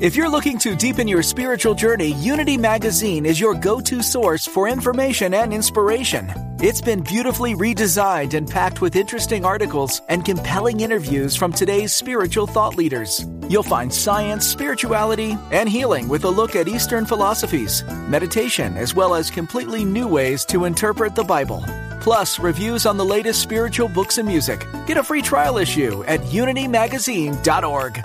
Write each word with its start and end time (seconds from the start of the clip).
If 0.00 0.16
you're 0.16 0.28
looking 0.28 0.58
to 0.58 0.74
deepen 0.74 1.06
your 1.06 1.22
spiritual 1.22 1.76
journey, 1.76 2.14
Unity 2.14 2.56
Magazine 2.56 3.24
is 3.24 3.38
your 3.38 3.54
go 3.54 3.80
to 3.82 4.02
source 4.02 4.44
for 4.44 4.68
information 4.68 5.34
and 5.34 5.54
inspiration. 5.54 6.32
It's 6.60 6.80
been 6.80 7.00
beautifully 7.00 7.54
redesigned 7.54 8.34
and 8.34 8.50
packed 8.50 8.80
with 8.80 8.96
interesting 8.96 9.44
articles 9.44 10.02
and 10.08 10.24
compelling 10.24 10.80
interviews 10.80 11.36
from 11.36 11.52
today's 11.52 11.92
spiritual 11.92 12.48
thought 12.48 12.76
leaders. 12.76 13.24
You'll 13.48 13.62
find 13.62 13.94
science, 13.94 14.44
spirituality, 14.44 15.38
and 15.52 15.68
healing 15.68 16.08
with 16.08 16.24
a 16.24 16.30
look 16.30 16.56
at 16.56 16.66
Eastern 16.66 17.06
philosophies, 17.06 17.84
meditation, 18.08 18.76
as 18.76 18.96
well 18.96 19.14
as 19.14 19.30
completely 19.30 19.84
new 19.84 20.08
ways 20.08 20.44
to 20.46 20.64
interpret 20.64 21.14
the 21.14 21.22
Bible. 21.22 21.64
Plus, 22.00 22.40
reviews 22.40 22.84
on 22.84 22.96
the 22.96 23.04
latest 23.04 23.40
spiritual 23.40 23.88
books 23.88 24.18
and 24.18 24.26
music. 24.26 24.66
Get 24.86 24.96
a 24.96 25.04
free 25.04 25.22
trial 25.22 25.56
issue 25.56 26.02
at 26.04 26.20
unitymagazine.org. 26.22 28.04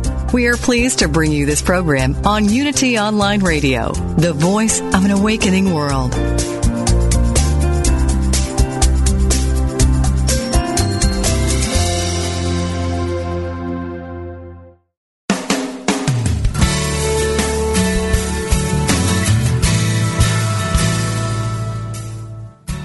We 0.33 0.47
are 0.47 0.55
pleased 0.55 0.99
to 0.99 1.09
bring 1.09 1.33
you 1.33 1.45
this 1.45 1.61
program 1.61 2.15
on 2.25 2.47
Unity 2.47 2.97
Online 2.97 3.41
Radio, 3.41 3.91
the 3.91 4.31
voice 4.31 4.79
of 4.79 5.03
an 5.03 5.11
awakening 5.11 5.73
world. 5.73 6.13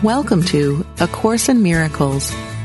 Welcome 0.03 0.43
to 0.47 0.85
A 0.99 1.07
Course 1.07 1.49
in 1.49 1.63
Miracles 1.63 2.33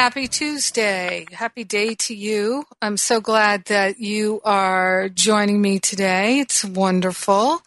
Happy 0.00 0.28
Tuesday. 0.28 1.26
Happy 1.30 1.62
day 1.62 1.94
to 1.94 2.14
you. 2.14 2.64
I'm 2.80 2.96
so 2.96 3.20
glad 3.20 3.66
that 3.66 3.98
you 3.98 4.40
are 4.46 5.10
joining 5.10 5.60
me 5.60 5.78
today. 5.78 6.38
It's 6.38 6.64
wonderful. 6.64 7.60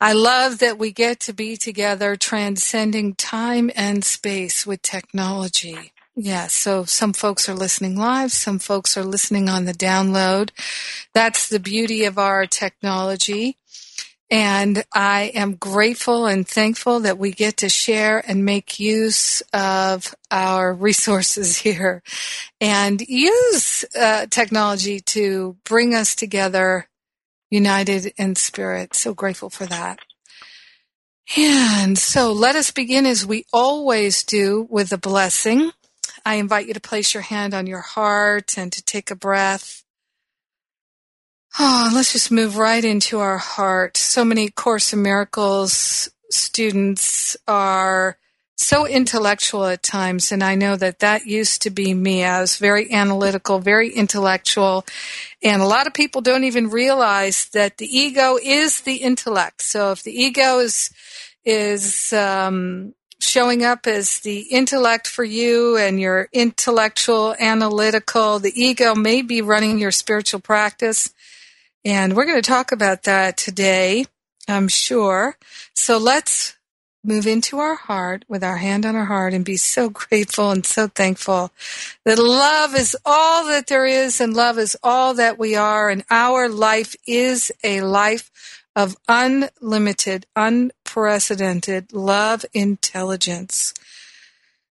I 0.00 0.12
love 0.12 0.58
that 0.58 0.76
we 0.76 0.90
get 0.90 1.20
to 1.20 1.32
be 1.32 1.56
together 1.56 2.16
transcending 2.16 3.14
time 3.14 3.70
and 3.76 4.04
space 4.04 4.66
with 4.66 4.82
technology. 4.82 5.92
Yeah, 6.16 6.48
so 6.48 6.84
some 6.84 7.12
folks 7.12 7.48
are 7.48 7.54
listening 7.54 7.96
live, 7.96 8.32
some 8.32 8.58
folks 8.58 8.96
are 8.96 9.04
listening 9.04 9.48
on 9.48 9.64
the 9.64 9.72
download. 9.72 10.50
That's 11.14 11.48
the 11.48 11.60
beauty 11.60 12.04
of 12.06 12.18
our 12.18 12.44
technology. 12.44 13.56
And 14.32 14.82
I 14.94 15.30
am 15.34 15.56
grateful 15.56 16.24
and 16.24 16.48
thankful 16.48 17.00
that 17.00 17.18
we 17.18 17.32
get 17.32 17.58
to 17.58 17.68
share 17.68 18.18
and 18.26 18.46
make 18.46 18.80
use 18.80 19.42
of 19.52 20.14
our 20.30 20.72
resources 20.72 21.58
here 21.58 22.02
and 22.58 22.98
use 23.02 23.84
uh, 23.94 24.24
technology 24.30 25.00
to 25.00 25.58
bring 25.66 25.94
us 25.94 26.14
together 26.14 26.88
united 27.50 28.14
in 28.16 28.34
spirit. 28.34 28.94
So 28.94 29.12
grateful 29.12 29.50
for 29.50 29.66
that. 29.66 29.98
And 31.36 31.98
so 31.98 32.32
let 32.32 32.56
us 32.56 32.70
begin 32.70 33.04
as 33.04 33.26
we 33.26 33.44
always 33.52 34.24
do 34.24 34.66
with 34.70 34.92
a 34.92 34.98
blessing. 34.98 35.72
I 36.24 36.36
invite 36.36 36.66
you 36.66 36.72
to 36.72 36.80
place 36.80 37.12
your 37.12 37.22
hand 37.22 37.52
on 37.52 37.66
your 37.66 37.80
heart 37.80 38.56
and 38.56 38.72
to 38.72 38.82
take 38.82 39.10
a 39.10 39.14
breath 39.14 39.81
Oh, 41.58 41.90
let's 41.92 42.14
just 42.14 42.30
move 42.30 42.56
right 42.56 42.82
into 42.82 43.18
our 43.18 43.36
heart. 43.36 43.98
So 43.98 44.24
many 44.24 44.48
Course 44.48 44.94
in 44.94 45.02
Miracles 45.02 46.08
students 46.30 47.36
are 47.46 48.16
so 48.56 48.86
intellectual 48.86 49.66
at 49.66 49.82
times, 49.82 50.32
and 50.32 50.42
I 50.42 50.54
know 50.54 50.76
that 50.76 51.00
that 51.00 51.26
used 51.26 51.60
to 51.62 51.70
be 51.70 51.92
me. 51.92 52.24
I 52.24 52.40
was 52.40 52.56
very 52.56 52.90
analytical, 52.90 53.58
very 53.58 53.90
intellectual, 53.90 54.86
and 55.42 55.60
a 55.60 55.66
lot 55.66 55.86
of 55.86 55.92
people 55.92 56.22
don't 56.22 56.44
even 56.44 56.70
realize 56.70 57.46
that 57.50 57.76
the 57.76 57.86
ego 57.86 58.38
is 58.42 58.80
the 58.80 58.96
intellect. 58.96 59.60
So 59.60 59.92
if 59.92 60.02
the 60.02 60.12
ego 60.12 60.58
is 60.58 60.88
is 61.44 62.14
um, 62.14 62.94
showing 63.20 63.62
up 63.62 63.86
as 63.86 64.20
the 64.20 64.40
intellect 64.50 65.06
for 65.06 65.24
you 65.24 65.76
and 65.76 66.00
your 66.00 66.30
intellectual, 66.32 67.36
analytical, 67.38 68.38
the 68.38 68.52
ego 68.54 68.94
may 68.94 69.20
be 69.20 69.42
running 69.42 69.78
your 69.78 69.90
spiritual 69.90 70.40
practice 70.40 71.12
and 71.84 72.14
we're 72.14 72.26
going 72.26 72.40
to 72.40 72.48
talk 72.48 72.72
about 72.72 73.04
that 73.04 73.36
today, 73.36 74.06
I'm 74.48 74.68
sure. 74.68 75.36
So 75.74 75.98
let's 75.98 76.56
move 77.04 77.26
into 77.26 77.58
our 77.58 77.74
heart 77.74 78.24
with 78.28 78.44
our 78.44 78.58
hand 78.58 78.86
on 78.86 78.94
our 78.94 79.06
heart 79.06 79.34
and 79.34 79.44
be 79.44 79.56
so 79.56 79.88
grateful 79.90 80.50
and 80.50 80.64
so 80.64 80.86
thankful 80.88 81.50
that 82.04 82.18
love 82.18 82.74
is 82.74 82.96
all 83.04 83.46
that 83.48 83.66
there 83.66 83.86
is 83.86 84.20
and 84.20 84.34
love 84.34 84.58
is 84.58 84.76
all 84.82 85.14
that 85.14 85.38
we 85.38 85.56
are. 85.56 85.90
And 85.90 86.04
our 86.10 86.48
life 86.48 86.94
is 87.06 87.50
a 87.64 87.80
life 87.80 88.62
of 88.74 88.96
unlimited, 89.08 90.26
unprecedented 90.36 91.92
love 91.92 92.44
intelligence. 92.54 93.74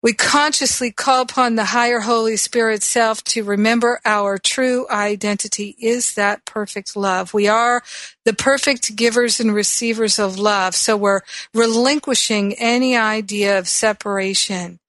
We 0.03 0.11
consciously 0.11 0.91
call 0.91 1.21
upon 1.21 1.55
the 1.55 1.63
higher 1.63 2.01
Holy 2.01 2.35
Spirit 2.35 2.83
self 2.83 3.23
to 3.23 3.45
remember 3.45 4.01
our 4.03 4.37
true 4.37 4.85
identity 4.89 5.77
is 5.79 6.15
that 6.15 6.43
perfect 6.43 6.97
love. 6.97 7.33
We 7.33 7.47
are 7.47 7.81
the 8.25 8.33
perfect 8.33 8.97
givers 8.97 9.39
and 9.39 9.55
receivers 9.55 10.19
of 10.19 10.37
love. 10.37 10.75
So 10.75 10.97
we're 10.97 11.21
relinquishing 11.53 12.53
any 12.55 12.97
idea 12.97 13.57
of 13.57 13.69
separation. 13.69 14.79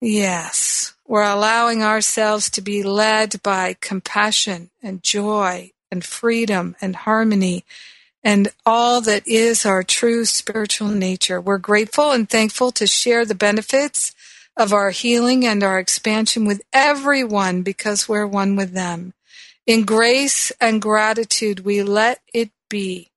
Yes, 0.00 0.94
we're 1.06 1.30
allowing 1.30 1.82
ourselves 1.82 2.48
to 2.52 2.62
be 2.62 2.82
led 2.82 3.42
by 3.42 3.76
compassion 3.78 4.70
and 4.82 5.02
joy 5.02 5.70
and 5.90 6.02
freedom 6.02 6.76
and 6.80 6.96
harmony 6.96 7.66
and 8.24 8.48
all 8.64 9.00
that 9.02 9.26
is 9.26 9.66
our 9.66 9.82
true 9.82 10.24
spiritual 10.24 10.88
nature. 10.88 11.40
We're 11.40 11.58
grateful 11.58 12.12
and 12.12 12.28
thankful 12.28 12.70
to 12.72 12.86
share 12.86 13.24
the 13.24 13.34
benefits 13.34 14.14
of 14.56 14.72
our 14.72 14.90
healing 14.90 15.46
and 15.46 15.62
our 15.62 15.78
expansion 15.78 16.44
with 16.44 16.62
everyone 16.72 17.62
because 17.62 18.08
we're 18.08 18.26
one 18.26 18.56
with 18.56 18.72
them. 18.72 19.14
In 19.66 19.84
grace 19.84 20.52
and 20.60 20.82
gratitude, 20.82 21.60
we 21.60 21.82
let 21.82 22.20
it 22.34 22.50
be. 22.68 23.10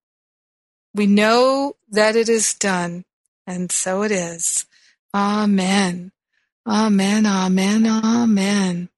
We 0.94 1.07
know 1.07 1.75
that 1.90 2.16
it 2.16 2.30
is 2.30 2.54
done, 2.54 3.04
and 3.46 3.72
so 3.72 4.04
it 4.04 4.12
is. 4.12 4.66
Amen. 5.13 6.12
Amen. 6.68 7.25
Amen. 7.25 7.86
Amen. 7.86 8.90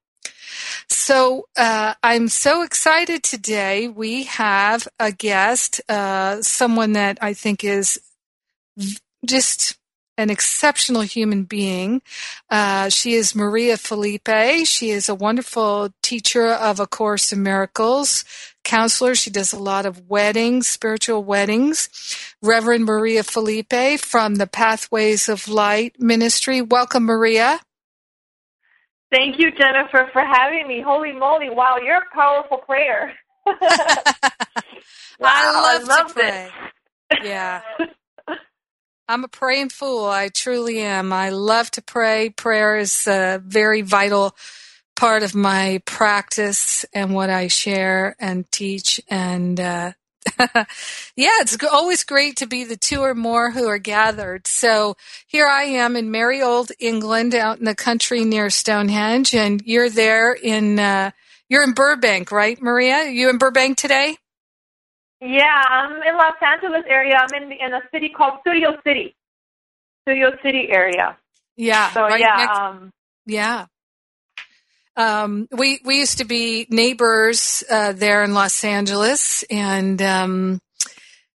So 0.90 1.48
uh, 1.58 1.96
I'm 2.04 2.28
so 2.28 2.62
excited 2.62 3.24
today. 3.24 3.88
We 3.88 4.24
have 4.24 4.88
a 5.00 5.12
guest, 5.12 5.82
uh, 5.90 6.42
someone 6.42 6.94
that 6.94 7.18
I 7.22 7.34
think 7.34 7.64
is 7.64 8.00
just 9.26 9.78
an 10.18 10.30
exceptional 10.32 11.02
human 11.02 11.44
being. 11.44 12.02
Uh, 12.50 12.90
she 12.90 13.14
is 13.14 13.36
Maria 13.36 13.78
Felipe. 13.78 14.66
She 14.66 14.90
is 14.90 15.08
a 15.10 15.16
wonderful 15.16 15.94
teacher 16.02 16.48
of 16.48 16.80
A 16.80 16.88
Course 16.88 17.32
in 17.32 17.44
Miracles, 17.44 18.26
counselor. 18.64 19.14
She 19.14 19.30
does 19.30 19.54
a 19.54 19.60
lot 19.60 19.86
of 19.86 20.10
weddings, 20.10 20.68
spiritual 20.68 21.24
weddings. 21.24 21.90
Reverend 22.42 22.86
Maria 22.86 23.24
Felipe 23.24 24.00
from 24.00 24.36
the 24.36 24.48
Pathways 24.48 25.30
of 25.30 25.48
Light 25.48 26.00
Ministry. 26.00 26.62
Welcome, 26.62 27.04
Maria. 27.04 27.60
Thank 29.12 29.40
you, 29.40 29.52
Jennifer, 29.52 30.10
for 30.12 30.22
having 30.22 30.68
me. 30.68 30.82
Holy 30.82 31.14
moly! 31.14 31.50
Wow, 31.50 31.78
you're 31.84 31.98
a 31.98 32.16
powerful 32.16 32.58
prayer. 32.58 33.14
wow, 33.46 33.56
I 35.22 35.80
love 35.80 35.90
I 35.90 36.08
to 36.08 36.14
pray. 36.14 36.50
It. 37.12 37.26
Yeah. 37.26 37.62
I'm 39.10 39.24
a 39.24 39.30
praying 39.30 39.70
fool. 39.70 40.06
I 40.06 40.28
truly 40.28 40.80
am. 40.80 41.14
I 41.14 41.30
love 41.30 41.72
to 41.72 41.82
pray. 41.82 42.30
Prayer 42.30 42.78
is 42.78 43.08
a 43.08 43.42
very 43.46 43.82
vital 43.82 44.36
part 44.98 45.24
of 45.24 45.34
my 45.34 45.82
practice 45.86 46.84
and 46.94 47.14
what 47.14 47.30
I 47.30 47.48
share 47.48 48.18
and 48.20 48.52
teach. 48.52 49.00
And 49.10 49.58
uh, 49.60 49.94
yeah, 51.16 51.40
it's 51.42 51.58
always 51.64 52.04
great 52.04 52.38
to 52.38 52.48
be 52.48 52.64
the 52.64 52.78
two 52.78 53.02
or 53.02 53.16
more 53.16 53.52
who 53.52 53.68
are 53.68 53.80
gathered. 53.80 54.48
So 54.48 54.96
here 55.28 55.48
I 55.48 55.64
am 55.64 55.96
in 55.96 56.12
merry 56.12 56.42
old 56.42 56.72
England, 56.80 57.34
out 57.34 57.60
in 57.60 57.66
the 57.66 57.76
country 57.76 58.24
near 58.24 58.50
Stonehenge, 58.50 59.34
and 59.34 59.62
you're 59.66 59.90
there 59.90 60.34
in 60.34 60.80
uh, 60.80 61.12
you're 61.50 61.64
in 61.64 61.74
Burbank, 61.74 62.32
right, 62.32 62.62
Maria? 62.62 63.10
You 63.10 63.30
in 63.30 63.38
Burbank 63.38 63.78
today? 63.78 64.18
Yeah, 65.22 65.62
I'm 65.70 65.94
in 66.04 66.16
Los 66.16 66.36
Angeles 66.42 66.84
area. 66.88 67.16
I'm 67.18 67.42
in 67.42 67.52
in 67.52 67.74
a 67.74 67.82
city 67.92 68.10
called 68.10 68.40
Studio 68.42 68.78
City, 68.86 69.16
Studio 70.04 70.32
City 70.44 70.68
area. 70.70 71.18
Yeah. 71.56 71.92
So 71.92 72.02
right 72.02 72.20
yeah, 72.20 72.36
next, 72.38 72.60
um, 72.60 72.94
yeah. 73.26 73.66
Um, 74.98 75.48
we 75.52 75.80
we 75.86 76.00
used 76.00 76.18
to 76.18 76.26
be 76.26 76.66
neighbors 76.72 77.64
uh, 77.70 77.94
there 77.94 78.24
in 78.24 78.34
Los 78.34 78.64
Angeles, 78.64 79.44
and 79.44 80.02
um, 80.02 80.60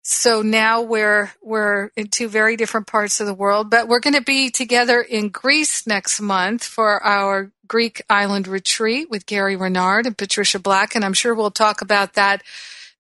so 0.02 0.43
now 0.43 0.82
we're 0.82 1.32
we're 1.43 1.90
in 1.96 2.06
two 2.06 2.28
very 2.28 2.56
different 2.56 2.87
parts 2.87 3.19
of 3.19 3.26
the 3.26 3.34
world. 3.34 3.69
But 3.69 3.88
we're 3.88 3.99
going 3.99 4.14
to 4.14 4.22
be 4.22 4.50
together 4.50 5.00
in 5.02 5.31
Greece 5.31 5.88
next 5.88 6.20
month 6.20 6.62
for 6.62 7.02
our 7.05 7.50
Greek 7.66 8.00
island 8.08 8.46
retreat 8.46 9.10
with 9.10 9.26
Gary 9.26 9.56
Renard 9.56 10.06
and 10.06 10.16
Patricia 10.16 10.60
Black, 10.60 10.94
and 10.94 11.05
I'm 11.05 11.12
sure 11.12 11.34
we'll 11.34 11.50
talk 11.50 11.82
about 11.82 12.14
that 12.14 12.44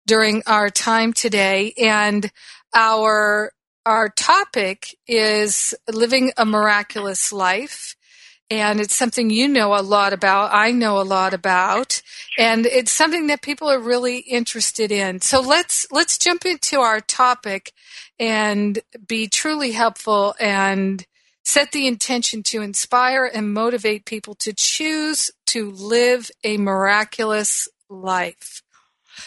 during 0.08 0.42
our 0.44 0.70
time 0.70 1.12
today. 1.12 1.72
And 1.78 2.32
our 2.74 3.52
our 3.86 4.08
topic 4.08 4.98
is 5.06 5.72
living 5.88 6.32
a 6.36 6.44
miraculous 6.44 7.32
life 7.32 7.94
and 8.50 8.80
it's 8.80 8.94
something 8.94 9.30
you 9.30 9.48
know 9.48 9.74
a 9.74 9.82
lot 9.82 10.12
about. 10.12 10.50
I 10.52 10.72
know 10.72 11.00
a 11.00 11.02
lot 11.02 11.34
about, 11.34 12.02
and 12.38 12.66
it's 12.66 12.92
something 12.92 13.26
that 13.26 13.42
people 13.42 13.68
are 13.68 13.80
really 13.80 14.18
interested 14.18 14.90
in. 14.90 15.20
So 15.20 15.40
let's 15.40 15.86
let's 15.90 16.18
jump 16.18 16.46
into 16.46 16.80
our 16.80 17.00
topic 17.00 17.72
and 18.18 18.78
be 19.06 19.28
truly 19.28 19.72
helpful 19.72 20.34
and 20.40 21.04
set 21.44 21.72
the 21.72 21.86
intention 21.86 22.42
to 22.42 22.62
inspire 22.62 23.24
and 23.24 23.52
motivate 23.52 24.04
people 24.04 24.34
to 24.34 24.52
choose 24.52 25.30
to 25.46 25.70
live 25.70 26.30
a 26.44 26.58
miraculous 26.58 27.68
life. 27.88 28.62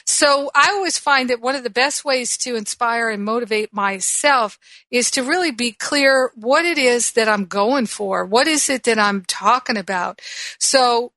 So 0.06 0.52
I 0.56 0.70
always 0.72 0.98
find 0.98 1.30
that 1.30 1.42
one 1.42 1.56
of 1.56 1.64
the 1.64 1.70
best 1.70 2.06
ways 2.06 2.38
to 2.40 2.56
inspire 2.56 3.10
and 3.10 3.24
motivate 3.24 3.74
myself 3.74 4.60
is 4.90 5.12
to 5.12 5.24
really 5.24 5.52
be 5.52 5.72
clear 5.72 6.32
what 6.36 6.66
it 6.66 6.78
is 6.78 7.14
that 7.14 7.28
I'm 7.28 7.46
going 7.46 7.86
for. 7.86 8.26
What 8.26 8.48
is 8.48 8.70
it 8.70 8.84
that 8.84 9.00
I'm 9.00 9.24
talking 9.26 9.78
about? 9.78 10.22
So 10.60 11.12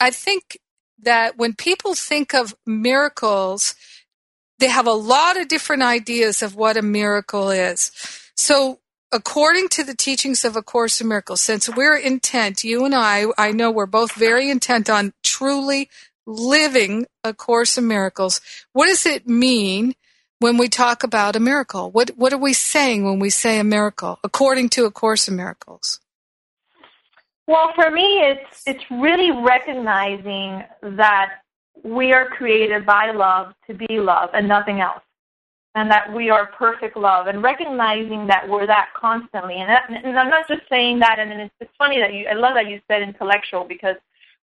I 0.00 0.10
think 0.10 0.58
that 1.02 1.36
when 1.36 1.54
people 1.54 1.94
think 1.94 2.34
of 2.34 2.54
miracles, 2.66 3.74
they 4.58 4.68
have 4.68 4.86
a 4.86 4.92
lot 4.92 5.36
of 5.36 5.48
different 5.48 5.82
ideas 5.82 6.42
of 6.42 6.54
what 6.54 6.76
a 6.76 6.82
miracle 6.82 7.50
is. 7.50 7.90
So 8.36 8.80
according 9.12 9.68
to 9.68 9.84
the 9.84 9.94
teachings 9.94 10.44
of 10.44 10.56
A 10.56 10.62
Course 10.62 11.00
in 11.00 11.08
Miracles, 11.08 11.40
since 11.40 11.68
we're 11.68 11.96
intent, 11.96 12.64
you 12.64 12.84
and 12.84 12.94
I, 12.94 13.26
I 13.38 13.52
know 13.52 13.70
we're 13.70 13.86
both 13.86 14.12
very 14.12 14.50
intent 14.50 14.90
on 14.90 15.12
truly 15.22 15.88
living 16.26 17.06
A 17.24 17.32
Course 17.32 17.78
in 17.78 17.86
Miracles. 17.86 18.40
What 18.72 18.86
does 18.86 19.06
it 19.06 19.26
mean 19.26 19.94
when 20.38 20.58
we 20.58 20.68
talk 20.68 21.02
about 21.02 21.36
a 21.36 21.40
miracle? 21.40 21.90
What 21.90 22.10
what 22.16 22.32
are 22.32 22.38
we 22.38 22.52
saying 22.52 23.04
when 23.04 23.18
we 23.18 23.30
say 23.30 23.58
a 23.58 23.64
miracle 23.64 24.18
according 24.24 24.68
to 24.70 24.84
A 24.84 24.90
Course 24.90 25.28
in 25.28 25.36
Miracles? 25.36 26.00
Well, 27.46 27.72
for 27.74 27.90
me, 27.90 28.20
it's 28.22 28.62
it's 28.66 28.84
really 28.90 29.30
recognizing 29.30 30.64
that 30.82 31.42
we 31.84 32.12
are 32.12 32.26
created 32.28 32.84
by 32.84 33.12
love 33.12 33.54
to 33.68 33.74
be 33.74 34.00
love 34.00 34.30
and 34.34 34.48
nothing 34.48 34.80
else, 34.80 35.02
and 35.76 35.90
that 35.90 36.12
we 36.12 36.28
are 36.28 36.46
perfect 36.46 36.96
love, 36.96 37.28
and 37.28 37.42
recognizing 37.42 38.26
that 38.26 38.48
we're 38.48 38.66
that 38.66 38.88
constantly. 38.96 39.54
And, 39.54 39.70
that, 39.70 39.84
and 39.88 40.18
I'm 40.18 40.28
not 40.28 40.48
just 40.48 40.62
saying 40.68 40.98
that. 41.00 41.20
And 41.20 41.30
it's, 41.32 41.54
it's 41.60 41.70
funny 41.78 42.00
that 42.00 42.12
you 42.12 42.26
I 42.26 42.32
love 42.32 42.54
that 42.54 42.68
you 42.68 42.80
said 42.88 43.02
intellectual 43.02 43.64
because 43.64 43.96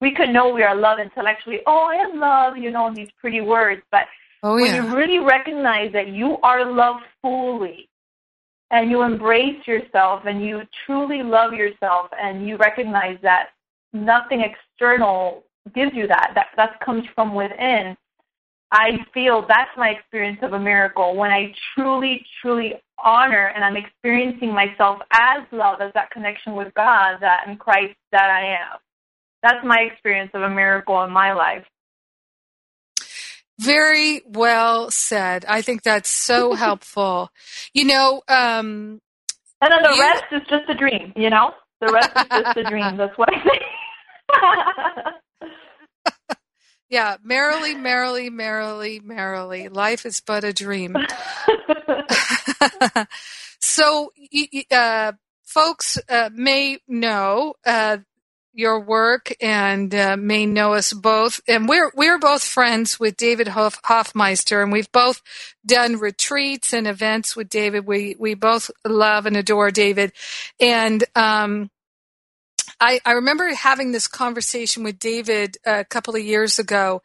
we 0.01 0.13
could 0.13 0.31
know 0.31 0.49
we 0.49 0.63
are 0.63 0.75
loved 0.75 1.01
intellectually. 1.01 1.61
Oh, 1.67 1.87
I 1.87 1.97
am 1.97 2.19
love, 2.19 2.57
you 2.57 2.71
know, 2.71 2.93
these 2.95 3.11
pretty 3.21 3.41
words. 3.41 3.83
But 3.91 4.07
oh, 4.43 4.57
yeah. 4.57 4.65
when 4.65 4.75
you 4.75 4.97
really 4.97 5.19
recognize 5.19 5.93
that 5.93 6.09
you 6.09 6.39
are 6.43 6.65
loved 6.71 7.05
fully 7.21 7.89
and 8.71 8.91
you 8.91 9.03
embrace 9.03 9.67
yourself 9.67 10.23
and 10.27 10.43
you 10.45 10.63
truly 10.87 11.23
love 11.23 11.53
yourself 11.53 12.09
and 12.21 12.47
you 12.49 12.57
recognize 12.57 13.19
that 13.23 13.49
nothing 13.93 14.43
external 14.43 15.45
gives 15.75 15.93
you 15.95 16.07
that, 16.07 16.33
that, 16.35 16.47
that 16.57 16.81
comes 16.81 17.05
from 17.15 17.35
within, 17.35 17.97
I 18.73 18.99
feel 19.13 19.45
that's 19.47 19.71
my 19.77 19.91
experience 19.91 20.39
of 20.43 20.53
a 20.53 20.59
miracle 20.59 21.17
when 21.17 21.31
I 21.31 21.53
truly, 21.75 22.25
truly 22.41 22.75
honor 23.03 23.53
and 23.55 23.65
I'm 23.65 23.77
experiencing 23.77 24.55
myself 24.55 25.01
as 25.13 25.43
love, 25.51 25.81
as 25.81 25.93
that 25.95 26.11
connection 26.13 26.55
with 26.55 26.73
God, 26.75 27.19
that 27.21 27.49
in 27.49 27.57
Christ 27.57 27.97
that 28.13 28.31
I 28.31 28.47
am 28.47 28.79
that's 29.43 29.65
my 29.65 29.79
experience 29.91 30.31
of 30.35 30.43
a 30.43 30.51
miracle 30.51 31.03
in 31.05 31.11
my 31.11 31.33
life. 31.33 31.65
Very 33.59 34.23
well 34.27 34.91
said. 34.91 35.45
I 35.47 35.63
think 35.63 35.83
that's 35.83 36.09
so 36.09 36.53
helpful. 36.55 37.31
You 37.75 37.85
know, 37.85 38.23
um, 38.29 39.01
and 39.61 39.73
then 39.73 39.83
the 39.83 39.97
you, 39.97 40.01
rest 40.01 40.25
is 40.33 40.43
just 40.49 40.69
a 40.69 40.75
dream. 40.75 41.13
You 41.17 41.31
know, 41.31 41.53
the 41.81 41.93
rest 41.93 42.11
is 42.17 42.27
just 42.31 42.57
a 42.57 42.65
dream. 42.65 42.97
That's 42.97 43.17
what 43.19 43.29
I 43.33 43.43
think. 46.23 46.37
yeah, 46.89 47.17
merrily, 47.23 47.75
merrily, 47.75 48.31
merrily, 48.31 49.01
merrily. 49.01 49.69
Life 49.69 50.07
is 50.07 50.23
but 50.23 50.45
a 50.45 50.53
dream. 50.55 50.97
so, 53.61 54.13
uh, 54.71 55.13
folks 55.45 55.99
uh, 56.09 56.31
may 56.33 56.79
know 56.89 57.55
uh, 57.67 57.99
your 58.61 58.79
work 58.79 59.33
and 59.41 59.93
uh, 59.95 60.17
may 60.17 60.47
know 60.47 60.75
us 60.75 60.93
both. 60.93 61.41
And 61.49 61.69
we're 61.69 61.91
we're 61.97 62.19
both 62.19 62.45
friends 62.45 63.01
with 63.01 63.17
David 63.17 63.49
Hof- 63.49 63.81
Hoffmeister, 63.85 64.63
and 64.63 64.71
we've 64.71 64.93
both 64.93 65.23
done 65.67 65.97
retreats 65.97 66.73
and 66.73 66.87
events 66.87 67.35
with 67.35 67.49
David. 67.49 67.87
We 67.87 68.15
we 68.19 68.35
both 68.35 68.71
love 68.87 69.27
and 69.27 69.37
adore 69.37 69.71
David, 69.71 70.13
and 70.61 71.03
um, 71.17 71.71
I 72.81 73.01
I 73.05 73.13
remember 73.13 73.53
having 73.55 73.93
this 73.93 74.07
conversation 74.07 74.85
with 74.85 74.99
David 74.99 75.57
a 75.65 75.85
couple 75.85 76.15
of 76.15 76.23
years 76.23 76.59
ago 76.59 77.03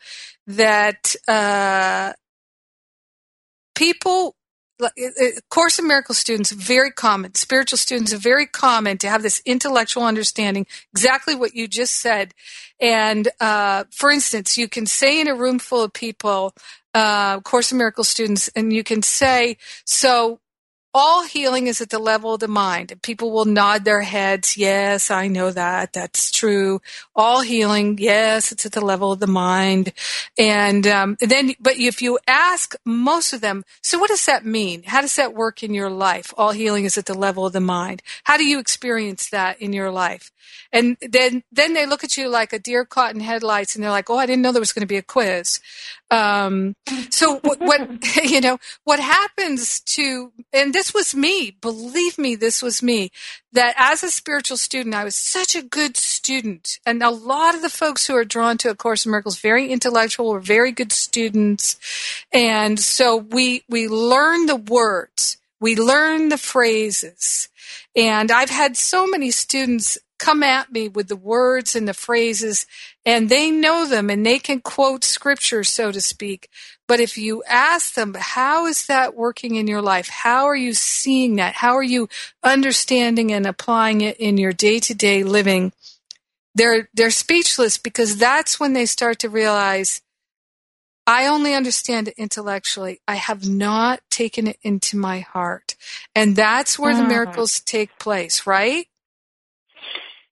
that 0.47 1.15
uh, 1.27 2.13
people 3.74 4.35
Course 5.50 5.79
in 5.79 5.88
Miracles 5.88 6.17
students, 6.17 6.51
very 6.51 6.91
common. 6.91 7.34
Spiritual 7.36 7.77
students 7.77 8.13
are 8.13 8.17
very 8.17 8.46
common 8.46 8.98
to 9.00 9.10
have 9.10 9.24
this 9.24 9.41
intellectual 9.46 10.03
understanding, 10.03 10.65
exactly 10.91 11.36
what 11.36 11.55
you 11.55 11.67
just 11.67 11.96
said. 11.96 12.34
And 12.79 13.29
uh, 13.39 13.86
for 13.91 14.12
instance, 14.12 14.58
you 14.58 14.67
can 14.67 14.86
say 14.86 15.22
in 15.22 15.27
a 15.27 15.36
room 15.36 15.60
full 15.60 15.84
of 15.84 15.94
people, 15.94 16.53
uh, 16.94 17.39
Course 17.41 17.72
in 17.72 17.77
Miracles 17.77 18.10
students, 18.10 18.50
and 18.50 18.74
you 18.74 18.84
can 18.84 19.01
say, 19.01 19.58
so 19.86 20.39
all 20.97 21.23
healing 21.23 21.67
is 21.67 21.81
at 21.81 21.89
the 21.89 21.99
level 21.99 22.35
of 22.35 22.39
the 22.39 22.47
mind. 22.47 22.89
And 22.89 23.01
people 23.01 23.29
will 23.29 23.43
nod 23.43 23.83
their 23.83 24.01
heads. 24.01 24.55
Yes, 24.55 25.11
I 25.11 25.27
know 25.27 25.51
that. 25.51 25.91
That's 25.91 26.31
true. 26.31 26.81
All 27.13 27.41
healing. 27.41 27.97
Yes, 27.99 28.53
it's 28.53 28.65
at 28.65 28.71
the 28.71 28.83
level 28.83 29.11
of 29.11 29.19
the 29.19 29.27
mind. 29.27 29.91
And 30.37 30.87
um, 30.87 31.17
then, 31.19 31.53
but 31.59 31.75
if 31.75 32.01
you 32.01 32.17
ask 32.27 32.75
most 32.85 33.33
of 33.33 33.41
them, 33.41 33.65
so 33.81 33.99
what 33.99 34.07
does 34.07 34.25
that 34.25 34.45
mean? 34.45 34.83
How 34.83 35.01
does 35.01 35.17
that 35.17 35.33
work 35.33 35.63
in 35.63 35.73
your 35.73 35.89
life? 35.89 36.33
All 36.37 36.51
healing 36.51 36.85
is 36.85 36.97
at 36.97 37.07
the 37.07 37.13
level 37.13 37.45
of 37.45 37.51
the 37.51 37.59
mind. 37.59 38.01
How 38.23 38.37
do 38.37 38.45
you 38.45 38.59
experience 38.59 39.29
that 39.31 39.61
in 39.61 39.73
your 39.73 39.91
life? 39.91 40.31
And 40.71 40.95
then, 41.01 41.43
then 41.51 41.73
they 41.73 41.85
look 41.85 42.05
at 42.05 42.15
you 42.15 42.29
like 42.29 42.53
a 42.53 42.59
deer 42.59 42.85
caught 42.85 43.13
in 43.13 43.19
headlights 43.19 43.75
and 43.75 43.83
they're 43.83 43.91
like, 43.91 44.09
oh, 44.09 44.17
I 44.17 44.25
didn't 44.25 44.43
know 44.43 44.53
there 44.53 44.61
was 44.61 44.71
going 44.71 44.81
to 44.81 44.87
be 44.87 44.97
a 44.97 45.01
quiz. 45.01 45.59
Um, 46.11 46.75
so 47.09 47.39
what, 47.39 47.59
what, 47.59 48.15
you 48.23 48.41
know, 48.41 48.59
what 48.83 48.99
happens 48.99 49.79
to, 49.81 50.31
and 50.53 50.73
this 50.73 50.85
was 50.94 51.15
me, 51.15 51.51
believe 51.62 52.18
me, 52.18 52.36
this 52.36 52.62
was 52.62 52.84
me, 52.84 53.12
that 53.51 53.75
as 53.77 54.04
a 54.04 54.12
spiritual 54.12 54.58
student, 54.58 54.96
I 54.96 55.04
was 55.04 55.15
such 55.15 55.56
a 55.56 55.62
good 55.62 55.98
student. 55.98 56.80
And 56.86 57.01
a 57.01 57.10
lot 57.10 57.56
of 57.56 57.62
the 57.62 57.70
folks 57.70 58.08
who 58.08 58.15
are 58.15 58.25
drawn 58.25 58.58
to 58.60 58.70
A 58.70 58.75
Course 58.75 59.06
in 59.06 59.12
Miracles, 59.12 59.39
very 59.39 59.72
intellectual, 59.72 60.32
were 60.32 60.39
very 60.39 60.72
good 60.72 60.92
students. 60.92 61.77
And 62.32 62.80
so 62.80 63.15
we, 63.18 63.63
we 63.70 63.88
learn 63.88 64.46
the 64.46 64.56
words. 64.56 65.38
We 65.60 65.75
learn 65.75 66.30
the 66.30 66.38
phrases. 66.38 67.50
And 67.96 68.32
I've 68.32 68.50
had 68.50 68.77
so 68.77 69.08
many 69.08 69.32
students 69.32 69.98
come 70.18 70.44
at 70.44 70.72
me 70.72 70.88
with 70.88 71.08
the 71.08 71.15
words 71.15 71.75
and 71.75 71.88
the 71.88 71.94
phrases 71.94 72.65
and 73.06 73.30
they 73.30 73.51
know 73.51 73.86
them 73.86 74.10
and 74.10 74.25
they 74.25 74.39
can 74.39 74.62
quote 74.62 75.04
scripture, 75.04 75.63
so 75.63 75.92
to 75.92 76.01
speak. 76.01 76.50
But 76.88 77.00
if 77.00 77.18
you 77.18 77.44
ask 77.48 77.96
them, 77.96 78.15
how 78.18 78.68
is 78.68 78.86
that 78.86 79.15
working 79.15 79.56
in 79.56 79.68
your 79.68 79.82
life? 79.82 80.08
How 80.08 80.46
are 80.46 80.56
you 80.56 80.74
seeing 80.74 81.38
that? 81.38 81.56
How 81.56 81.75
are 81.75 81.84
you 81.84 82.10
understanding 82.44 83.32
and 83.32 83.48
applying 83.48 84.01
it 84.01 84.18
in 84.18 84.38
your 84.38 84.54
day 84.54 84.80
to 84.80 84.94
day 84.94 85.24
living? 85.24 85.74
They're, 86.54 86.89
they're 86.94 87.12
speechless 87.12 87.77
because 87.77 88.18
that's 88.18 88.60
when 88.60 88.74
they 88.74 88.86
start 88.86 89.20
to 89.20 89.30
realize 89.30 90.01
I 91.08 91.27
only 91.27 91.54
understand 91.54 92.08
it 92.08 92.15
intellectually. 92.18 93.00
I 93.08 93.15
have 93.15 93.48
not 93.48 94.01
taken 94.10 94.48
it 94.48 94.58
into 94.63 94.98
my 94.98 95.20
heart. 95.20 95.75
And 96.15 96.36
that's 96.36 96.80
where 96.80 96.96
the 96.96 97.04
mm. 97.04 97.10
miracles 97.10 97.60
take 97.60 98.00
place, 98.00 98.48
right? 98.48 98.88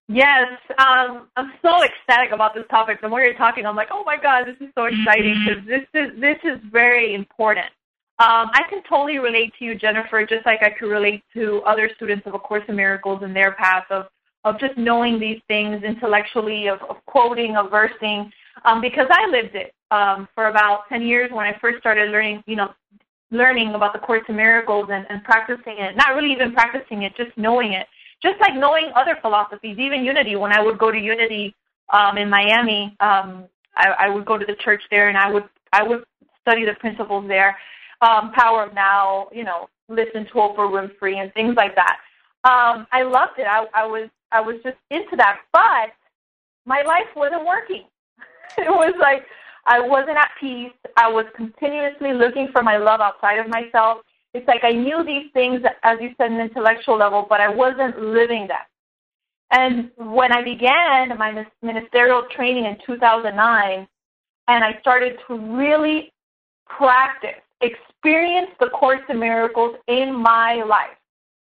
Yes, 0.10 0.48
um, 0.80 1.30
I'm 1.38 1.54
so 1.62 1.84
ecstatic 1.84 2.34
about 2.34 2.54
this 2.54 2.66
topic. 2.70 3.00
The 3.02 3.08
more 3.08 3.22
you're 3.22 3.36
talking, 3.36 3.66
I'm 3.66 3.76
like, 3.76 3.88
oh 3.92 4.04
my 4.04 4.18
god, 4.18 4.46
this 4.46 4.58
is 4.60 4.74
so 4.76 4.86
exciting 4.86 5.46
because 5.46 5.64
mm-hmm. 5.64 5.70
this 5.70 5.88
is 5.94 6.20
this 6.20 6.38
is 6.44 6.60
very 6.72 7.16
important. 7.16 7.68
Um, 8.20 8.52
I 8.54 8.62
can 8.70 8.84
totally 8.88 9.18
relate 9.18 9.54
to 9.60 9.66
you, 9.66 9.76
Jennifer, 9.76 10.26
just 10.26 10.46
like 10.46 10.62
I 10.62 10.70
could 10.70 10.88
relate 10.88 11.24
to 11.34 11.62
other 11.66 11.90
students 11.96 12.28
of 12.28 12.34
A 12.34 12.40
Course 12.40 12.64
in 12.68 12.76
Miracles 12.76 13.22
and 13.24 13.36
their 13.36 13.54
path 13.54 13.86
of 13.90 14.06
of 14.44 14.60
just 14.60 14.78
knowing 14.78 15.20
these 15.20 15.40
things 15.48 15.84
intellectually, 15.84 16.68
of, 16.68 16.82
of 16.90 16.98
quoting, 17.06 17.56
of 17.56 17.72
versing, 17.72 18.30
um, 18.66 18.82
because 18.82 19.08
I 19.10 19.26
lived 19.30 19.56
it 19.56 19.74
um, 19.90 20.28
for 20.36 20.48
about 20.48 20.82
10 20.90 21.02
years 21.02 21.32
when 21.32 21.46
I 21.46 21.58
first 21.60 21.80
started 21.80 22.12
learning, 22.12 22.44
you 22.46 22.58
know, 22.58 22.74
learning 23.32 23.74
about 23.74 23.94
the 23.94 24.00
Course 24.00 24.24
in 24.28 24.36
Miracles 24.36 24.90
and, 24.92 25.06
and 25.10 25.24
practicing 25.24 25.78
it. 25.78 25.96
Not 25.96 26.16
really 26.16 26.32
even 26.32 26.54
practicing 26.54 27.04
it, 27.04 27.16
just 27.16 27.32
knowing 27.38 27.74
it 27.74 27.88
just 28.24 28.39
like 28.39 28.56
knowing 28.56 28.92
other 28.96 29.18
philosophies, 29.22 29.77
even 29.77 30.03
Unity. 30.03 30.36
When 30.36 30.53
I 30.53 30.62
would 30.62 30.80
go 30.80 30.92
to 30.92 30.98
Unity 30.98 31.53
um, 31.92 32.18
in 32.18 32.30
Miami, 32.30 32.96
um, 33.00 33.46
I, 33.75 33.89
I 34.00 34.10
would 34.10 34.25
go 34.25 34.38
to 34.38 34.46
the 34.46 34.56
church 34.56 34.82
there, 34.89 35.10
and 35.10 35.18
I 35.18 35.30
would 35.30 35.44
I 35.72 35.84
would 35.84 36.03
study 36.42 36.65
the 36.65 36.74
principles 36.80 37.27
there. 37.27 37.58
Um, 38.01 38.32
Power 38.32 38.63
of 38.63 38.74
Now, 38.74 39.27
you 39.32 39.44
know, 39.44 39.70
listen 39.89 40.25
to 40.25 40.34
Oprah 40.34 40.70
Winfrey 40.70 41.18
and 41.18 41.34
things 41.34 41.56
like 41.56 41.75
that. 41.75 41.98
Um, 42.46 42.88
I 42.92 43.03
loved 43.03 43.38
it. 43.38 43.48
I, 43.48 43.65
I 43.74 43.86
was 43.86 44.10
I 44.32 44.42
was 44.42 44.56
just 44.63 44.77
into 44.89 45.15
that, 45.18 45.39
but 45.51 45.92
my 46.65 46.82
life 46.82 47.08
wasn't 47.15 47.46
working. 47.46 47.84
it 48.58 48.70
was 48.70 48.94
like 49.00 49.25
I 49.65 49.80
wasn't 49.80 50.18
at 50.18 50.32
peace. 50.39 50.72
I 50.98 51.10
was 51.10 51.25
continuously 51.36 52.13
looking 52.13 52.50
for 52.51 52.63
my 52.63 52.77
love 52.77 53.01
outside 53.01 53.39
of 53.39 53.48
myself 53.48 54.00
it's 54.34 54.48
like 54.48 54.63
I 54.63 54.72
knew 54.72 55.04
these 55.04 55.32
things, 55.34 55.62
as 55.84 56.00
you 56.02 56.12
said, 56.18 56.32
an 56.32 56.40
intellectual 56.40 56.98
level, 56.98 57.25
but 57.30 57.40
I 57.40 57.50
wasn't 57.50 58.00
living 58.00 58.48
them. 58.48 58.58
And 59.52 59.92
when 59.98 60.32
I 60.32 60.44
began 60.44 61.16
my 61.18 61.46
ministerial 61.62 62.24
training 62.36 62.66
in 62.66 62.78
2009, 62.86 63.88
and 64.48 64.63
I 64.63 64.78
started 64.82 65.18
to 65.28 65.38
really 65.38 66.12
practice, 66.66 67.42
experience 67.62 68.50
the 68.60 68.70
Course 68.70 69.02
in 69.10 69.20
Miracles 69.20 69.75
in 69.88 70.13
my 70.16 70.63
life, 70.63 70.98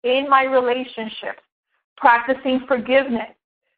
in 0.04 0.28
my 0.30 0.44
relationships, 0.44 1.42
practicing 1.96 2.60
forgiveness 2.68 3.34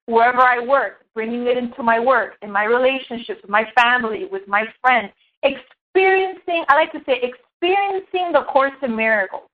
wherever 0.06 0.42
I 0.42 0.58
work, 0.58 1.06
bringing 1.14 1.46
it 1.46 1.56
into 1.56 1.82
my 1.82 1.98
work, 1.98 2.34
in 2.42 2.50
my 2.50 2.64
relationships, 2.64 3.40
with 3.42 3.50
my 3.50 3.64
family, 3.74 4.26
with 4.30 4.46
my 4.46 4.64
friends, 4.82 5.12
experiencing, 5.42 6.64
I 6.68 6.74
like 6.74 6.92
to 6.92 7.00
say, 7.06 7.20
experiencing 7.60 8.32
the 8.32 8.42
Course 8.44 8.72
in 8.82 8.96
Miracles 8.96 9.48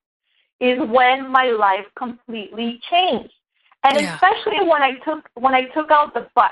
is 0.59 0.79
when 0.89 1.31
my 1.31 1.45
life 1.45 1.85
completely 1.97 2.79
changed. 2.89 3.33
And 3.83 3.99
yeah. 3.99 4.15
especially 4.15 4.67
when 4.67 4.81
I 4.81 4.93
took 5.05 5.29
when 5.35 5.53
I 5.53 5.65
took 5.65 5.91
out 5.91 6.13
the 6.13 6.27
but, 6.35 6.51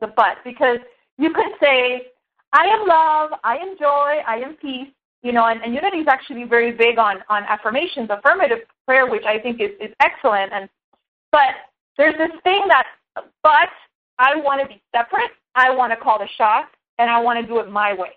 the 0.00 0.06
but, 0.06 0.38
because 0.44 0.78
you 1.18 1.32
could 1.32 1.52
say, 1.60 2.06
I 2.52 2.64
am 2.64 2.86
love, 2.86 3.38
I 3.42 3.56
am 3.56 3.76
joy, 3.78 4.22
I 4.26 4.36
am 4.36 4.54
peace, 4.54 4.88
you 5.22 5.32
know, 5.32 5.46
and, 5.46 5.60
and 5.62 5.74
Unity 5.74 5.98
is 5.98 6.08
actually 6.08 6.44
very 6.44 6.72
big 6.72 6.98
on 6.98 7.18
on 7.28 7.42
affirmations, 7.44 8.08
affirmative 8.10 8.58
prayer, 8.86 9.10
which 9.10 9.24
I 9.24 9.38
think 9.38 9.60
is, 9.60 9.70
is 9.80 9.92
excellent. 10.00 10.52
And 10.52 10.68
but 11.32 11.50
there's 11.98 12.16
this 12.16 12.30
thing 12.44 12.62
that 12.68 12.86
but 13.42 13.68
I 14.18 14.36
want 14.36 14.62
to 14.62 14.68
be 14.68 14.80
separate, 14.94 15.32
I 15.54 15.74
want 15.74 15.92
to 15.92 15.96
call 15.96 16.18
the 16.18 16.28
shots, 16.38 16.68
and 16.98 17.10
I 17.10 17.20
want 17.20 17.40
to 17.40 17.46
do 17.46 17.58
it 17.58 17.70
my 17.70 17.92
way. 17.92 18.12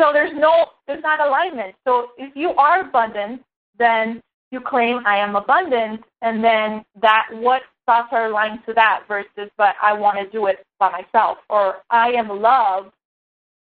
So 0.00 0.10
there's 0.12 0.32
no, 0.34 0.66
there's 0.86 1.02
not 1.02 1.20
alignment. 1.20 1.74
So 1.86 2.08
if 2.18 2.34
you 2.34 2.50
are 2.50 2.80
abundant, 2.80 3.42
then 3.78 4.20
you 4.50 4.60
claim 4.60 5.00
I 5.06 5.18
am 5.18 5.36
abundant, 5.36 6.02
and 6.22 6.42
then 6.42 6.84
that 7.00 7.26
what 7.32 7.62
thoughts 7.86 8.08
are 8.12 8.26
aligned 8.26 8.60
to 8.66 8.72
that 8.74 9.02
versus, 9.08 9.50
but 9.56 9.74
I 9.82 9.92
want 9.92 10.18
to 10.18 10.30
do 10.30 10.46
it 10.46 10.64
by 10.78 10.90
myself, 10.90 11.38
or 11.50 11.76
I 11.90 12.12
am 12.12 12.28
love, 12.28 12.92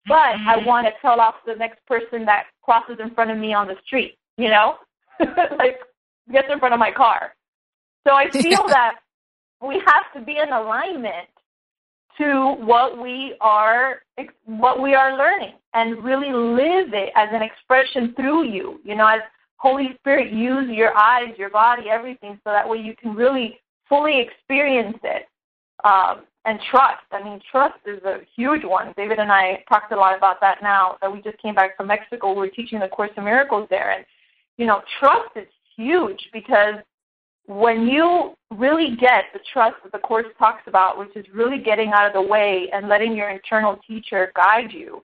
but 0.06 0.14
mm-hmm. 0.14 0.48
I 0.48 0.56
want 0.64 0.86
to 0.86 0.92
tell 1.00 1.20
off 1.20 1.36
the 1.46 1.54
next 1.54 1.84
person 1.86 2.24
that 2.26 2.44
crosses 2.62 2.96
in 3.00 3.14
front 3.14 3.30
of 3.30 3.38
me 3.38 3.54
on 3.54 3.66
the 3.66 3.76
street. 3.84 4.16
You 4.36 4.48
know, 4.48 4.74
like 5.58 5.78
gets 6.32 6.48
in 6.50 6.58
front 6.58 6.74
of 6.74 6.80
my 6.80 6.90
car. 6.90 7.34
So 8.06 8.14
I 8.14 8.30
feel 8.30 8.66
that 8.68 8.96
we 9.62 9.76
have 9.86 10.12
to 10.14 10.20
be 10.20 10.38
in 10.38 10.52
alignment 10.52 11.28
to 12.18 12.54
what 12.60 13.00
we 13.00 13.36
are 13.40 14.02
what 14.44 14.80
we 14.80 14.94
are 14.94 15.16
learning 15.16 15.54
and 15.72 16.02
really 16.04 16.32
live 16.32 16.92
it 16.94 17.10
as 17.16 17.28
an 17.32 17.42
expression 17.42 18.14
through 18.14 18.44
you. 18.44 18.80
You 18.84 18.94
know 18.94 19.06
as 19.06 19.20
holy 19.56 19.90
spirit 19.98 20.32
use 20.32 20.68
your 20.70 20.96
eyes 20.96 21.34
your 21.38 21.50
body 21.50 21.88
everything 21.88 22.38
so 22.44 22.50
that 22.50 22.68
way 22.68 22.78
you 22.78 22.94
can 22.96 23.14
really 23.14 23.58
fully 23.88 24.20
experience 24.20 24.98
it 25.02 25.28
um, 25.84 26.22
and 26.44 26.60
trust. 26.70 27.02
I 27.10 27.22
mean 27.22 27.40
trust 27.50 27.78
is 27.86 28.02
a 28.04 28.18
huge 28.36 28.64
one. 28.64 28.94
David 28.96 29.18
and 29.18 29.32
i 29.32 29.64
talked 29.68 29.92
a 29.92 29.96
lot 29.96 30.16
about 30.16 30.40
that 30.40 30.58
now 30.62 30.96
that 31.00 31.12
we 31.12 31.20
just 31.22 31.38
came 31.38 31.54
back 31.54 31.76
from 31.76 31.88
mexico. 31.88 32.34
We're 32.34 32.48
teaching 32.48 32.80
the 32.80 32.88
course 32.88 33.10
of 33.16 33.24
miracles 33.24 33.66
there 33.70 33.92
and 33.92 34.04
you 34.56 34.66
know 34.66 34.82
trust 35.00 35.30
is 35.36 35.48
huge 35.76 36.28
because 36.32 36.76
when 37.46 37.86
you 37.86 38.34
really 38.50 38.96
get 38.96 39.24
the 39.32 39.40
trust 39.52 39.76
that 39.82 39.92
the 39.92 39.98
Course 39.98 40.26
talks 40.38 40.62
about, 40.66 40.98
which 40.98 41.14
is 41.16 41.26
really 41.34 41.58
getting 41.58 41.90
out 41.90 42.06
of 42.06 42.12
the 42.12 42.22
way 42.22 42.70
and 42.72 42.88
letting 42.88 43.14
your 43.14 43.28
internal 43.28 43.78
teacher 43.86 44.32
guide 44.34 44.72
you, 44.72 45.02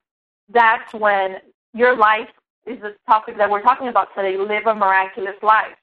that's 0.52 0.92
when 0.94 1.36
your 1.74 1.96
life 1.96 2.28
is 2.66 2.80
the 2.80 2.94
topic 3.06 3.36
that 3.36 3.50
we're 3.50 3.62
talking 3.62 3.88
about 3.88 4.08
today 4.16 4.36
live 4.36 4.66
a 4.66 4.74
miraculous 4.74 5.36
life. 5.42 5.76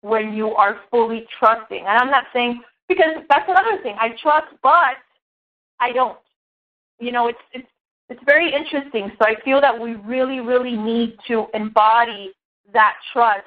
When 0.00 0.34
you 0.34 0.54
are 0.54 0.80
fully 0.90 1.26
trusting. 1.38 1.78
And 1.78 1.88
I'm 1.88 2.10
not 2.10 2.24
saying, 2.32 2.62
because 2.88 3.24
that's 3.30 3.48
another 3.48 3.82
thing. 3.82 3.96
I 3.98 4.10
trust, 4.20 4.48
but 4.62 4.96
I 5.80 5.92
don't. 5.92 6.18
You 6.98 7.12
know, 7.12 7.28
it's, 7.28 7.38
it's, 7.52 7.68
it's 8.10 8.20
very 8.26 8.52
interesting. 8.52 9.12
So 9.18 9.26
I 9.26 9.36
feel 9.42 9.60
that 9.62 9.78
we 9.78 9.94
really, 9.94 10.40
really 10.40 10.76
need 10.76 11.16
to 11.28 11.46
embody 11.54 12.32
that 12.72 12.96
trust. 13.12 13.46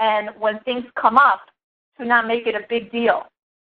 And 0.00 0.30
when 0.38 0.58
things 0.60 0.84
come 1.00 1.16
up, 1.16 1.42
to 2.02 2.08
not 2.08 2.26
make 2.26 2.46
it 2.46 2.54
a 2.54 2.66
big 2.68 2.90
deal 2.90 3.24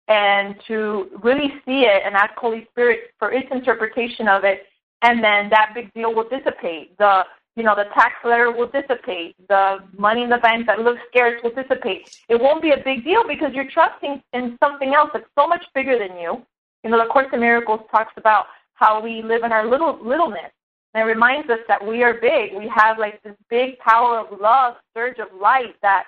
and 0.08 0.56
to 0.66 1.08
really 1.22 1.54
see 1.64 1.82
it 1.82 2.02
and 2.04 2.14
ask 2.14 2.34
Holy 2.36 2.66
Spirit 2.70 3.12
for 3.18 3.32
its 3.32 3.48
interpretation 3.50 4.28
of 4.28 4.44
it, 4.44 4.66
and 5.02 5.22
then 5.24 5.48
that 5.50 5.72
big 5.74 5.92
deal 5.94 6.14
will 6.14 6.28
dissipate. 6.28 6.96
The 6.98 7.22
you 7.56 7.62
know 7.62 7.74
the 7.74 7.84
tax 7.94 8.14
letter 8.24 8.50
will 8.50 8.66
dissipate. 8.66 9.36
The 9.48 9.78
money 9.96 10.22
in 10.22 10.30
the 10.30 10.38
bank 10.38 10.66
that 10.66 10.80
looks 10.80 11.00
scarce 11.08 11.40
will 11.42 11.54
dissipate. 11.54 12.18
It 12.28 12.40
won't 12.40 12.62
be 12.62 12.72
a 12.72 12.82
big 12.84 13.04
deal 13.04 13.26
because 13.26 13.52
you're 13.54 13.70
trusting 13.70 14.22
in 14.32 14.58
something 14.62 14.94
else 14.94 15.10
that's 15.12 15.28
so 15.38 15.46
much 15.46 15.64
bigger 15.74 15.98
than 15.98 16.18
you. 16.18 16.44
You 16.82 16.90
know, 16.90 16.98
the 16.98 17.08
Course 17.10 17.28
in 17.32 17.40
Miracles 17.40 17.80
talks 17.90 18.12
about 18.16 18.46
how 18.74 19.00
we 19.00 19.22
live 19.22 19.44
in 19.44 19.52
our 19.52 19.66
little 19.66 19.98
littleness. 20.04 20.50
And 20.92 21.02
it 21.02 21.06
reminds 21.06 21.48
us 21.48 21.60
that 21.66 21.84
we 21.84 22.02
are 22.02 22.14
big. 22.14 22.54
We 22.54 22.70
have 22.74 22.98
like 22.98 23.22
this 23.22 23.34
big 23.48 23.78
power 23.78 24.18
of 24.18 24.40
love, 24.40 24.74
surge 24.94 25.18
of 25.18 25.28
light 25.40 25.74
that 25.82 26.04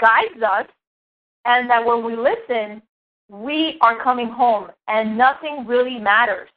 guides 0.00 0.42
us, 0.42 0.66
and 1.46 1.70
that 1.70 1.84
when 1.84 2.04
we 2.04 2.16
listen, 2.16 2.82
we 3.28 3.78
are 3.80 4.02
coming 4.02 4.28
home, 4.28 4.70
and 4.88 5.16
nothing 5.16 5.66
really 5.66 5.98
matters. 5.98 6.48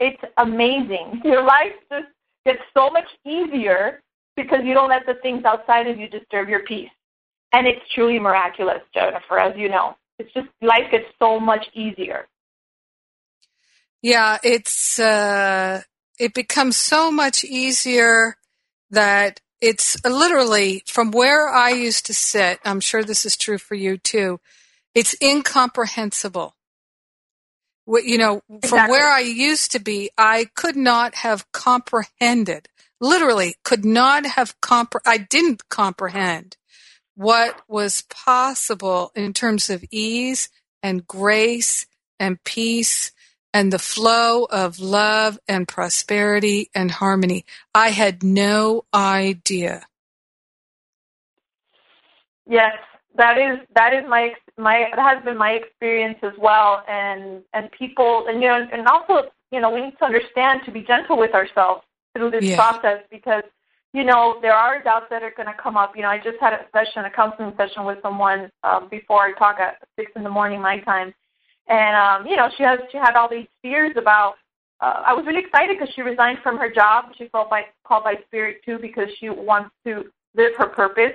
It's 0.00 0.20
amazing. 0.38 1.20
Your 1.24 1.42
life 1.42 1.72
just 1.90 2.08
gets 2.44 2.60
so 2.76 2.90
much 2.90 3.08
easier 3.24 4.02
because 4.36 4.60
you 4.64 4.74
don't 4.74 4.88
let 4.88 5.06
the 5.06 5.14
things 5.22 5.44
outside 5.44 5.86
of 5.86 5.98
you 5.98 6.08
disturb 6.08 6.48
your 6.48 6.60
peace. 6.60 6.90
And 7.52 7.66
it's 7.66 7.80
truly 7.94 8.18
miraculous, 8.18 8.82
Jennifer, 8.92 9.38
as 9.38 9.56
you 9.56 9.68
know. 9.68 9.96
It's 10.18 10.32
just 10.32 10.48
life 10.60 10.90
gets 10.90 11.06
so 11.18 11.40
much 11.40 11.66
easier. 11.74 12.26
Yeah, 14.02 14.38
it's 14.42 14.98
uh, 14.98 15.82
it 16.18 16.34
becomes 16.34 16.76
so 16.76 17.10
much 17.10 17.44
easier 17.44 18.36
that 18.90 19.40
it's 19.60 20.02
literally 20.04 20.82
from 20.86 21.10
where 21.10 21.48
I 21.48 21.70
used 21.70 22.06
to 22.06 22.14
sit. 22.14 22.60
I'm 22.64 22.80
sure 22.80 23.02
this 23.02 23.24
is 23.24 23.36
true 23.36 23.58
for 23.58 23.74
you 23.74 23.96
too. 23.98 24.40
It's 24.94 25.14
incomprehensible. 25.22 26.54
You 27.86 28.18
know, 28.18 28.42
exactly. 28.48 28.68
from 28.68 28.90
where 28.90 29.08
I 29.08 29.20
used 29.20 29.72
to 29.72 29.78
be, 29.78 30.10
I 30.18 30.48
could 30.54 30.76
not 30.76 31.16
have 31.16 31.50
comprehended. 31.52 32.68
Literally, 33.00 33.54
could 33.62 33.84
not 33.84 34.26
have 34.26 34.60
compre. 34.60 35.00
I 35.06 35.18
didn't 35.18 35.68
comprehend 35.68 36.56
what 37.14 37.60
was 37.68 38.02
possible 38.02 39.12
in 39.14 39.32
terms 39.32 39.70
of 39.70 39.84
ease 39.90 40.48
and 40.82 41.06
grace 41.06 41.86
and 42.18 42.42
peace 42.44 43.12
and 43.56 43.72
the 43.72 43.78
flow 43.78 44.44
of 44.50 44.78
love 44.78 45.38
and 45.48 45.66
prosperity 45.66 46.68
and 46.74 46.90
harmony. 46.90 47.46
I 47.74 47.88
had 47.88 48.22
no 48.22 48.84
idea. 48.92 49.86
Yes, 52.46 52.76
that 53.16 53.38
is 53.38 53.58
that 53.74 53.94
is 53.94 54.04
my 54.06 54.34
my 54.58 54.90
that 54.94 55.16
has 55.16 55.24
been 55.24 55.38
my 55.38 55.52
experience 55.52 56.18
as 56.22 56.34
well 56.38 56.84
and 56.86 57.42
and 57.54 57.70
people 57.72 58.26
and 58.28 58.42
you 58.42 58.48
know 58.48 58.68
and 58.70 58.86
also 58.86 59.30
you 59.50 59.60
know 59.60 59.70
we 59.70 59.80
need 59.80 59.96
to 60.00 60.04
understand 60.04 60.60
to 60.66 60.70
be 60.70 60.82
gentle 60.82 61.16
with 61.16 61.32
ourselves 61.32 61.82
through 62.14 62.32
this 62.32 62.44
yeah. 62.44 62.56
process 62.56 63.00
because 63.10 63.44
you 63.94 64.04
know, 64.04 64.38
there 64.42 64.52
are 64.52 64.82
doubts 64.82 65.06
that 65.08 65.22
are 65.22 65.32
going 65.34 65.46
to 65.46 65.54
come 65.54 65.78
up. 65.78 65.96
You 65.96 66.02
know, 66.02 66.10
I 66.10 66.18
just 66.18 66.36
had 66.38 66.52
a 66.52 66.66
session, 66.70 67.06
a 67.06 67.10
counseling 67.10 67.54
session 67.56 67.86
with 67.86 67.96
someone 68.02 68.50
um, 68.62 68.88
before 68.90 69.22
I 69.22 69.32
talk 69.32 69.58
at 69.58 69.76
six 69.98 70.12
in 70.14 70.22
the 70.22 70.28
morning 70.28 70.60
my 70.60 70.80
time, 70.80 71.14
and 71.68 71.96
um, 71.96 72.26
you 72.26 72.36
know, 72.36 72.48
she 72.56 72.62
has 72.62 72.78
she 72.90 72.98
had 72.98 73.14
all 73.16 73.28
these 73.28 73.46
fears 73.62 73.92
about. 73.96 74.34
Uh, 74.78 75.02
I 75.06 75.14
was 75.14 75.24
really 75.24 75.40
excited 75.40 75.78
because 75.78 75.92
she 75.94 76.02
resigned 76.02 76.38
from 76.42 76.58
her 76.58 76.70
job. 76.70 77.06
She 77.16 77.28
felt 77.28 77.48
by 77.48 77.64
called 77.84 78.04
by 78.04 78.16
spirit 78.26 78.60
too 78.64 78.78
because 78.78 79.08
she 79.18 79.30
wants 79.30 79.70
to 79.86 80.04
live 80.34 80.52
her 80.58 80.68
purpose. 80.68 81.14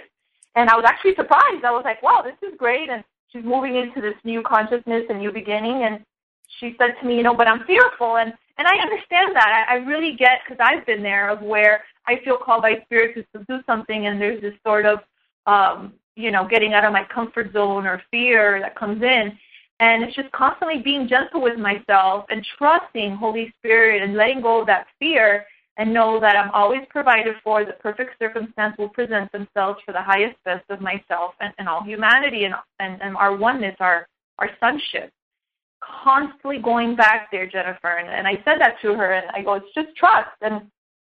And 0.56 0.70
I 0.70 0.76
was 0.76 0.84
actually 0.86 1.16
surprised. 1.16 1.64
I 1.64 1.72
was 1.72 1.84
like, 1.86 2.02
wow, 2.02 2.24
this 2.24 2.36
is 2.42 2.58
great. 2.58 2.90
And 2.90 3.04
she's 3.32 3.46
moving 3.46 3.76
into 3.76 4.02
this 4.02 4.16
new 4.24 4.42
consciousness 4.42 5.04
and 5.10 5.20
new 5.20 5.32
beginning. 5.32 5.84
And 5.84 6.04
she 6.60 6.76
said 6.78 6.96
to 7.00 7.08
me, 7.08 7.18
you 7.18 7.24
know, 7.24 7.36
but 7.36 7.48
I'm 7.48 7.64
fearful. 7.66 8.18
And 8.18 8.34
and 8.58 8.68
I 8.68 8.78
understand 8.82 9.36
that. 9.36 9.66
I, 9.70 9.76
I 9.76 9.78
really 9.78 10.16
get 10.16 10.40
because 10.44 10.60
I've 10.64 10.86
been 10.86 11.02
there 11.02 11.30
of 11.30 11.42
where 11.42 11.84
I 12.06 12.20
feel 12.24 12.38
called 12.38 12.62
by 12.62 12.82
spirit 12.86 13.16
to 13.16 13.44
do 13.46 13.60
something, 13.66 14.08
and 14.08 14.22
there's 14.22 14.42
this 14.42 14.54
sort 14.66 14.86
of, 14.86 15.00
um, 15.48 15.94
you 16.16 16.30
know, 16.30 16.48
getting 16.48 16.74
out 16.74 16.86
of 16.86 16.94
my 16.94 17.04
comfort 17.04 17.54
zone 17.54 17.88
or 17.88 18.02
fear 18.12 18.60
that 18.62 18.76
comes 18.76 19.02
in. 19.02 19.38
And 19.82 20.04
it's 20.04 20.16
just 20.16 20.32
constantly 20.32 20.82
being 20.82 21.08
gentle 21.08 21.42
with 21.42 21.58
myself 21.58 22.26
and 22.30 22.46
trusting 22.58 23.16
Holy 23.16 23.54
Spirit 23.60 24.02
and 24.02 24.16
letting 24.16 24.42
go 24.42 24.62
of 24.62 24.68
that 24.68 24.88
fear 25.00 25.46
and 25.78 25.94
know 25.94 26.20
that 26.20 26.38
I'm 26.38 26.52
always 26.52 26.82
provided 26.90 27.36
for. 27.44 27.66
The 27.66 27.74
perfect 27.74 28.18
circumstance 28.20 28.78
will 28.78 28.90
present 28.90 29.30
themselves 29.32 29.80
for 29.86 29.92
the 29.92 30.02
highest 30.02 30.38
best 30.46 30.64
of 30.70 30.80
myself 30.80 31.34
and, 31.42 31.54
and 31.58 31.68
all 31.68 31.84
humanity 31.84 32.46
and, 32.46 32.54
and, 32.80 33.02
and 33.02 33.18
our 33.18 33.36
oneness, 33.36 33.76
our, 33.80 34.08
our 34.40 34.50
sonship. 34.60 35.12
Constantly 35.82 36.60
going 36.60 36.96
back 36.96 37.30
there, 37.32 37.48
Jennifer. 37.48 37.98
And, 37.98 38.08
and 38.08 38.28
I 38.28 38.36
said 38.46 38.62
that 38.62 38.76
to 38.84 38.94
her, 38.94 39.14
and 39.14 39.32
I 39.34 39.42
go, 39.42 39.56
it's 39.56 39.74
just 39.74 39.96
trust. 39.98 40.30
And 40.42 40.62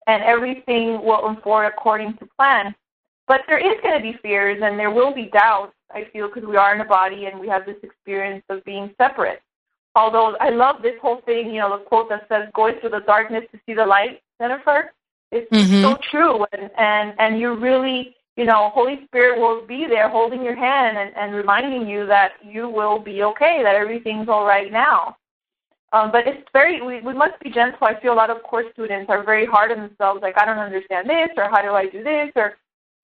and 0.07 0.23
everything 0.23 1.03
will 1.05 1.29
unfold 1.29 1.67
according 1.67 2.17
to 2.19 2.29
plan. 2.37 2.75
But 3.29 3.43
there 3.47 3.59
is 3.59 3.81
going 3.83 3.97
to 3.97 4.03
be 4.03 4.19
fears 4.23 4.61
and 4.63 4.79
there 4.79 4.91
will 4.91 5.15
be 5.15 5.31
doubts, 5.33 5.75
I 5.95 6.05
feel, 6.13 6.29
because 6.29 6.49
we 6.49 6.57
are 6.57 6.75
in 6.75 6.81
a 6.81 6.85
body 6.85 7.27
and 7.27 7.39
we 7.39 7.49
have 7.49 7.67
this 7.67 7.77
experience 7.83 8.45
of 8.49 8.65
being 8.65 8.95
separate. 8.99 9.43
Although 9.95 10.37
I 10.41 10.51
love 10.51 10.83
this 10.83 10.95
whole 11.03 11.21
thing, 11.23 11.49
you 11.49 11.61
know, 11.61 11.77
the 11.77 11.85
quote 11.85 12.09
that 12.11 12.27
says, 12.29 12.49
going 12.55 12.77
through 12.81 12.91
the 12.91 13.01
darkness 13.01 13.45
to 13.53 13.61
see 13.67 13.75
the 13.75 13.85
light, 13.85 14.23
Jennifer. 14.41 14.93
It's 15.33 15.51
mm-hmm. 15.51 15.83
so 15.83 15.99
true. 16.11 16.47
And, 16.53 16.71
and, 16.77 17.15
and 17.19 17.41
you're 17.41 17.57
really, 17.57 18.17
you 18.37 18.45
know, 18.45 18.71
Holy 18.73 19.05
Spirit 19.07 19.39
will 19.41 19.67
be 19.67 19.87
there 19.87 20.09
holding 20.09 20.43
your 20.43 20.55
hand 20.55 20.97
and, 20.97 21.15
and 21.17 21.35
reminding 21.35 21.89
you 21.89 22.07
that 22.07 22.33
you 22.45 22.69
will 22.69 22.99
be 22.99 23.23
okay, 23.25 23.63
that 23.63 23.75
everything's 23.75 24.29
all 24.29 24.45
right 24.45 24.73
now. 24.73 25.17
Um, 25.93 26.13
but 26.13 26.27
it's 26.27 26.49
very, 26.53 26.81
we, 26.81 27.01
we 27.01 27.13
must 27.13 27.39
be 27.41 27.51
gentle. 27.51 27.87
I 27.87 28.01
feel 28.01 28.13
a 28.13 28.15
lot 28.15 28.31
of 28.31 28.45
course 28.45 28.67
students 28.73 29.11
are 29.11 29.25
very 29.25 29.45
hard 29.45 29.73
on 29.73 29.79
themselves, 29.79 30.23
like, 30.23 30.39
I 30.39 30.45
don't 30.45 30.59
understand 30.59 31.11
this, 31.11 31.31
or 31.37 31.51
how 31.51 31.63
do 31.63 31.73
I 31.73 31.87
do 31.87 32.05
this, 32.05 32.31
or, 32.37 32.57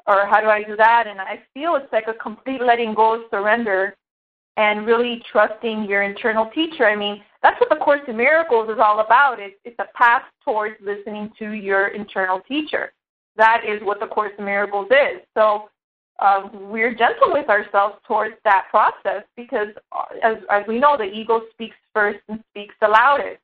or 0.06 0.26
how 0.26 0.40
do 0.40 0.46
I 0.46 0.62
do 0.62 0.76
that? 0.76 1.06
And 1.06 1.20
I 1.20 1.40
feel 1.52 1.74
it's 1.76 1.92
like 1.92 2.08
a 2.08 2.14
complete 2.14 2.62
letting 2.62 2.94
go, 2.94 3.24
surrender, 3.30 3.96
and 4.56 4.86
really 4.86 5.22
trusting 5.30 5.84
your 5.84 6.02
internal 6.02 6.46
teacher. 6.54 6.86
I 6.86 6.96
mean, 6.96 7.22
that's 7.42 7.60
what 7.60 7.68
the 7.68 7.76
Course 7.76 8.00
in 8.08 8.16
Miracles 8.16 8.70
is 8.70 8.78
all 8.82 9.00
about. 9.00 9.38
It's, 9.38 9.56
it's 9.64 9.78
a 9.78 9.86
path 9.96 10.22
towards 10.44 10.76
listening 10.80 11.30
to 11.38 11.50
your 11.52 11.88
internal 11.88 12.40
teacher. 12.40 12.92
That 13.36 13.62
is 13.68 13.82
what 13.82 14.00
the 14.00 14.06
Course 14.06 14.32
in 14.38 14.44
Miracles 14.44 14.88
is. 14.90 15.20
So 15.34 15.68
um, 16.18 16.70
we're 16.70 16.94
gentle 16.94 17.32
with 17.32 17.48
ourselves 17.50 17.96
towards 18.06 18.36
that 18.44 18.66
process 18.70 19.24
because, 19.36 19.68
uh, 19.92 20.04
as, 20.22 20.36
as 20.50 20.64
we 20.66 20.78
know, 20.78 20.96
the 20.96 21.04
ego 21.04 21.42
speaks 21.52 21.76
first 21.92 22.20
and 22.28 22.42
speaks 22.50 22.74
the 22.80 22.88
loudest. 22.88 23.40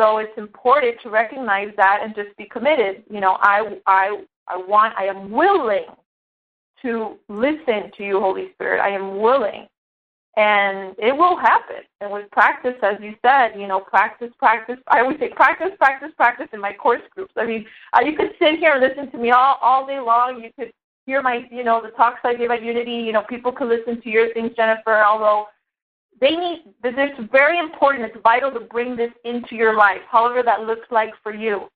So 0.00 0.18
it's 0.18 0.36
important 0.36 0.96
to 1.02 1.10
recognize 1.10 1.68
that 1.76 2.00
and 2.02 2.14
just 2.14 2.36
be 2.36 2.46
committed. 2.46 3.04
You 3.08 3.20
know, 3.20 3.36
I, 3.40 3.78
I, 3.86 4.24
I 4.48 4.56
want, 4.56 4.94
I 4.96 5.04
am 5.04 5.30
willing 5.30 5.86
to 6.82 7.16
listen 7.28 7.90
to 7.96 8.04
you, 8.04 8.20
Holy 8.20 8.52
Spirit. 8.54 8.80
I 8.80 8.90
am 8.90 9.18
willing. 9.18 9.66
And 10.36 10.94
it 10.98 11.14
will 11.14 11.36
happen. 11.36 11.82
And 12.00 12.10
with 12.10 12.30
practice, 12.30 12.74
as 12.82 12.96
you 13.00 13.14
said, 13.22 13.50
you 13.54 13.66
know, 13.66 13.80
practice, 13.80 14.30
practice. 14.38 14.78
I 14.88 15.00
always 15.00 15.18
say 15.18 15.28
practice, 15.28 15.72
practice, 15.78 16.10
practice 16.16 16.48
in 16.52 16.60
my 16.60 16.72
course 16.72 17.02
groups. 17.14 17.34
I 17.36 17.44
mean, 17.44 17.66
uh, 17.92 18.00
you 18.00 18.16
could 18.16 18.30
sit 18.38 18.58
here 18.58 18.72
and 18.72 18.80
listen 18.80 19.10
to 19.12 19.18
me 19.18 19.30
all, 19.30 19.58
all 19.60 19.86
day 19.86 20.00
long. 20.00 20.42
You 20.42 20.50
could 20.58 20.72
hear 21.04 21.20
my, 21.20 21.46
you 21.50 21.62
know, 21.62 21.82
the 21.82 21.90
talks 21.90 22.20
I 22.24 22.34
give 22.34 22.50
at 22.50 22.62
Unity. 22.62 22.92
You 22.92 23.12
know, 23.12 23.22
people 23.28 23.52
could 23.52 23.68
listen 23.68 24.00
to 24.00 24.08
your 24.08 24.32
things, 24.32 24.52
Jennifer. 24.56 25.04
Although 25.04 25.48
they 26.18 26.30
need, 26.30 26.62
it's 26.82 27.30
very 27.30 27.58
important. 27.58 28.06
It's 28.06 28.22
vital 28.22 28.50
to 28.52 28.60
bring 28.60 28.96
this 28.96 29.12
into 29.24 29.54
your 29.54 29.76
life, 29.76 30.00
however 30.10 30.42
that 30.44 30.62
looks 30.62 30.86
like 30.90 31.10
for 31.22 31.34
you, 31.34 31.68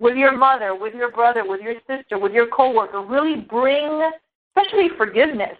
with 0.00 0.16
your 0.16 0.36
mother, 0.36 0.74
with 0.74 0.94
your 0.94 1.10
brother, 1.10 1.44
with 1.46 1.60
your 1.60 1.74
sister, 1.88 2.18
with 2.18 2.32
your 2.32 2.46
coworker. 2.48 3.00
Really 3.02 3.36
bring, 3.36 4.10
especially 4.56 4.88
forgiveness. 4.96 5.56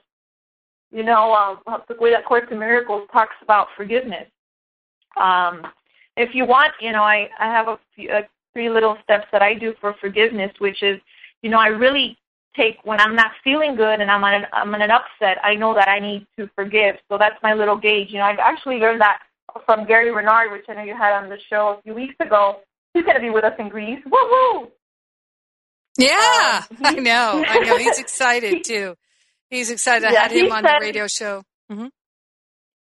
You 0.90 1.03
know, 1.03 1.33
um, 1.35 1.83
the 1.88 1.97
way 1.99 2.11
that 2.11 2.25
Course 2.25 2.47
in 2.51 2.59
Miracles 2.59 3.09
talks 3.12 3.35
about 3.42 3.68
forgiveness. 3.77 4.29
Um, 5.20 5.62
if 6.16 6.35
you 6.35 6.44
want, 6.44 6.73
you 6.81 6.92
know, 6.92 7.03
I, 7.03 7.29
I 7.38 7.47
have 7.47 7.68
a 7.68 7.79
few, 7.94 8.11
uh, 8.11 8.23
three 8.53 8.70
little 8.70 8.97
steps 9.03 9.27
that 9.33 9.42
I 9.42 9.55
do 9.55 9.75
for 9.81 9.94
forgiveness, 10.01 10.53
which 10.59 10.83
is, 10.83 11.01
you 11.42 11.51
know, 11.51 11.59
I 11.59 11.68
really 11.68 12.16
take 12.57 12.79
when 12.85 13.01
I'm 13.01 13.16
not 13.16 13.33
feeling 13.42 13.75
good 13.75 14.01
and 14.01 14.11
I'm 14.11 14.23
on 14.23 14.35
an, 14.35 14.47
I'm 14.53 14.73
in 14.75 14.83
an 14.83 14.90
upset, 14.90 15.38
I 15.42 15.57
know 15.57 15.75
that 15.75 15.88
I 15.88 15.99
need 15.99 16.27
to 16.38 16.49
forgive. 16.55 16.97
So 17.09 17.18
that's 17.18 17.40
my 17.42 17.53
little 17.53 17.77
gauge. 17.77 18.11
You 18.11 18.18
know, 18.18 18.27
I've 18.27 18.38
actually 18.38 18.77
learned 18.77 19.01
that 19.01 19.18
from 19.66 19.87
Gary 19.87 20.12
Renard, 20.12 20.53
which 20.53 20.64
I 20.68 20.75
know 20.75 20.83
you 20.83 20.97
had 20.97 21.12
on 21.12 21.29
the 21.29 21.38
show 21.51 21.77
a 21.79 21.83
few 21.83 21.94
weeks 21.94 22.14
ago. 22.20 22.61
He's 22.94 23.04
going 23.04 23.16
to 23.16 23.20
be 23.20 23.30
with 23.30 23.44
us 23.44 23.54
in 23.59 23.68
Greece. 23.68 23.98
Woohoo! 24.07 24.70
Yeah, 25.98 26.62
um, 26.70 26.76
I 26.85 26.94
know. 26.94 27.44
I 27.46 27.59
know. 27.59 27.76
He's 27.76 27.98
excited 28.07 28.64
too. 28.64 28.94
He's 29.50 29.70
excited. 29.70 30.09
I 30.09 30.12
yeah, 30.12 30.22
had 30.22 30.33
him 30.33 30.52
on 30.52 30.64
said, 30.64 30.76
the 30.76 30.80
radio 30.80 31.07
show. 31.07 31.42
Mm-hmm. 31.70 31.87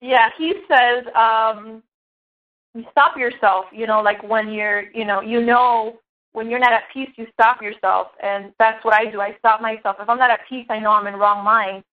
Yeah, 0.01 0.29
he 0.37 0.55
says, 0.69 1.05
um, 1.15 1.83
you 2.75 2.85
stop 2.91 3.17
yourself. 3.17 3.67
You 3.73 3.87
know, 3.87 4.01
like 4.01 4.23
when 4.23 4.51
you're, 4.51 4.91
you 4.93 5.05
know, 5.05 5.21
you 5.21 5.45
know 5.45 6.01
when 6.33 6.51
you're 6.51 6.59
not 6.59 6.73
at 6.73 6.85
peace, 6.93 7.11
you 7.17 7.27
stop 7.33 7.63
yourself. 7.63 8.09
And 8.23 8.53
that's 8.59 8.85
what 8.85 8.95
I 8.95 9.11
do. 9.11 9.21
I 9.21 9.37
stop 9.39 9.61
myself. 9.61 9.97
If 10.01 10.09
I'm 10.09 10.19
not 10.19 10.31
at 10.31 10.41
peace, 10.49 10.67
I 10.71 10.79
know 10.79 10.91
I'm 10.91 11.07
in 11.07 11.17
wrong 11.17 11.45
mind. 11.45 11.85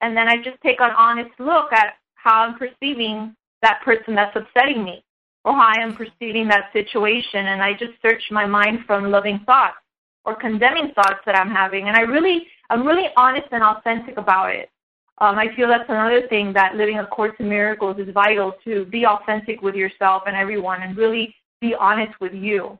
And 0.00 0.16
then 0.16 0.28
I 0.28 0.36
just 0.36 0.60
take 0.62 0.80
an 0.80 0.90
honest 0.96 1.30
look 1.38 1.72
at 1.72 1.94
how 2.14 2.42
I'm 2.42 2.58
perceiving 2.58 3.34
that 3.62 3.80
person 3.84 4.14
that's 4.14 4.34
upsetting 4.34 4.84
me 4.84 5.04
or 5.44 5.52
how 5.52 5.72
I 5.76 5.80
am 5.80 5.94
perceiving 5.94 6.48
that 6.48 6.72
situation. 6.72 7.46
And 7.46 7.62
I 7.62 7.72
just 7.72 7.92
search 8.02 8.22
my 8.30 8.46
mind 8.46 8.80
from 8.86 9.10
loving 9.10 9.40
thoughts 9.46 9.76
or 10.24 10.34
condemning 10.34 10.92
thoughts 10.94 11.20
that 11.26 11.36
I'm 11.36 11.50
having. 11.50 11.88
And 11.88 11.96
I 11.96 12.00
really, 12.00 12.46
I'm 12.68 12.86
really 12.86 13.08
honest 13.16 13.48
and 13.52 13.62
authentic 13.62 14.18
about 14.18 14.54
it. 14.54 14.70
Um, 15.18 15.38
I 15.38 15.54
feel 15.54 15.68
that's 15.68 15.88
another 15.88 16.26
thing 16.28 16.52
that 16.54 16.76
living 16.76 16.98
a 16.98 17.06
Course 17.06 17.34
in 17.38 17.48
Miracles 17.48 17.98
is 17.98 18.12
vital 18.12 18.54
to 18.64 18.86
be 18.86 19.04
authentic 19.06 19.60
with 19.60 19.74
yourself 19.74 20.22
and 20.26 20.34
everyone 20.34 20.82
and 20.82 20.96
really 20.96 21.34
be 21.60 21.74
honest 21.74 22.18
with 22.20 22.32
you. 22.32 22.78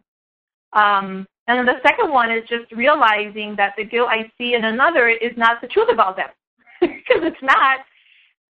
Um, 0.73 1.27
and 1.49 1.59
then 1.59 1.67
the 1.67 1.81
second 1.83 2.11
one 2.11 2.31
is 2.31 2.49
just 2.49 2.71
realizing 2.73 3.57
that 3.57 3.75
the 3.77 3.85
guilt 3.85 4.09
I 4.11 4.31
see 4.39 4.55
in 4.55 4.65
another 4.65 5.09
is 5.09 5.33
not 5.37 5.61
the 5.61 5.67
truth 5.67 5.89
about 5.93 6.17
them. 6.17 6.29
because 6.81 7.23
it's 7.23 7.43
not. 7.43 7.81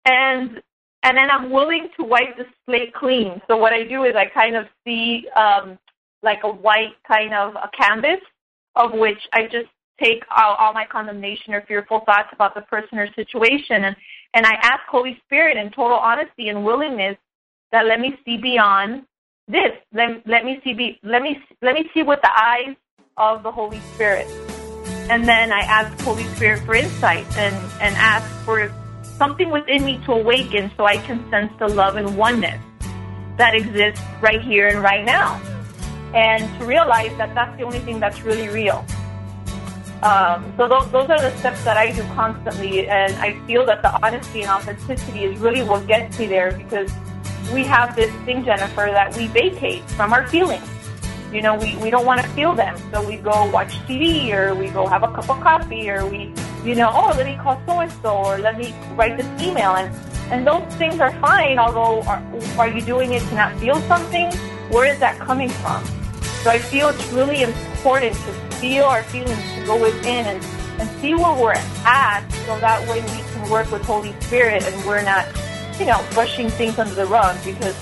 And 0.05 0.63
and 1.07 1.17
then 1.17 1.31
I'm 1.31 1.51
willing 1.51 1.89
to 1.97 2.05
wipe 2.05 2.37
the 2.37 2.47
slate 2.65 2.93
clean. 2.93 3.41
So 3.47 3.57
what 3.57 3.73
I 3.73 3.85
do 3.85 4.03
is 4.03 4.17
I 4.17 4.27
kind 4.27 4.57
of 4.57 4.67
see 4.85 5.29
um, 5.37 5.79
like 6.25 6.41
a 6.43 6.49
white 6.49 6.95
kind 7.07 7.33
of 7.33 7.55
a 7.55 7.71
canvas 7.81 8.21
of 8.75 8.93
which 8.93 9.21
I 9.33 9.45
just 9.45 9.69
take 10.03 10.25
all, 10.37 10.57
all 10.57 10.73
my 10.73 10.85
condemnation 10.85 11.55
or 11.55 11.63
fearful 11.63 12.01
thoughts 12.01 12.31
about 12.33 12.57
the 12.57 12.63
person 12.63 12.99
or 12.99 13.07
situation 13.15 13.85
and 13.85 13.97
and 14.35 14.45
I 14.45 14.55
ask 14.63 14.81
Holy 14.91 15.17
Spirit 15.25 15.57
in 15.57 15.71
total 15.71 15.97
honesty 15.97 16.49
and 16.49 16.65
willingness 16.65 17.17
that 17.71 17.87
let 17.87 18.01
me 18.01 18.17
see 18.25 18.37
beyond 18.37 19.05
this. 19.47 19.73
Let, 19.95 20.27
let 20.27 20.45
me 20.45 20.61
see 20.65 20.75
be, 20.75 20.99
let 21.05 21.23
me 21.23 21.39
let 21.63 21.75
me 21.75 21.89
see 21.95 22.03
with 22.03 22.21
the 22.21 22.33
eyes 22.37 22.75
of 23.17 23.45
the 23.45 23.53
Holy 23.53 23.81
Spirit. 23.95 24.27
And 25.09 25.27
then 25.27 25.53
I 25.53 25.61
ask 25.61 25.99
Holy 26.03 26.25
Spirit 26.35 26.65
for 26.65 26.75
insight 26.75 27.25
and, 27.39 27.55
and 27.81 27.95
ask 27.97 28.29
for 28.45 28.69
something 29.17 29.51
within 29.51 29.85
me 29.85 30.01
to 30.07 30.13
awaken 30.13 30.71
so 30.77 30.85
I 30.85 30.99
can 30.99 31.29
sense 31.31 31.53
the 31.59 31.69
love 31.69 31.97
and 31.97 32.17
oneness 32.17 32.61
that 33.37 33.55
exists 33.55 34.03
right 34.21 34.41
here 34.41 34.69
and 34.69 34.83
right 34.83 35.05
now. 35.05 35.41
And 36.15 36.43
to 36.59 36.67
realize 36.67 37.17
that 37.19 37.35
that's 37.35 37.57
the 37.57 37.65
only 37.65 37.81
thing 37.81 38.01
that's 38.01 38.23
really 38.23 38.49
real. 38.49 38.85
Um, 40.03 40.53
so 40.57 40.69
those, 40.69 40.91
those 40.91 41.09
are 41.11 41.21
the 41.21 41.35
steps 41.39 41.65
that 41.65 41.77
I 41.77 41.91
do 41.91 42.03
constantly, 42.15 42.89
and 42.89 43.15
I 43.17 43.39
feel 43.47 43.65
that 43.67 43.83
the 43.83 43.93
honesty 44.05 44.43
and 44.43 44.51
authenticity 44.51 45.25
is 45.25 45.39
really 45.39 45.63
what 45.63 45.87
gets 45.87 46.19
me 46.19 46.27
there 46.27 46.53
because 46.53 46.93
we 47.53 47.65
have 47.65 47.97
this 47.97 48.13
thing, 48.25 48.45
Jennifer, 48.45 48.89
that 48.93 49.17
we 49.17 49.27
vacate 49.29 49.83
from 49.91 50.13
our 50.13 50.27
feelings. 50.29 50.69
You 51.33 51.43
know, 51.43 51.57
we, 51.57 51.77
we 51.77 51.91
don't 51.91 52.07
want 52.07 52.21
to 52.21 52.29
feel 52.31 52.55
them, 52.55 52.77
so 52.93 53.07
we 53.07 53.17
go 53.17 53.51
watch 53.51 53.75
TV 53.87 54.33
or 54.33 54.55
we 54.55 54.69
go 54.69 54.87
have 54.87 55.03
a 55.03 55.09
cup 55.09 55.29
of 55.29 55.41
coffee 55.41 55.91
or 55.91 56.07
we, 56.07 56.33
you 56.67 56.75
know, 56.75 56.91
oh, 56.93 57.15
let 57.17 57.27
me 57.27 57.37
call 57.37 57.61
so 57.65 57.81
and 57.81 57.93
so 58.03 58.17
or 58.17 58.39
let 58.39 58.59
me 58.59 58.75
write 58.97 59.17
this 59.17 59.27
email, 59.41 59.77
and 59.77 59.95
and 60.33 60.45
those 60.45 60.65
things 60.75 60.99
are 60.99 61.13
fine. 61.21 61.59
Although, 61.59 62.03
are, 62.03 62.23
are 62.59 62.69
you 62.69 62.81
doing 62.83 63.13
it 63.13 63.23
to 63.29 63.35
not 63.35 63.57
feel 63.61 63.77
something? 63.83 64.33
Where 64.71 64.93
is 64.93 64.99
that 64.99 65.19
coming 65.21 65.49
from? 65.49 65.85
So 66.43 66.51
I 66.51 66.59
feel 66.59 66.89
it's 66.89 67.13
really 67.13 67.43
important 67.43 68.15
to 68.15 68.33
feel 68.59 68.85
our 68.85 69.05
feelings, 69.05 69.43
to 69.55 69.65
go 69.65 69.81
within 69.81 70.27
and, 70.27 70.45
and 70.81 70.89
see 71.01 71.15
where 71.15 71.35
we're 71.41 71.53
at 71.85 72.29
so 72.47 72.59
that 72.59 72.87
way 72.89 73.01
we 73.01 73.23
can 73.33 73.51
work 73.51 73.71
with 73.71 73.85
Holy 73.85 74.13
Spirit 74.23 74.65
and 74.65 74.87
we're 74.87 75.03
not, 75.03 75.27
you 75.79 75.87
know, 75.87 76.05
brushing 76.13 76.49
things 76.51 76.79
under 76.79 76.95
the 76.95 77.07
rug 77.07 77.37
because, 77.45 77.77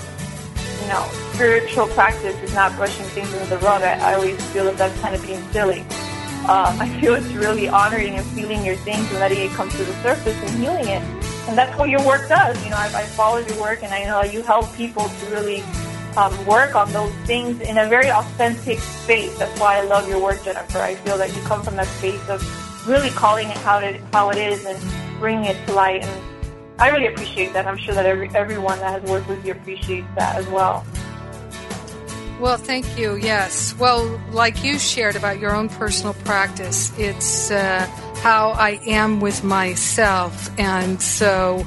you 0.81 0.87
know, 0.87 1.07
spiritual 1.33 1.87
practice 1.89 2.35
is 2.43 2.53
not 2.53 2.75
brushing 2.75 3.05
things 3.07 3.33
under 3.33 3.47
the 3.47 3.57
rug. 3.59 3.81
I, 3.81 4.11
I 4.11 4.13
always 4.15 4.43
feel 4.51 4.65
that 4.65 4.77
that's 4.77 4.99
kind 5.01 5.15
of 5.15 5.25
being 5.25 5.41
silly. 5.51 5.83
Um, 6.49 6.79
I 6.79 6.89
feel 7.01 7.15
it's 7.15 7.27
really 7.33 7.67
honoring 7.67 8.15
and 8.15 8.25
feeling 8.27 8.63
your 8.65 8.75
things 8.77 9.09
and 9.11 9.19
letting 9.19 9.39
it 9.39 9.51
come 9.51 9.69
to 9.69 9.77
the 9.77 9.93
surface 10.03 10.37
and 10.41 10.61
healing 10.61 10.87
it. 10.87 11.01
And 11.47 11.57
that's 11.57 11.77
what 11.77 11.89
your 11.89 12.05
work 12.05 12.27
does. 12.29 12.63
You 12.63 12.69
know, 12.71 12.77
I, 12.77 12.85
I 12.85 13.03
follow 13.03 13.37
your 13.37 13.59
work 13.59 13.83
and 13.83 13.93
I 13.93 14.05
know 14.05 14.23
you 14.23 14.41
help 14.41 14.73
people 14.75 15.09
to 15.09 15.25
really 15.31 15.63
um, 16.17 16.45
work 16.45 16.75
on 16.75 16.91
those 16.93 17.13
things 17.25 17.59
in 17.61 17.77
a 17.77 17.87
very 17.87 18.09
authentic 18.09 18.79
space. 18.79 19.37
That's 19.37 19.59
why 19.59 19.77
I 19.77 19.81
love 19.81 20.07
your 20.07 20.21
work, 20.21 20.43
Jennifer. 20.43 20.79
I 20.79 20.95
feel 20.95 21.17
that 21.17 21.35
you 21.35 21.41
come 21.43 21.61
from 21.61 21.75
that 21.75 21.87
space 21.87 22.27
of 22.29 22.41
really 22.87 23.09
calling 23.09 23.49
it 23.49 23.57
how 23.57 23.79
it, 23.79 24.01
how 24.13 24.29
it 24.29 24.37
is 24.37 24.65
and 24.65 24.79
bringing 25.19 25.45
it 25.45 25.67
to 25.67 25.73
light. 25.73 26.03
And 26.03 26.23
I 26.79 26.89
really 26.89 27.07
appreciate 27.07 27.53
that. 27.53 27.67
I'm 27.67 27.77
sure 27.77 27.93
that 27.93 28.05
every, 28.05 28.29
everyone 28.35 28.79
that 28.79 29.01
has 29.01 29.09
worked 29.09 29.27
with 29.27 29.45
you 29.45 29.51
appreciates 29.51 30.07
that 30.15 30.35
as 30.35 30.47
well. 30.47 30.85
Well, 32.45 32.57
thank 32.57 32.95
you. 32.95 33.15
Yes. 33.15 33.73
Well, 33.79 34.21
like 34.29 34.63
you 34.63 34.77
shared 34.77 35.15
about 35.15 35.39
your 35.39 35.55
own 35.55 35.67
personal 35.67 36.13
practice, 36.13 36.93
it's 36.95 37.49
uh, 37.49 37.87
how 38.21 38.49
I 38.51 38.79
am 38.85 39.19
with 39.19 39.43
myself. 39.43 40.51
And 40.59 41.01
so 41.01 41.65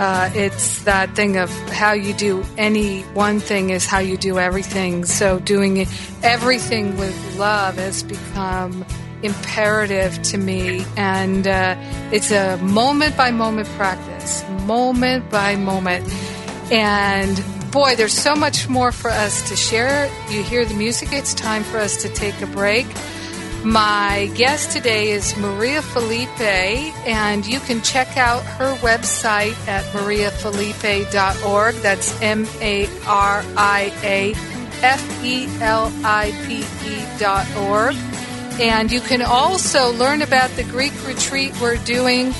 uh, 0.00 0.28
it's 0.34 0.82
that 0.82 1.14
thing 1.14 1.36
of 1.36 1.48
how 1.70 1.92
you 1.92 2.12
do 2.12 2.44
any 2.58 3.02
one 3.02 3.38
thing 3.38 3.70
is 3.70 3.86
how 3.86 4.00
you 4.00 4.16
do 4.16 4.40
everything. 4.40 5.04
So 5.04 5.38
doing 5.38 5.86
everything 6.24 6.96
with 6.96 7.38
love 7.38 7.76
has 7.76 8.02
become 8.02 8.84
imperative 9.22 10.20
to 10.22 10.38
me, 10.38 10.84
and 10.96 11.46
uh, 11.46 11.76
it's 12.10 12.32
a 12.32 12.56
moment 12.56 13.16
by 13.16 13.30
moment 13.30 13.68
practice, 13.76 14.44
moment 14.64 15.30
by 15.30 15.54
moment. 15.54 16.04
And 16.72 17.38
boy, 17.70 17.94
there's 17.96 18.16
so 18.16 18.34
much 18.34 18.68
more 18.68 18.90
for 18.92 19.10
us 19.10 19.48
to 19.48 19.56
share. 19.56 20.10
You 20.30 20.42
hear 20.42 20.64
the 20.64 20.74
music, 20.74 21.12
it's 21.12 21.34
time 21.34 21.64
for 21.64 21.78
us 21.78 22.00
to 22.02 22.08
take 22.08 22.40
a 22.42 22.46
break. 22.46 22.86
My 23.64 24.30
guest 24.34 24.70
today 24.70 25.10
is 25.10 25.36
Maria 25.36 25.82
Felipe, 25.82 26.40
and 26.40 27.44
you 27.44 27.58
can 27.60 27.82
check 27.82 28.16
out 28.16 28.44
her 28.44 28.74
website 28.76 29.56
at 29.66 29.84
mariafelipe.org. 29.86 31.74
That's 31.76 32.22
M 32.22 32.46
A 32.60 32.86
R 33.06 33.42
I 33.56 33.92
A 34.04 34.34
F 34.82 35.24
E 35.24 35.48
L 35.60 35.90
I 36.04 36.30
P 36.46 36.64
E 36.88 37.04
dot 37.18 37.46
org. 37.56 37.96
And 38.60 38.92
you 38.92 39.00
can 39.00 39.22
also 39.22 39.90
learn 39.92 40.22
about 40.22 40.50
the 40.50 40.62
Greek 40.64 40.92
retreat 41.06 41.52
we're 41.60 41.78
doing, 41.78 42.32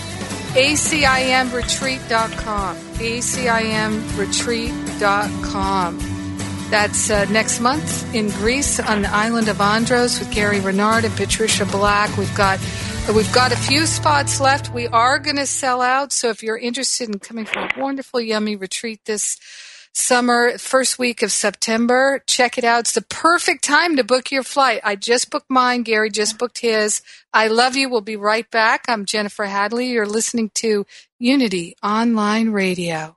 acimretreat.com. 0.54 2.85
acimretreat.com. 2.98 5.98
That's 6.70 7.10
uh, 7.10 7.26
next 7.26 7.60
month 7.60 8.14
in 8.14 8.30
Greece 8.30 8.80
on 8.80 9.02
the 9.02 9.10
island 9.10 9.48
of 9.48 9.60
Andros 9.60 10.18
with 10.18 10.32
Gary 10.32 10.58
Renard 10.58 11.04
and 11.04 11.14
Patricia 11.14 11.64
Black. 11.64 12.16
We've 12.16 12.34
got 12.34 12.58
we've 13.14 13.32
got 13.32 13.52
a 13.52 13.56
few 13.56 13.86
spots 13.86 14.40
left. 14.40 14.74
We 14.74 14.88
are 14.88 15.20
going 15.20 15.36
to 15.36 15.46
sell 15.46 15.80
out. 15.80 16.12
So 16.12 16.30
if 16.30 16.42
you're 16.42 16.58
interested 16.58 17.08
in 17.08 17.20
coming 17.20 17.44
for 17.44 17.60
a 17.60 17.70
wonderful, 17.78 18.20
yummy 18.20 18.56
retreat 18.56 19.04
this 19.04 19.38
summer, 19.96 20.58
first 20.58 20.98
week 20.98 21.22
of 21.22 21.32
September, 21.32 22.22
check 22.26 22.58
it 22.58 22.64
out. 22.64 22.80
It's 22.80 22.92
the 22.92 23.02
perfect 23.02 23.64
time 23.64 23.96
to 23.96 24.04
book 24.04 24.30
your 24.30 24.42
flight. 24.42 24.80
I 24.84 24.94
just 24.96 25.30
booked 25.30 25.50
mine. 25.50 25.82
Gary 25.82 26.10
just 26.10 26.38
booked 26.38 26.58
his. 26.58 27.02
I 27.32 27.48
love 27.48 27.76
you. 27.76 27.88
We'll 27.88 28.02
be 28.02 28.16
right 28.16 28.48
back. 28.50 28.84
I'm 28.88 29.06
Jennifer 29.06 29.44
Hadley. 29.44 29.86
You're 29.90 30.06
listening 30.06 30.50
to 30.56 30.86
Unity 31.18 31.76
Online 31.82 32.50
Radio. 32.50 33.16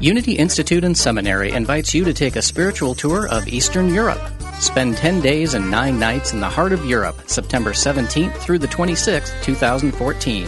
Unity 0.00 0.32
Institute 0.32 0.82
and 0.82 0.96
Seminary 0.96 1.50
invites 1.52 1.92
you 1.92 2.04
to 2.04 2.14
take 2.14 2.36
a 2.36 2.40
spiritual 2.40 2.94
tour 2.94 3.28
of 3.28 3.46
Eastern 3.46 3.92
Europe. 3.92 4.22
Spend 4.58 4.96
10 4.96 5.20
days 5.20 5.52
and 5.52 5.70
9 5.70 5.98
nights 5.98 6.32
in 6.32 6.40
the 6.40 6.48
heart 6.48 6.72
of 6.72 6.86
Europe, 6.86 7.20
September 7.26 7.72
17th 7.72 8.34
through 8.38 8.60
the 8.60 8.66
26th, 8.66 9.42
2014. 9.42 10.46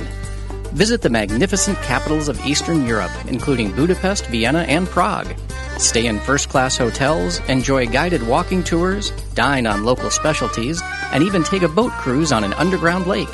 Visit 0.72 1.02
the 1.02 1.10
magnificent 1.10 1.76
capitals 1.82 2.28
of 2.28 2.40
Eastern 2.46 2.86
Europe, 2.86 3.12
including 3.26 3.76
Budapest, 3.76 4.24
Vienna, 4.28 4.60
and 4.60 4.88
Prague. 4.88 5.36
Stay 5.76 6.06
in 6.06 6.18
first 6.20 6.48
class 6.48 6.78
hotels, 6.78 7.38
enjoy 7.50 7.84
guided 7.84 8.26
walking 8.26 8.64
tours, 8.64 9.10
dine 9.34 9.66
on 9.66 9.84
local 9.84 10.08
specialties, 10.08 10.80
and 11.12 11.22
even 11.22 11.44
take 11.44 11.62
a 11.62 11.68
boat 11.68 11.92
cruise 11.92 12.32
on 12.32 12.42
an 12.42 12.54
underground 12.54 13.06
lake. 13.06 13.28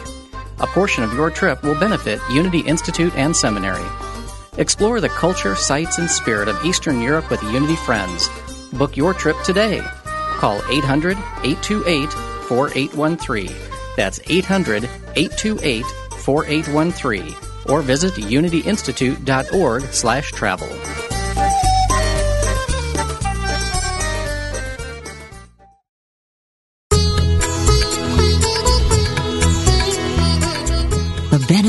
A 0.59 0.66
portion 0.66 1.04
of 1.04 1.14
your 1.14 1.31
trip 1.31 1.62
will 1.62 1.78
benefit 1.78 2.20
Unity 2.33 2.59
Institute 2.59 3.14
and 3.14 3.37
Seminary. 3.37 3.87
Explore 4.59 5.01
the 5.01 5.09
culture, 5.09 5.55
sights, 5.55 5.99
and 5.99 6.11
spirit 6.11 6.49
of 6.49 6.64
Eastern 6.64 7.01
Europe 7.01 7.31
with 7.31 7.40
Unity 7.44 7.77
Friends. 7.77 8.29
Book 8.73 8.97
your 8.97 9.14
trip 9.14 9.37
today. 9.44 9.81
Call 10.05 10.61
800 10.68 11.16
828 11.44 12.12
4813. 12.49 13.57
That's 13.97 14.18
800 14.27 14.85
828 15.14 15.85
4813. 15.85 17.35
Or 17.68 17.83
visit 17.83 18.14
unityinstitute.org 18.14 19.83
slash 19.85 20.33
travel. 20.33 21.17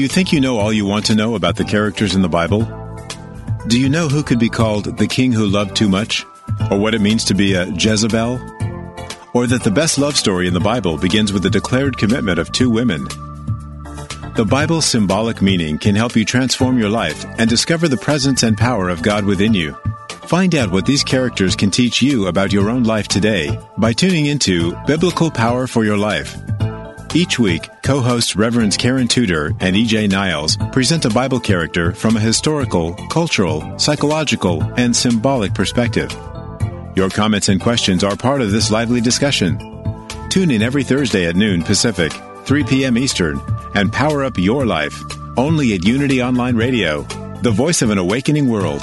You 0.00 0.08
think 0.08 0.32
you 0.32 0.40
know 0.40 0.56
all 0.56 0.72
you 0.72 0.86
want 0.86 1.04
to 1.06 1.14
know 1.14 1.34
about 1.34 1.56
the 1.56 1.64
characters 1.64 2.14
in 2.14 2.22
the 2.22 2.28
Bible? 2.28 2.62
Do 3.66 3.78
you 3.78 3.88
know 3.88 4.08
who 4.08 4.22
could 4.22 4.38
be 4.38 4.48
called 4.48 4.96
the 4.96 5.06
king 5.06 5.30
who 5.30 5.46
loved 5.46 5.76
too 5.76 5.88
much? 5.88 6.24
Or 6.70 6.78
what 6.78 6.94
it 6.94 7.00
means 7.00 7.24
to 7.26 7.34
be 7.34 7.54
a 7.54 7.66
Jezebel? 7.66 8.40
Or 9.34 9.46
that 9.46 9.62
the 9.62 9.70
best 9.70 9.98
love 9.98 10.16
story 10.16 10.48
in 10.48 10.54
the 10.54 10.60
Bible 10.60 10.96
begins 10.96 11.32
with 11.32 11.42
the 11.42 11.50
declared 11.50 11.98
commitment 11.98 12.38
of 12.38 12.50
two 12.50 12.70
women? 12.70 13.04
The 14.36 14.46
Bible's 14.48 14.86
symbolic 14.86 15.42
meaning 15.42 15.76
can 15.76 15.94
help 15.94 16.16
you 16.16 16.24
transform 16.24 16.78
your 16.78 16.88
life 16.88 17.26
and 17.38 17.50
discover 17.50 17.86
the 17.86 17.98
presence 17.98 18.42
and 18.42 18.56
power 18.56 18.88
of 18.88 19.02
God 19.02 19.24
within 19.24 19.52
you. 19.52 19.74
Find 20.22 20.54
out 20.54 20.72
what 20.72 20.86
these 20.86 21.04
characters 21.04 21.54
can 21.54 21.70
teach 21.70 22.00
you 22.00 22.26
about 22.26 22.52
your 22.52 22.70
own 22.70 22.84
life 22.84 23.08
today 23.08 23.58
by 23.76 23.92
tuning 23.92 24.26
into 24.26 24.74
Biblical 24.86 25.30
Power 25.30 25.66
for 25.66 25.84
Your 25.84 25.98
Life 25.98 26.36
each 27.14 27.38
week, 27.38 27.68
co-hosts 27.82 28.36
Reverends 28.36 28.76
Karen 28.76 29.08
Tudor 29.08 29.52
and 29.60 29.76
E.J. 29.76 30.06
Niles 30.06 30.56
present 30.72 31.04
a 31.04 31.10
Bible 31.10 31.40
character 31.40 31.92
from 31.92 32.16
a 32.16 32.20
historical, 32.20 32.94
cultural, 33.08 33.78
psychological, 33.78 34.62
and 34.76 34.94
symbolic 34.94 35.54
perspective. 35.54 36.10
Your 36.96 37.10
comments 37.10 37.48
and 37.48 37.60
questions 37.60 38.04
are 38.04 38.16
part 38.16 38.40
of 38.40 38.52
this 38.52 38.70
lively 38.70 39.00
discussion. 39.00 39.58
Tune 40.28 40.50
in 40.50 40.62
every 40.62 40.84
Thursday 40.84 41.26
at 41.26 41.36
noon 41.36 41.62
Pacific, 41.62 42.12
3 42.44 42.64
p.m. 42.64 42.98
Eastern, 42.98 43.40
and 43.74 43.92
power 43.92 44.24
up 44.24 44.38
your 44.38 44.66
life 44.66 45.00
only 45.36 45.74
at 45.74 45.84
Unity 45.84 46.22
Online 46.22 46.56
Radio, 46.56 47.02
the 47.42 47.50
voice 47.50 47.82
of 47.82 47.90
an 47.90 47.98
awakening 47.98 48.48
world. 48.48 48.82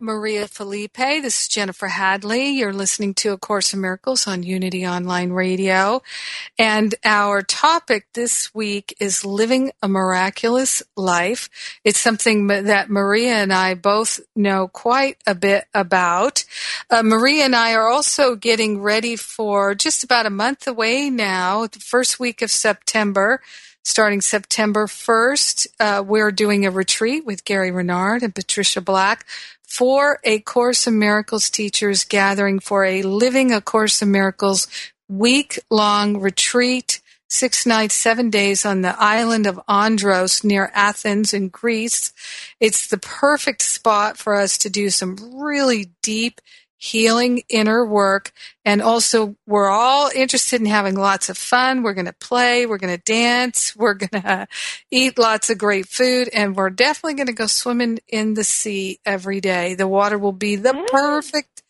Maria 0.00 0.46
Felipe. 0.46 0.96
This 0.96 1.42
is 1.42 1.48
Jennifer 1.48 1.88
Hadley. 1.88 2.50
You're 2.50 2.72
listening 2.72 3.14
to 3.14 3.32
A 3.32 3.38
Course 3.38 3.74
in 3.74 3.80
Miracles 3.80 4.26
on 4.26 4.42
Unity 4.42 4.86
Online 4.86 5.30
Radio. 5.30 6.02
And 6.58 6.94
our 7.04 7.42
topic 7.42 8.06
this 8.14 8.54
week 8.54 8.94
is 9.00 9.24
living 9.24 9.72
a 9.82 9.88
miraculous 9.88 10.82
life. 10.96 11.48
It's 11.84 12.00
something 12.00 12.46
that 12.46 12.90
Maria 12.90 13.34
and 13.34 13.52
I 13.52 13.74
both 13.74 14.20
know 14.36 14.68
quite 14.68 15.18
a 15.26 15.34
bit 15.34 15.64
about. 15.74 16.44
Uh, 16.90 17.02
Maria 17.02 17.44
and 17.44 17.56
I 17.56 17.74
are 17.74 17.88
also 17.88 18.36
getting 18.36 18.80
ready 18.80 19.16
for 19.16 19.74
just 19.74 20.04
about 20.04 20.26
a 20.26 20.30
month 20.30 20.66
away 20.66 21.10
now, 21.10 21.66
the 21.66 21.80
first 21.80 22.20
week 22.20 22.42
of 22.42 22.50
September 22.50 23.40
starting 23.88 24.20
September 24.20 24.86
1st. 24.86 25.66
Uh, 25.80 26.02
we're 26.06 26.30
doing 26.30 26.66
a 26.66 26.70
retreat 26.70 27.24
with 27.24 27.46
Gary 27.46 27.70
Renard 27.70 28.22
and 28.22 28.34
Patricia 28.34 28.82
Black 28.82 29.24
for 29.66 30.20
a 30.24 30.40
Course 30.40 30.86
in 30.86 30.98
Miracles 30.98 31.48
teachers 31.48 32.04
gathering 32.04 32.58
for 32.58 32.84
a 32.84 33.00
Living 33.00 33.50
a 33.50 33.62
Course 33.62 34.02
in 34.02 34.10
Miracles 34.10 34.66
week 35.08 35.58
long 35.70 36.20
retreat, 36.20 37.00
six 37.28 37.64
nights, 37.64 37.94
seven 37.94 38.28
days 38.28 38.66
on 38.66 38.82
the 38.82 38.94
island 39.02 39.46
of 39.46 39.58
Andros 39.66 40.44
near 40.44 40.70
Athens 40.74 41.32
in 41.32 41.48
Greece. 41.48 42.12
It's 42.60 42.88
the 42.88 42.98
perfect 42.98 43.62
spot 43.62 44.18
for 44.18 44.34
us 44.34 44.58
to 44.58 44.68
do 44.68 44.90
some 44.90 45.16
really 45.40 45.92
deep 46.02 46.42
healing 46.78 47.42
inner 47.48 47.84
work. 47.84 48.32
And 48.64 48.80
also, 48.80 49.36
we're 49.46 49.68
all 49.68 50.10
interested 50.14 50.60
in 50.60 50.66
having 50.66 50.94
lots 50.94 51.28
of 51.28 51.36
fun. 51.36 51.82
We're 51.82 51.94
going 51.94 52.06
to 52.06 52.12
play. 52.12 52.66
We're 52.66 52.78
going 52.78 52.96
to 52.96 53.02
dance. 53.02 53.74
We're 53.76 53.94
going 53.94 54.22
to 54.22 54.46
eat 54.90 55.18
lots 55.18 55.50
of 55.50 55.58
great 55.58 55.86
food. 55.86 56.28
And 56.32 56.56
we're 56.56 56.70
definitely 56.70 57.14
going 57.14 57.26
to 57.26 57.32
go 57.32 57.46
swimming 57.46 57.98
in 58.08 58.34
the 58.34 58.44
sea 58.44 59.00
every 59.04 59.40
day. 59.40 59.74
The 59.74 59.88
water 59.88 60.18
will 60.18 60.32
be 60.32 60.56
the 60.56 60.74
perfect. 60.90 61.62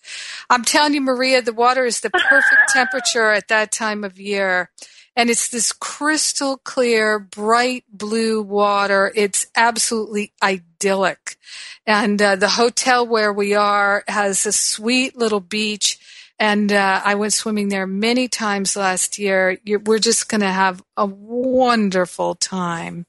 I'm 0.48 0.64
telling 0.64 0.94
you, 0.94 1.00
Maria, 1.00 1.42
the 1.42 1.52
water 1.52 1.84
is 1.84 2.00
the 2.00 2.10
perfect 2.10 2.68
temperature 2.68 3.30
at 3.30 3.48
that 3.48 3.72
time 3.72 4.04
of 4.04 4.18
year 4.18 4.70
and 5.18 5.30
it's 5.30 5.48
this 5.48 5.72
crystal 5.72 6.58
clear, 6.58 7.18
bright 7.18 7.82
blue 7.92 8.40
water. 8.40 9.10
It's 9.16 9.48
absolutely 9.56 10.32
idyllic. 10.40 11.36
And 11.84 12.22
uh, 12.22 12.36
the 12.36 12.50
hotel 12.50 13.04
where 13.04 13.32
we 13.32 13.52
are 13.54 14.04
has 14.06 14.46
a 14.46 14.52
sweet 14.52 15.16
little 15.16 15.40
beach. 15.40 15.98
And 16.38 16.72
uh, 16.72 17.02
I 17.04 17.16
went 17.16 17.32
swimming 17.32 17.68
there 17.68 17.84
many 17.84 18.28
times 18.28 18.76
last 18.76 19.18
year. 19.18 19.58
You're, 19.64 19.80
we're 19.80 19.98
just 19.98 20.28
going 20.28 20.42
to 20.42 20.46
have 20.46 20.84
a 20.96 21.04
wonderful 21.04 22.36
time. 22.36 23.04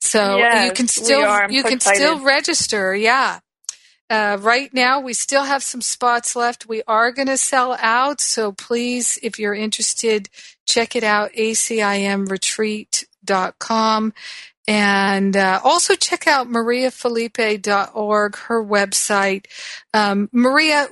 So 0.00 0.38
yes, 0.38 0.64
you 0.64 0.72
can 0.72 0.88
still 0.88 1.50
you 1.50 1.62
can 1.62 1.74
excited. 1.74 1.98
still 1.98 2.20
register. 2.20 2.96
Yeah. 2.96 3.40
Uh, 4.08 4.38
right 4.40 4.72
now, 4.72 5.00
we 5.00 5.12
still 5.12 5.42
have 5.44 5.64
some 5.64 5.80
spots 5.80 6.36
left. 6.36 6.68
We 6.68 6.82
are 6.86 7.10
going 7.10 7.28
to 7.28 7.36
sell 7.36 7.76
out. 7.80 8.20
So 8.20 8.52
please, 8.52 9.18
if 9.22 9.38
you're 9.38 9.54
interested, 9.54 10.28
check 10.64 10.94
it 10.94 11.02
out, 11.02 11.32
acimretreat.com. 11.32 14.12
And 14.68 15.36
uh, 15.36 15.60
also 15.62 15.94
check 15.94 16.26
out 16.26 16.48
mariafelipe.org, 16.48 18.36
her 18.36 18.64
website. 18.64 19.46
Um, 19.94 20.28
Maria, 20.32 20.88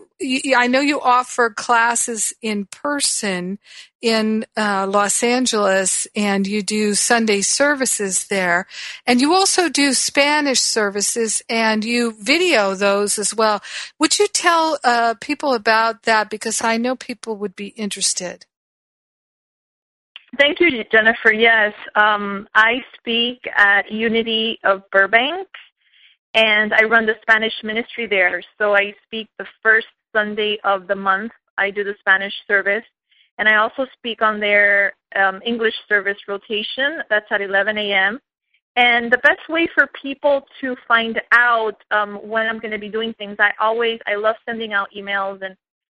I 0.56 0.68
know 0.68 0.80
you 0.80 1.00
offer 1.00 1.50
classes 1.50 2.32
in 2.40 2.66
person 2.66 3.58
in 4.00 4.44
uh, 4.56 4.86
Los 4.88 5.22
Angeles 5.22 6.06
and 6.14 6.46
you 6.46 6.62
do 6.62 6.94
Sunday 6.94 7.40
services 7.40 8.28
there. 8.28 8.66
And 9.06 9.20
you 9.20 9.34
also 9.34 9.68
do 9.68 9.92
Spanish 9.92 10.60
services 10.60 11.42
and 11.48 11.84
you 11.84 12.12
video 12.12 12.74
those 12.74 13.18
as 13.18 13.34
well. 13.34 13.60
Would 13.98 14.18
you 14.18 14.28
tell 14.28 14.78
uh, 14.84 15.14
people 15.20 15.52
about 15.52 16.04
that? 16.04 16.30
Because 16.30 16.62
I 16.62 16.76
know 16.76 16.94
people 16.94 17.36
would 17.38 17.56
be 17.56 17.68
interested. 17.68 18.46
Thank 20.38 20.60
you, 20.60 20.84
Jennifer. 20.90 21.32
Yes, 21.32 21.72
um, 21.94 22.48
I 22.54 22.82
speak 22.98 23.40
at 23.56 23.90
Unity 23.92 24.58
of 24.64 24.82
Burbank, 24.90 25.46
and 26.34 26.72
I 26.72 26.84
run 26.84 27.06
the 27.06 27.14
Spanish 27.22 27.52
ministry 27.62 28.06
there. 28.06 28.42
So 28.58 28.74
I 28.74 28.94
speak 29.06 29.28
the 29.38 29.46
first 29.62 29.86
Sunday 30.14 30.58
of 30.64 30.86
the 30.86 30.94
month. 30.94 31.32
I 31.58 31.70
do 31.70 31.84
the 31.84 31.94
Spanish 32.00 32.32
service, 32.48 32.84
and 33.38 33.48
I 33.48 33.56
also 33.56 33.86
speak 33.96 34.22
on 34.22 34.40
their 34.40 34.94
um, 35.14 35.40
English 35.44 35.74
service 35.88 36.18
rotation. 36.26 37.02
That's 37.10 37.26
at 37.30 37.40
11 37.40 37.76
a.m. 37.78 38.18
And 38.76 39.12
the 39.12 39.18
best 39.18 39.48
way 39.48 39.68
for 39.74 39.88
people 40.00 40.44
to 40.60 40.74
find 40.88 41.20
out 41.32 41.76
um, 41.92 42.16
when 42.26 42.46
I'm 42.48 42.58
going 42.58 42.72
to 42.72 42.78
be 42.78 42.88
doing 42.88 43.14
things, 43.14 43.36
I 43.38 43.50
always 43.60 44.00
I 44.06 44.16
love 44.16 44.36
sending 44.46 44.72
out 44.72 44.88
emails 44.96 45.42
and 45.42 45.54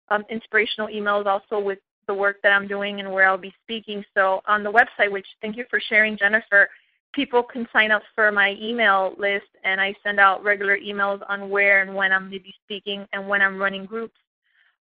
um, 0.09 0.23
inspirational 0.29 0.87
emails 0.87 1.25
also 1.25 1.59
with 1.59 1.79
the 2.09 2.13
work 2.13 2.37
that 2.41 2.51
I'm 2.51 2.67
doing 2.67 2.99
and 2.99 3.13
where 3.13 3.29
I'll 3.29 3.37
be 3.37 3.53
speaking. 3.63 4.03
So 4.15 4.41
on 4.47 4.63
the 4.63 4.71
website, 4.71 5.11
which 5.11 5.27
thank 5.41 5.55
you 5.55 5.65
for 5.69 5.79
sharing, 5.79 6.17
Jennifer, 6.17 6.67
people 7.13 7.43
can 7.43 7.67
sign 7.71 7.91
up 7.91 8.01
for 8.15 8.31
my 8.31 8.55
email 8.59 9.13
list 9.19 9.45
and 9.63 9.79
I 9.79 9.93
send 10.03 10.19
out 10.19 10.43
regular 10.43 10.75
emails 10.79 11.21
on 11.29 11.51
where 11.51 11.83
and 11.83 11.93
when 11.93 12.11
I'm 12.11 12.29
going 12.29 12.39
to 12.39 12.39
be 12.39 12.55
speaking 12.65 13.07
and 13.13 13.27
when 13.27 13.43
I'm 13.43 13.59
running 13.59 13.85
groups. 13.85 14.17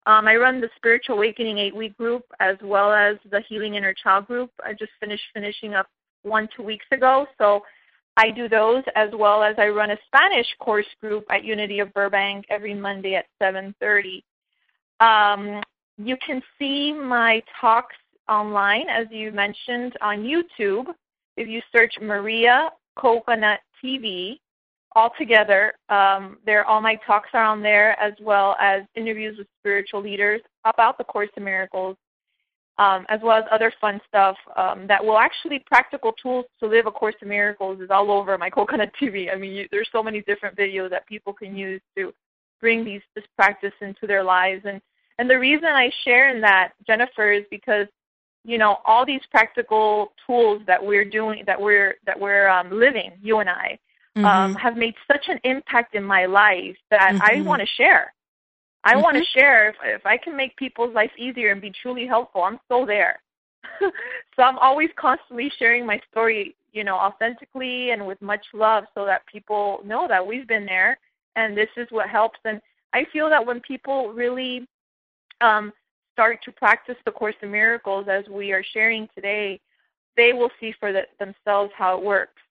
Um, 0.06 0.26
I 0.26 0.36
run 0.36 0.58
the 0.58 0.70
Spiritual 0.76 1.16
Awakening 1.16 1.58
eight 1.58 1.76
week 1.76 1.94
group 1.98 2.24
as 2.40 2.56
well 2.62 2.92
as 2.94 3.16
the 3.30 3.42
Healing 3.46 3.74
Inner 3.74 3.92
Child 3.92 4.26
group. 4.26 4.50
I 4.64 4.72
just 4.72 4.92
finished 4.98 5.24
finishing 5.34 5.74
up 5.74 5.86
one 6.22 6.48
two 6.56 6.62
weeks 6.62 6.86
ago. 6.92 7.26
So 7.36 7.62
I 8.16 8.30
do 8.30 8.48
those 8.48 8.84
as 8.96 9.10
well 9.12 9.42
as 9.42 9.54
I 9.58 9.68
run 9.68 9.90
a 9.90 9.98
Spanish 10.06 10.46
course 10.60 10.86
group 11.02 11.26
at 11.30 11.44
Unity 11.44 11.80
of 11.80 11.92
Burbank 11.92 12.46
every 12.48 12.72
Monday 12.72 13.16
at 13.16 13.26
7:30. 13.38 14.24
Um, 15.00 15.62
you 15.98 16.16
can 16.24 16.42
see 16.58 16.92
my 16.92 17.42
talks 17.60 17.96
online, 18.28 18.88
as 18.88 19.06
you 19.10 19.32
mentioned, 19.32 19.94
on 20.00 20.18
YouTube. 20.18 20.86
If 21.36 21.48
you 21.48 21.60
search 21.74 21.94
Maria 22.00 22.70
Coconut 22.96 23.60
TV, 23.82 24.38
altogether, 24.94 25.74
um, 25.88 26.38
there 26.46 26.64
all 26.64 26.80
my 26.80 26.96
talks 27.06 27.28
are 27.32 27.44
on 27.44 27.62
there, 27.62 27.98
as 28.00 28.14
well 28.20 28.56
as 28.60 28.82
interviews 28.94 29.36
with 29.38 29.46
spiritual 29.60 30.02
leaders 30.02 30.40
about 30.64 30.98
the 30.98 31.04
Course 31.04 31.28
in 31.36 31.44
Miracles, 31.44 31.96
um, 32.78 33.04
as 33.08 33.20
well 33.22 33.38
as 33.38 33.44
other 33.50 33.72
fun 33.80 34.00
stuff 34.08 34.36
um, 34.56 34.86
that 34.86 35.04
will 35.04 35.18
actually 35.18 35.62
practical 35.66 36.12
tools 36.12 36.46
to 36.60 36.66
live 36.66 36.86
a 36.86 36.90
Course 36.90 37.16
in 37.22 37.28
Miracles 37.28 37.80
is 37.80 37.90
all 37.90 38.10
over 38.10 38.36
my 38.38 38.50
Coconut 38.58 38.90
TV. 39.00 39.32
I 39.32 39.36
mean, 39.36 39.52
you, 39.52 39.68
there's 39.70 39.88
so 39.92 40.02
many 40.02 40.22
different 40.22 40.56
videos 40.56 40.90
that 40.90 41.06
people 41.06 41.32
can 41.32 41.56
use 41.56 41.80
to 41.96 42.12
bring 42.60 42.84
these 42.84 43.02
this 43.14 43.24
practice 43.36 43.74
into 43.80 44.06
their 44.06 44.24
lives 44.24 44.62
and 44.64 44.80
and 45.18 45.28
the 45.28 45.38
reason 45.38 45.66
I 45.66 45.90
share 46.04 46.34
in 46.34 46.40
that, 46.42 46.72
Jennifer, 46.86 47.30
is 47.32 47.44
because 47.50 47.86
you 48.44 48.58
know 48.58 48.78
all 48.84 49.04
these 49.04 49.20
practical 49.30 50.12
tools 50.26 50.62
that 50.66 50.84
we're 50.84 51.04
doing, 51.04 51.44
that 51.46 51.60
we're 51.60 51.96
that 52.06 52.18
we're 52.18 52.48
um, 52.48 52.70
living, 52.70 53.12
you 53.22 53.38
and 53.38 53.48
I, 53.48 53.78
um, 54.16 54.24
mm-hmm. 54.24 54.26
um, 54.26 54.54
have 54.54 54.76
made 54.76 54.94
such 55.10 55.28
an 55.28 55.38
impact 55.44 55.94
in 55.94 56.04
my 56.04 56.26
life 56.26 56.76
that 56.90 57.14
mm-hmm. 57.14 57.38
I 57.38 57.40
want 57.42 57.60
to 57.60 57.66
share. 57.66 58.12
I 58.84 58.92
mm-hmm. 58.92 59.02
want 59.02 59.16
to 59.16 59.24
share 59.24 59.70
if 59.70 59.76
if 59.84 60.06
I 60.06 60.16
can 60.16 60.36
make 60.36 60.56
people's 60.56 60.94
life 60.94 61.12
easier 61.18 61.52
and 61.52 61.60
be 61.60 61.72
truly 61.82 62.06
helpful. 62.06 62.42
I'm 62.42 62.60
still 62.64 62.86
there. 62.86 63.20
so 63.80 64.42
I'm 64.42 64.58
always 64.58 64.90
constantly 64.96 65.50
sharing 65.58 65.84
my 65.84 66.00
story, 66.10 66.56
you 66.72 66.84
know, 66.84 66.96
authentically 66.96 67.90
and 67.90 68.06
with 68.06 68.22
much 68.22 68.46
love, 68.54 68.84
so 68.94 69.04
that 69.04 69.26
people 69.26 69.80
know 69.84 70.06
that 70.08 70.26
we've 70.26 70.46
been 70.46 70.64
there 70.64 70.98
and 71.38 71.56
this 71.56 71.68
is 71.76 71.86
what 71.90 72.08
helps. 72.08 72.38
And 72.44 72.60
I 72.92 73.06
feel 73.12 73.30
that 73.30 73.46
when 73.46 73.60
people 73.60 74.12
really 74.12 74.66
um, 75.40 75.72
start 76.12 76.40
to 76.44 76.52
practice 76.52 76.96
the 77.04 77.12
Course 77.12 77.34
in 77.42 77.50
Miracles 77.50 78.06
as 78.10 78.24
we 78.28 78.52
are 78.52 78.64
sharing 78.72 79.08
today, 79.14 79.60
they 80.16 80.32
will 80.32 80.50
see 80.60 80.74
for 80.80 80.92
the, 80.92 81.02
themselves 81.18 81.72
how 81.76 81.96
it 81.96 82.04
works. 82.04 82.42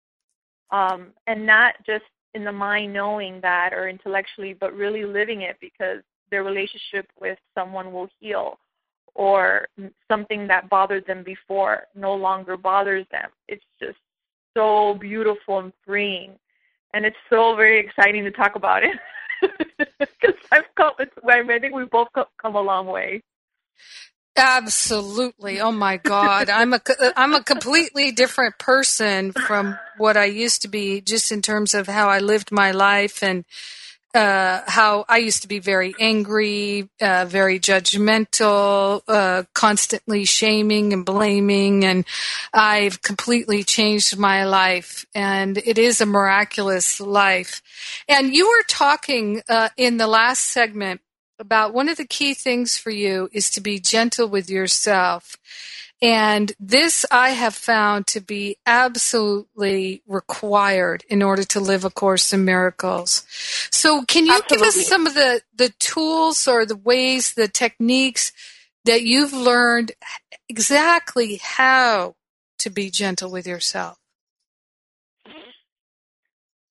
Um, 0.72 1.08
and 1.28 1.46
not 1.46 1.76
just 1.86 2.06
in 2.34 2.44
the 2.44 2.52
mind 2.52 2.94
knowing 2.94 3.40
that 3.42 3.74
or 3.74 3.90
intellectually, 3.90 4.54
but 4.54 4.74
really 4.74 5.06
living 5.06 5.42
it 5.42 5.58
because 5.60 6.02
their 6.30 6.44
relationship 6.44 7.08
with 7.20 7.38
someone 7.56 7.92
will 7.92 8.10
heal 8.20 8.60
or 9.16 9.68
something 10.08 10.48
that 10.48 10.70
bothered 10.70 11.06
them 11.08 11.24
before 11.24 11.84
no 11.96 12.14
longer 12.14 12.56
bothers 12.56 13.06
them. 13.12 13.30
It's 13.48 13.64
just 13.82 13.98
so 14.56 14.98
beautiful 15.00 15.60
and 15.60 15.74
freeing. 15.86 16.34
And 16.94 17.06
it's 17.06 17.18
so 17.30 17.56
very 17.56 17.80
exciting 17.80 18.24
to 18.24 18.32
talk 18.32 18.56
about 18.56 18.84
it. 18.84 18.96
because 20.00 20.36
I've 20.52 20.74
come. 20.76 20.94
I 21.28 21.60
think 21.60 21.74
we've 21.74 21.90
both 21.90 22.10
come 22.14 22.56
a 22.56 22.62
long 22.62 22.88
way. 22.88 23.24
Absolutely. 24.38 25.60
Oh 25.60 25.72
my 25.72 25.98
God. 25.98 26.50
I'm 26.50 26.74
a, 26.74 26.82
I'm 27.16 27.34
a 27.34 27.44
completely 27.44 28.12
different 28.12 28.60
person 28.60 29.32
from 29.32 29.80
what 29.98 30.16
I 30.16 30.26
used 30.26 30.62
to 30.62 30.68
be 30.68 31.02
just 31.02 31.32
in 31.32 31.42
terms 31.42 31.74
of 31.74 31.88
how 31.88 32.10
I 32.10 32.20
lived 32.20 32.52
my 32.52 32.70
life 32.72 33.24
and 33.24 33.46
uh, 34.18 34.64
how 34.66 35.06
I 35.08 35.18
used 35.18 35.44
to 35.44 35.48
be 35.48 35.60
very 35.60 35.94
angry, 36.00 36.90
uh, 37.00 37.26
very 37.28 37.60
judgmental, 37.60 39.02
uh, 39.08 39.44
constantly 39.54 40.26
shaming 40.26 40.92
and 40.92 41.06
blaming, 41.06 41.86
and 41.86 42.04
I've 42.52 43.04
completely 43.04 43.64
changed 43.64 44.18
my 44.18 44.46
life, 44.46 45.06
and 45.14 45.60
it 45.60 45.78
is 45.78 46.02
a 46.02 46.08
miraculous 46.08 47.00
life. 47.00 47.62
And 48.10 48.34
you 48.34 48.48
were 48.48 48.64
talking 48.68 49.44
uh, 49.48 49.70
in 49.78 49.98
the 49.98 50.08
last 50.08 50.42
segment 50.42 51.02
about 51.38 51.74
one 51.74 51.88
of 51.88 51.98
the 51.98 52.08
key 52.08 52.34
things 52.34 52.76
for 52.76 52.90
you 52.90 53.30
is 53.32 53.52
to 53.52 53.62
be 53.62 53.80
gentle 53.80 54.28
with 54.28 54.50
yourself. 54.50 55.38
And 56.02 56.52
this 56.60 57.06
I 57.12 57.32
have 57.32 57.56
found 57.56 58.06
to 58.08 58.22
be 58.22 58.58
absolutely 58.68 60.04
required 60.06 61.04
in 61.10 61.24
order 61.24 61.44
to 61.46 61.60
live 61.60 61.86
A 61.86 61.90
Course 61.90 62.32
in 62.34 62.46
Miracles. 62.46 63.26
So, 63.72 64.04
can 64.06 64.28
you 64.28 64.34
Absolutely. 64.34 64.58
give 64.58 64.68
us 64.68 64.88
some 64.88 65.08
of 65.08 65.16
the, 65.16 65.42
the 65.56 65.70
tools 65.80 66.48
or 66.48 66.68
the 66.68 66.76
ways, 66.76 67.34
the 67.34 67.48
techniques 67.48 68.32
that 68.86 69.02
you've 69.02 69.34
learned 69.34 69.94
exactly 70.48 71.40
how 71.42 72.16
to 72.60 72.70
be 72.70 72.92
gentle 72.92 73.32
with 73.32 73.48
yourself? 73.48 73.98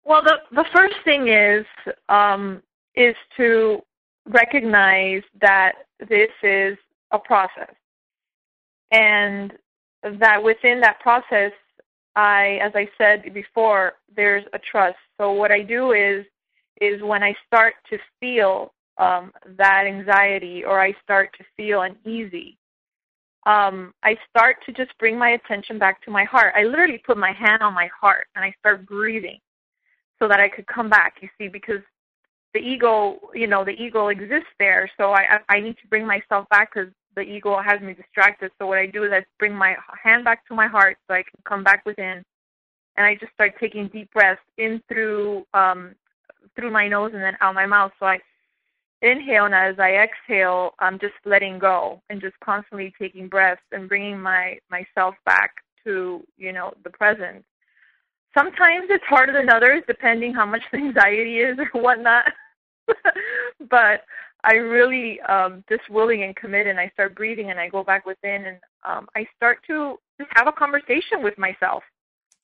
Well, 0.04 0.22
the, 0.22 0.36
the 0.52 0.64
first 0.72 0.94
thing 1.04 1.26
is 1.26 1.66
um, 2.08 2.62
is 2.94 3.16
to 3.36 3.82
recognize 4.24 5.22
that 5.40 5.72
this 6.08 6.30
is 6.44 6.78
a 7.10 7.18
process 7.18 7.74
and 8.90 9.52
that 10.20 10.42
within 10.42 10.80
that 10.80 11.00
process 11.00 11.52
i 12.14 12.58
as 12.62 12.72
i 12.74 12.88
said 12.96 13.32
before 13.34 13.94
there's 14.14 14.44
a 14.52 14.58
trust. 14.58 14.96
So 15.18 15.32
what 15.32 15.50
i 15.50 15.62
do 15.62 15.92
is 15.92 16.24
is 16.80 17.02
when 17.02 17.22
i 17.22 17.34
start 17.46 17.74
to 17.90 17.98
feel 18.20 18.72
um, 18.98 19.32
that 19.58 19.84
anxiety 19.86 20.64
or 20.64 20.80
i 20.80 20.94
start 21.02 21.30
to 21.38 21.44
feel 21.56 21.82
uneasy 21.82 22.56
um, 23.46 23.92
i 24.02 24.16
start 24.30 24.56
to 24.66 24.72
just 24.72 24.96
bring 24.98 25.18
my 25.18 25.30
attention 25.30 25.78
back 25.78 26.02
to 26.02 26.10
my 26.10 26.24
heart. 26.24 26.54
I 26.56 26.64
literally 26.64 27.02
put 27.06 27.16
my 27.16 27.32
hand 27.32 27.62
on 27.62 27.74
my 27.74 27.88
heart 28.00 28.26
and 28.34 28.44
i 28.44 28.54
start 28.58 28.86
breathing 28.86 29.38
so 30.18 30.28
that 30.28 30.40
i 30.40 30.48
could 30.48 30.66
come 30.66 30.88
back 30.88 31.16
you 31.20 31.28
see 31.38 31.48
because 31.48 31.82
the 32.54 32.60
ego 32.60 33.18
you 33.34 33.46
know 33.46 33.64
the 33.64 33.72
ego 33.72 34.08
exists 34.08 34.48
there. 34.58 34.90
So 34.96 35.12
i 35.12 35.38
i 35.48 35.60
need 35.60 35.76
to 35.82 35.88
bring 35.88 36.06
myself 36.06 36.48
back 36.48 36.72
because 36.72 36.92
the 37.16 37.22
ego 37.22 37.60
has 37.60 37.80
me 37.80 37.94
distracted. 37.94 38.52
So 38.58 38.66
what 38.66 38.78
I 38.78 38.86
do 38.86 39.04
is 39.04 39.12
I 39.12 39.24
bring 39.38 39.54
my 39.54 39.74
hand 40.02 40.24
back 40.24 40.46
to 40.48 40.54
my 40.54 40.66
heart 40.66 40.98
so 41.08 41.14
I 41.14 41.22
can 41.22 41.40
come 41.44 41.64
back 41.64 41.84
within, 41.84 42.22
and 42.96 43.06
I 43.06 43.14
just 43.16 43.32
start 43.32 43.54
taking 43.58 43.88
deep 43.88 44.12
breaths 44.12 44.40
in 44.58 44.80
through 44.88 45.44
um, 45.54 45.94
through 46.54 46.70
my 46.70 46.86
nose 46.86 47.12
and 47.14 47.22
then 47.22 47.36
out 47.40 47.54
my 47.54 47.66
mouth. 47.66 47.92
So 47.98 48.06
I 48.06 48.18
inhale, 49.02 49.46
and 49.46 49.54
as 49.54 49.78
I 49.78 49.96
exhale, 49.96 50.74
I'm 50.78 50.98
just 50.98 51.14
letting 51.24 51.58
go 51.58 52.00
and 52.10 52.20
just 52.20 52.38
constantly 52.40 52.92
taking 52.98 53.28
breaths 53.28 53.62
and 53.72 53.88
bringing 53.88 54.20
my 54.20 54.58
myself 54.70 55.14
back 55.24 55.54
to 55.84 56.22
you 56.36 56.52
know 56.52 56.74
the 56.84 56.90
present. 56.90 57.44
Sometimes 58.36 58.88
it's 58.90 59.04
harder 59.04 59.32
than 59.32 59.48
others, 59.48 59.82
depending 59.86 60.34
how 60.34 60.44
much 60.44 60.62
the 60.70 60.78
anxiety 60.86 61.38
is 61.38 61.58
or 61.58 61.80
whatnot. 61.80 62.24
but 63.70 64.02
I 64.46 64.54
really 64.54 65.20
um, 65.22 65.64
just 65.68 65.90
willing 65.90 66.22
and 66.22 66.34
commit, 66.36 66.68
and 66.68 66.78
I 66.78 66.88
start 66.90 67.16
breathing, 67.16 67.50
and 67.50 67.58
I 67.58 67.68
go 67.68 67.82
back 67.82 68.06
within, 68.06 68.46
and 68.46 68.58
um, 68.84 69.08
I 69.16 69.26
start 69.36 69.58
to 69.66 69.98
just 70.18 70.30
have 70.34 70.46
a 70.46 70.52
conversation 70.52 71.22
with 71.22 71.36
myself. 71.36 71.82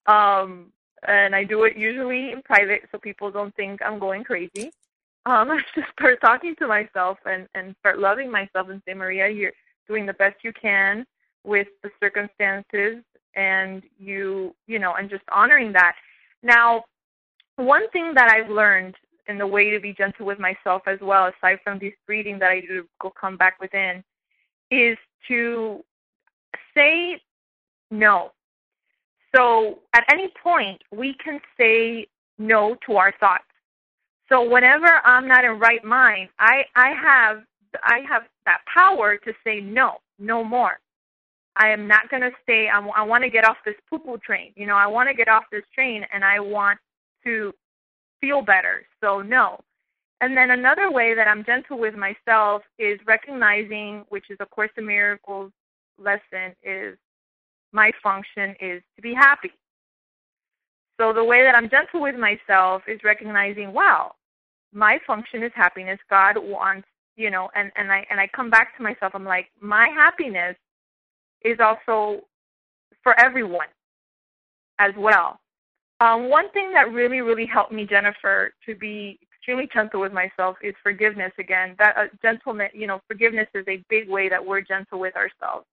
Um, 0.06 0.72
and 1.06 1.34
I 1.34 1.44
do 1.44 1.62
it 1.62 1.76
usually 1.76 2.32
in 2.32 2.42
private, 2.42 2.82
so 2.90 2.98
people 2.98 3.30
don't 3.30 3.54
think 3.54 3.80
I'm 3.82 4.00
going 4.00 4.24
crazy. 4.24 4.72
Um, 5.26 5.50
I 5.52 5.60
just 5.76 5.92
start 5.92 6.20
talking 6.20 6.56
to 6.58 6.66
myself 6.66 7.18
and 7.24 7.46
and 7.54 7.76
start 7.78 8.00
loving 8.00 8.30
myself 8.30 8.68
and 8.68 8.82
say, 8.86 8.94
Maria, 8.94 9.28
you're 9.28 9.52
doing 9.86 10.04
the 10.04 10.14
best 10.14 10.36
you 10.42 10.52
can 10.52 11.06
with 11.44 11.68
the 11.84 11.90
circumstances, 12.00 13.04
and 13.36 13.84
you 13.96 14.56
you 14.66 14.80
know, 14.80 14.94
and 14.94 15.08
just 15.08 15.24
honoring 15.32 15.72
that. 15.74 15.94
Now, 16.42 16.82
one 17.56 17.88
thing 17.90 18.12
that 18.14 18.28
I've 18.28 18.50
learned 18.50 18.96
and 19.26 19.40
the 19.40 19.46
way 19.46 19.70
to 19.70 19.80
be 19.80 19.92
gentle 19.92 20.26
with 20.26 20.38
myself 20.38 20.82
as 20.86 20.98
well, 21.00 21.26
aside 21.26 21.58
from 21.62 21.78
this 21.78 21.92
breathing 22.06 22.38
that 22.38 22.50
I 22.50 22.60
do 22.60 22.82
to 22.82 22.88
go 23.00 23.12
come 23.18 23.36
back 23.36 23.60
within, 23.60 24.02
is 24.70 24.96
to 25.28 25.84
say 26.74 27.20
no. 27.90 28.32
So 29.34 29.78
at 29.94 30.04
any 30.10 30.32
point, 30.42 30.82
we 30.90 31.14
can 31.24 31.40
say 31.58 32.06
no 32.38 32.76
to 32.86 32.96
our 32.96 33.12
thoughts. 33.18 33.44
So 34.28 34.48
whenever 34.48 35.00
I'm 35.04 35.28
not 35.28 35.44
in 35.44 35.58
right 35.58 35.84
mind, 35.84 36.30
I, 36.38 36.64
I 36.74 36.90
have 36.90 37.42
I 37.84 38.00
have 38.08 38.24
that 38.44 38.60
power 38.72 39.16
to 39.16 39.32
say 39.44 39.60
no, 39.60 39.96
no 40.18 40.44
more. 40.44 40.78
I 41.56 41.68
am 41.68 41.86
not 41.86 42.10
going 42.10 42.22
to 42.22 42.30
stay. 42.42 42.68
I'm, 42.68 42.90
I 42.96 43.02
want 43.02 43.24
to 43.24 43.30
get 43.30 43.46
off 43.46 43.56
this 43.64 43.74
poo 43.88 43.98
poo 43.98 44.18
train. 44.18 44.52
You 44.56 44.66
know, 44.66 44.76
I 44.76 44.86
want 44.86 45.08
to 45.08 45.14
get 45.14 45.28
off 45.28 45.44
this 45.52 45.64
train 45.74 46.04
and 46.12 46.24
I 46.24 46.40
want 46.40 46.78
to 47.24 47.52
feel 48.22 48.40
better. 48.40 48.86
So, 49.02 49.20
no. 49.20 49.60
And 50.22 50.36
then 50.36 50.52
another 50.52 50.90
way 50.90 51.14
that 51.14 51.26
I'm 51.28 51.44
gentle 51.44 51.78
with 51.78 51.94
myself 51.94 52.62
is 52.78 52.98
recognizing, 53.06 54.04
which 54.08 54.30
is 54.30 54.38
of 54.40 54.48
Course 54.50 54.70
in 54.78 54.86
Miracles 54.86 55.50
lesson, 55.98 56.54
is 56.62 56.96
my 57.72 57.90
function 58.02 58.54
is 58.60 58.82
to 58.96 59.02
be 59.02 59.12
happy. 59.12 59.50
So 61.00 61.12
the 61.12 61.24
way 61.24 61.42
that 61.42 61.56
I'm 61.56 61.68
gentle 61.68 62.00
with 62.00 62.14
myself 62.14 62.82
is 62.86 63.00
recognizing, 63.02 63.72
wow, 63.72 64.12
my 64.72 65.00
function 65.06 65.42
is 65.42 65.50
happiness. 65.56 65.98
God 66.08 66.36
wants, 66.38 66.86
you 67.16 67.30
know, 67.30 67.50
and, 67.56 67.72
and 67.76 67.90
I 67.90 68.06
and 68.08 68.20
I 68.20 68.28
come 68.28 68.48
back 68.48 68.76
to 68.76 68.82
myself, 68.82 69.12
I'm 69.14 69.24
like, 69.24 69.50
my 69.60 69.88
happiness 69.88 70.56
is 71.44 71.58
also 71.58 72.20
for 73.02 73.18
everyone 73.18 73.66
as 74.78 74.92
well. 74.96 75.40
Um, 76.02 76.28
one 76.28 76.50
thing 76.50 76.72
that 76.72 76.92
really, 76.92 77.20
really 77.20 77.46
helped 77.46 77.70
me, 77.70 77.86
Jennifer, 77.86 78.52
to 78.66 78.74
be 78.74 79.20
extremely 79.22 79.68
gentle 79.72 80.00
with 80.00 80.12
myself 80.12 80.56
is 80.60 80.74
forgiveness 80.82 81.30
again. 81.38 81.76
That 81.78 81.96
uh, 81.96 82.04
gentleness, 82.20 82.70
you 82.74 82.88
know, 82.88 83.00
forgiveness 83.06 83.46
is 83.54 83.64
a 83.68 83.84
big 83.88 84.08
way 84.10 84.28
that 84.28 84.44
we're 84.44 84.62
gentle 84.62 84.98
with 84.98 85.14
ourselves. 85.14 85.64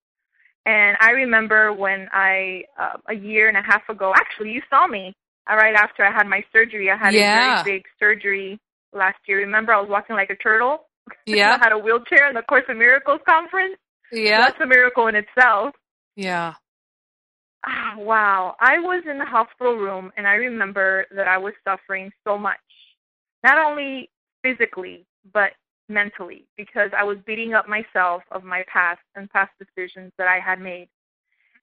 And 0.68 0.98
I 1.02 1.12
remember 1.12 1.74
when 1.74 2.10
I, 2.14 2.64
uh, 2.80 2.98
a 3.08 3.16
year 3.16 3.48
and 3.48 3.58
a 3.58 3.64
half 3.64 3.90
ago, 3.90 4.14
actually, 4.16 4.52
you 4.52 4.62
saw 4.70 4.86
me 4.86 5.16
uh, 5.52 5.56
right 5.56 5.74
after 5.74 6.06
I 6.06 6.12
had 6.12 6.28
my 6.28 6.44
surgery. 6.54 6.92
I 6.92 6.98
had 6.98 7.16
yeah. 7.16 7.62
a 7.62 7.64
very 7.64 7.78
big 7.78 7.86
surgery 7.98 8.60
last 8.94 9.18
year. 9.28 9.40
Remember, 9.40 9.74
I 9.74 9.82
was 9.82 9.90
walking 9.90 10.16
like 10.16 10.30
a 10.30 10.36
turtle. 10.36 10.86
Yeah. 11.26 11.58
I 11.60 11.64
had 11.64 11.72
a 11.72 11.78
wheelchair 11.80 12.30
in 12.30 12.36
the 12.36 12.44
Course 12.44 12.66
of 12.70 12.78
Miracles 12.78 13.20
conference. 13.28 13.78
Yeah. 14.12 14.42
That's 14.42 14.62
a 14.62 14.68
miracle 14.68 15.08
in 15.08 15.16
itself. 15.16 15.74
Yeah. 16.16 16.54
Ah, 17.66 17.96
wow. 17.98 18.56
I 18.60 18.80
was 18.80 19.04
in 19.10 19.18
the 19.18 19.26
hospital 19.26 19.76
room 19.76 20.12
and 20.18 20.28
I 20.28 20.36
remember 20.36 21.06
that 21.16 21.28
I 21.28 21.38
was 21.38 21.54
suffering 21.68 22.12
so 22.26 22.38
much. 22.38 22.58
Not 23.44 23.58
only 23.58 24.10
physically, 24.42 25.06
but 25.34 25.52
mentally, 25.90 26.46
because 26.58 26.92
I 26.98 27.04
was 27.04 27.18
beating 27.26 27.54
up 27.54 27.68
myself 27.68 28.24
of 28.32 28.44
my 28.44 28.64
past 28.72 29.02
and 29.16 29.30
past 29.30 29.52
decisions 29.60 30.12
that 30.18 30.28
I 30.28 30.40
had 30.40 30.62
made. 30.62 30.88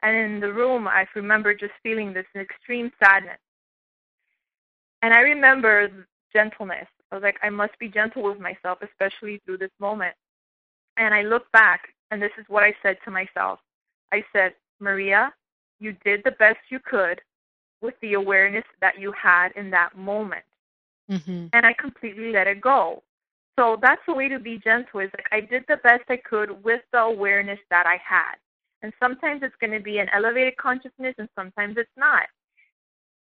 And 0.03 0.17
in 0.17 0.41
the 0.41 0.53
room, 0.53 0.87
I 0.87 1.07
remember 1.15 1.55
just 1.55 1.73
feeling 1.83 2.13
this 2.13 2.27
extreme 2.35 2.93
sadness. 3.03 3.39
And 5.03 5.15
I 5.15 5.21
remember 5.21 6.07
gentleness. 6.33 6.89
I 7.11 7.15
was 7.15 7.23
like, 7.23 7.39
I 7.43 7.51
must 7.51 7.79
be 7.79 7.89
gentle 7.89 8.23
with 8.25 8.41
myself, 8.41 8.79
especially 8.83 9.41
through 9.45 9.59
this 9.59 9.71
moment. 9.81 10.15
And 10.97 11.15
I 11.15 11.23
look 11.23 11.51
back, 11.53 11.89
and 12.11 12.21
this 12.21 12.33
is 12.39 12.45
what 12.49 12.65
I 12.65 12.75
said 12.83 12.99
to 13.05 13.11
myself. 13.11 13.61
I 14.13 14.25
said, 14.33 14.55
Maria, 14.81 15.33
you 15.79 15.97
did 16.05 16.23
the 16.25 16.33
best 16.33 16.59
you 16.71 16.79
could 16.81 17.21
with 17.81 17.95
the 18.01 18.15
awareness 18.15 18.65
that 18.81 18.99
you 18.99 19.13
had 19.13 19.53
in 19.57 19.71
that 19.71 19.97
moment. 19.97 20.45
Mm-hmm. 21.11 21.47
And 21.53 21.67
I 21.67 21.73
completely 21.79 22.33
let 22.33 22.47
it 22.47 22.61
go. 22.61 23.03
So 23.59 23.79
that's 23.81 24.03
the 24.07 24.15
way 24.15 24.29
to 24.29 24.39
be 24.39 24.59
gentle 24.59 25.01
is 25.01 25.11
like 25.17 25.27
I 25.33 25.41
did 25.41 25.65
the 25.69 25.79
best 25.79 26.05
I 26.09 26.17
could 26.17 26.63
with 26.63 26.83
the 26.93 27.01
awareness 27.01 27.59
that 27.71 27.87
I 27.87 27.99
had. 28.05 28.35
And 28.83 28.93
sometimes 29.03 29.43
it's 29.43 29.55
going 29.61 29.73
to 29.73 29.83
be 29.83 29.99
an 29.99 30.09
elevated 30.13 30.57
consciousness 30.59 31.15
and 31.19 31.29
sometimes 31.35 31.77
it's 31.79 31.89
not. 31.97 32.27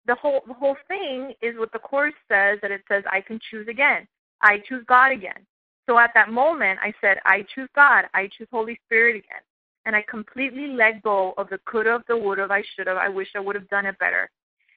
The 0.06 0.16
whole 0.16 0.42
the 0.48 0.54
whole 0.54 0.78
thing 0.88 1.34
is 1.42 1.58
what 1.58 1.72
the 1.72 1.80
course 1.80 2.14
says 2.32 2.60
that 2.62 2.72
it 2.72 2.82
says 2.88 3.04
I 3.12 3.22
can 3.22 3.40
choose 3.50 3.68
again. 3.68 4.08
I 4.42 4.60
choose 4.68 4.84
God 4.88 5.12
again. 5.12 5.46
So 5.88 5.98
at 5.98 6.12
that 6.14 6.32
moment 6.32 6.80
I 6.82 6.94
said 7.02 7.18
I 7.26 7.46
choose 7.54 7.70
God. 7.76 8.06
I 8.14 8.30
choose 8.38 8.48
Holy 8.52 8.80
Spirit 8.86 9.18
again 9.18 9.42
and 9.90 9.96
I 9.96 10.04
completely 10.04 10.68
let 10.68 11.02
go 11.02 11.34
of 11.40 11.50
the 11.50 11.60
could 11.66 11.88
have, 11.88 12.04
the 12.08 12.16
would 12.16 12.38
have, 12.38 12.52
I 12.52 12.62
should 12.76 12.86
have, 12.86 12.98
I 12.98 13.10
wish 13.10 13.30
I 13.36 13.40
would 13.40 13.56
have 13.56 13.68
done 13.70 13.88
it 13.88 13.98
better. 13.98 14.30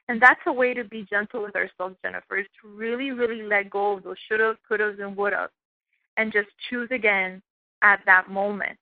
And 0.08 0.18
that's 0.18 0.40
a 0.46 0.52
way 0.52 0.72
to 0.72 0.84
be 0.84 1.04
gentle 1.04 1.42
with 1.42 1.54
ourselves, 1.54 1.96
Jennifer, 2.02 2.38
is 2.38 2.46
to 2.62 2.68
really, 2.68 3.10
really 3.10 3.42
let 3.42 3.68
go 3.68 3.92
of 3.92 4.04
those 4.04 4.16
should 4.26 4.40
have, 4.40 4.56
could 4.66 4.80
have, 4.80 4.98
and 4.98 5.14
would 5.18 5.34
have, 5.34 5.50
and 6.16 6.32
just 6.32 6.48
choose 6.70 6.88
again 6.90 7.42
at 7.82 8.00
that 8.06 8.30
moment. 8.30 8.78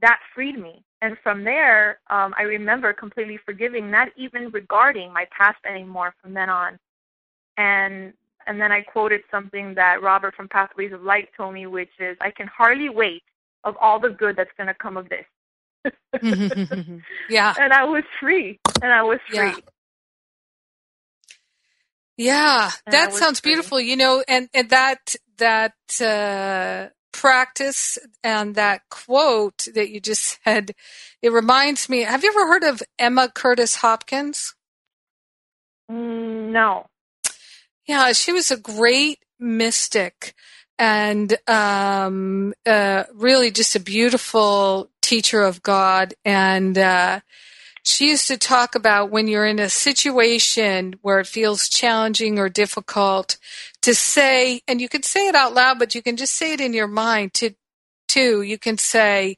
That 0.00 0.18
freed 0.34 0.58
me. 0.58 0.82
And 1.02 1.16
from 1.22 1.44
there, 1.44 2.00
um, 2.10 2.34
I 2.36 2.42
remember 2.42 2.92
completely 2.92 3.38
forgiving, 3.46 3.92
not 3.92 4.08
even 4.16 4.50
regarding 4.50 5.12
my 5.12 5.24
past 5.30 5.58
anymore 5.64 6.16
from 6.20 6.34
then 6.34 6.50
on. 6.50 6.80
And 7.58 8.12
and 8.48 8.60
then 8.60 8.72
I 8.72 8.80
quoted 8.80 9.20
something 9.30 9.72
that 9.76 10.02
Robert 10.02 10.34
from 10.34 10.48
Pathways 10.48 10.92
of 10.92 11.02
Light 11.04 11.28
told 11.36 11.54
me, 11.54 11.66
which 11.68 11.90
is, 12.00 12.16
I 12.20 12.32
can 12.32 12.48
hardly 12.48 12.88
wait 12.88 13.22
of 13.62 13.76
all 13.80 14.00
the 14.00 14.08
good 14.08 14.34
that's 14.34 14.50
going 14.56 14.66
to 14.66 14.74
come 14.74 14.96
of 14.96 15.08
this. 15.08 15.26
yeah. 17.30 17.54
And 17.58 17.72
I 17.72 17.84
was 17.84 18.04
free. 18.20 18.58
And 18.82 18.92
I 18.92 19.02
was 19.02 19.18
free. 19.28 19.36
Yeah. 19.36 19.56
Yeah, 22.16 22.70
And 22.86 22.92
that 22.92 23.12
sounds 23.14 23.40
free. 23.40 23.52
beautiful. 23.52 23.80
You 23.80 23.96
know, 23.96 24.22
and, 24.28 24.48
and 24.52 24.68
that 24.70 25.14
that 25.38 25.72
uh, 26.02 26.90
practice 27.12 27.98
and 28.22 28.54
that 28.56 28.82
quote 28.90 29.66
that 29.74 29.88
you 29.90 30.00
just 30.00 30.38
said, 30.44 30.72
it 31.22 31.32
reminds 31.32 31.88
me. 31.88 32.00
Have 32.02 32.22
you 32.22 32.30
ever 32.30 32.46
heard 32.46 32.64
of 32.64 32.82
Emma 32.98 33.30
Curtis 33.34 33.76
Hopkins? 33.76 34.54
Mm, 35.90 36.52
no. 36.52 36.86
Yeah, 37.86 38.12
she 38.12 38.32
was 38.32 38.50
a 38.50 38.56
great 38.56 39.18
mystic 39.38 40.34
and 40.78 41.36
um, 41.46 42.54
uh, 42.64 43.04
really 43.14 43.50
just 43.50 43.76
a 43.76 43.80
beautiful 43.80 44.90
teacher 45.10 45.42
of 45.42 45.60
God. 45.60 46.14
And 46.24 46.78
uh, 46.78 47.20
she 47.82 48.10
used 48.10 48.28
to 48.28 48.38
talk 48.38 48.76
about 48.76 49.10
when 49.10 49.26
you're 49.26 49.46
in 49.46 49.58
a 49.58 49.68
situation 49.68 50.94
where 51.02 51.18
it 51.18 51.26
feels 51.26 51.68
challenging 51.68 52.38
or 52.38 52.48
difficult 52.48 53.36
to 53.82 53.92
say, 53.92 54.60
and 54.68 54.80
you 54.80 54.88
can 54.88 55.02
say 55.02 55.26
it 55.26 55.34
out 55.34 55.52
loud, 55.52 55.80
but 55.80 55.96
you 55.96 56.02
can 56.02 56.16
just 56.16 56.36
say 56.36 56.52
it 56.52 56.60
in 56.60 56.72
your 56.72 56.86
mind 56.86 57.34
to, 57.34 57.50
too. 58.06 58.42
You 58.42 58.56
can 58.56 58.78
say 58.78 59.36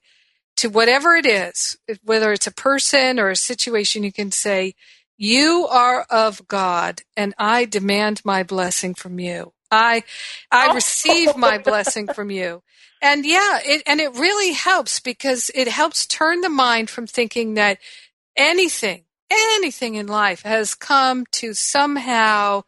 to 0.57 0.69
whatever 0.69 1.15
it 1.15 1.25
is, 1.25 1.79
whether 2.03 2.33
it's 2.33 2.47
a 2.47 2.53
person 2.53 3.19
or 3.19 3.31
a 3.31 3.37
situation, 3.37 4.05
you 4.05 4.13
can 4.13 4.31
say, 4.31 4.75
you 5.17 5.67
are 5.71 6.03
of 6.11 6.47
God 6.49 7.01
and 7.17 7.33
I 7.39 7.65
demand 7.65 8.21
my 8.25 8.43
blessing 8.43 8.95
from 8.95 9.19
you. 9.19 9.53
I, 9.73 10.05
I 10.51 10.69
oh. 10.69 10.75
receive 10.75 11.37
my 11.37 11.59
blessing 11.65 12.07
from 12.07 12.31
you. 12.31 12.63
And 13.01 13.27
yeah, 13.27 13.59
it, 13.65 13.83
and 13.87 14.01
it 14.01 14.15
really 14.15 14.53
helps 14.53 15.01
because 15.01 15.51
it 15.55 15.67
helps 15.67 16.07
turn 16.07 16.41
the 16.41 16.49
mind 16.49 16.89
from 16.89 17.09
thinking 17.09 17.55
that 17.55 17.79
anything, 18.37 19.05
anything 19.29 19.97
in 19.97 20.07
life 20.07 20.43
has 20.43 20.75
come 20.75 21.25
to 21.33 21.55
somehow 21.55 22.63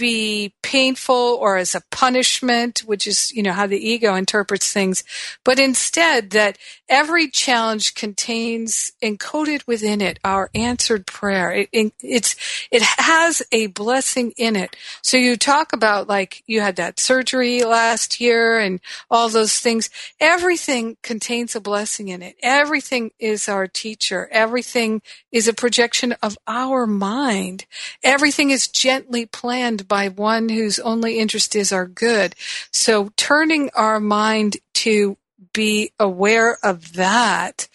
be 0.00 0.54
painful 0.62 1.38
or 1.40 1.56
as 1.56 1.74
a 1.74 1.82
punishment, 1.90 2.80
which 2.80 3.06
is, 3.06 3.32
you 3.32 3.42
know, 3.42 3.52
how 3.52 3.66
the 3.66 3.76
ego 3.76 4.14
interprets 4.14 4.72
things, 4.72 5.04
but 5.44 5.60
instead 5.60 6.30
that 6.30 6.58
every 6.88 7.28
challenge 7.28 7.94
contains 7.94 8.92
encoded 9.02 9.66
within 9.66 10.00
it 10.00 10.18
our 10.24 10.50
answered 10.54 11.06
prayer. 11.06 11.52
It, 11.52 11.68
it, 11.72 11.92
it's, 12.02 12.34
it 12.70 12.82
has 12.82 13.42
a 13.52 13.68
blessing 13.68 14.32
in 14.36 14.56
it. 14.56 14.74
So 15.02 15.16
you 15.16 15.36
talk 15.36 15.72
about 15.72 16.08
like 16.08 16.42
you 16.46 16.60
had 16.60 16.76
that 16.76 16.98
surgery 16.98 17.62
last 17.62 18.20
year 18.20 18.58
and 18.58 18.80
all 19.10 19.28
those 19.28 19.58
things. 19.58 19.90
Everything 20.18 20.96
contains 21.02 21.54
a 21.54 21.60
blessing 21.60 22.08
in 22.08 22.22
it. 22.22 22.36
Everything 22.42 23.10
is 23.18 23.48
our 23.48 23.66
teacher. 23.66 24.28
Everything 24.32 25.02
is 25.30 25.46
a 25.46 25.52
projection 25.52 26.12
of 26.22 26.38
our 26.46 26.86
mind. 26.86 27.66
Everything 28.02 28.50
is 28.50 28.66
gently 28.66 29.26
planned 29.26 29.86
by 29.90 30.08
one 30.08 30.48
whose 30.48 30.78
only 30.78 31.18
interest 31.18 31.56
is 31.56 31.72
our 31.72 31.84
good. 31.84 32.36
So 32.70 33.10
turning 33.16 33.70
our 33.74 33.98
mind 33.98 34.56
to 34.74 35.18
be 35.52 35.90
aware 35.98 36.58
of 36.62 36.94
that, 36.94 37.68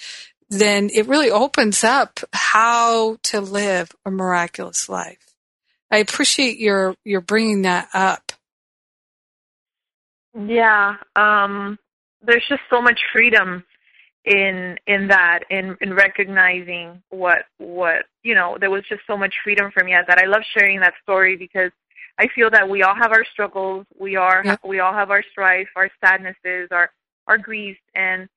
then 0.49 0.89
it 0.93 1.07
really 1.07 1.29
opens 1.29 1.83
up 1.83 2.21
how 2.31 3.17
to 3.23 3.41
live 3.41 3.91
a 4.05 4.11
miraculous 4.11 4.87
life. 4.87 5.35
I 5.91 5.97
appreciate 5.97 6.57
your 6.57 6.95
your 7.03 7.21
bringing 7.21 7.63
that 7.63 7.89
up. 7.93 8.31
Yeah. 10.33 10.95
Um, 11.15 11.77
there's 12.21 12.45
just 12.47 12.61
so 12.69 12.81
much 12.81 12.99
freedom 13.11 13.63
in 14.23 14.77
in 14.87 15.09
that 15.09 15.41
in 15.49 15.77
in 15.81 15.93
recognizing 15.93 17.03
what 17.09 17.45
what 17.57 18.05
you 18.23 18.33
know 18.33 18.57
there 18.59 18.71
was 18.71 18.83
just 18.89 19.01
so 19.05 19.15
much 19.15 19.35
freedom 19.43 19.69
for 19.71 19.83
me 19.83 19.93
at 19.93 20.07
that 20.07 20.17
i 20.17 20.25
love 20.25 20.41
sharing 20.57 20.79
that 20.79 20.95
story 21.03 21.35
because 21.35 21.69
i 22.17 22.27
feel 22.29 22.49
that 22.49 22.67
we 22.67 22.83
all 22.83 22.95
have 22.95 23.11
our 23.11 23.25
struggles 23.25 23.85
we 23.99 24.15
are 24.15 24.43
Yeah. 24.45 24.57
we 24.63 24.79
all 24.79 24.93
have 24.93 25.11
our 25.11 25.23
strife 25.31 25.69
our 25.75 25.89
sadnesses 26.03 26.69
our 26.71 26.91
our 27.27 27.37
griefs 27.37 27.79
and 27.95 28.27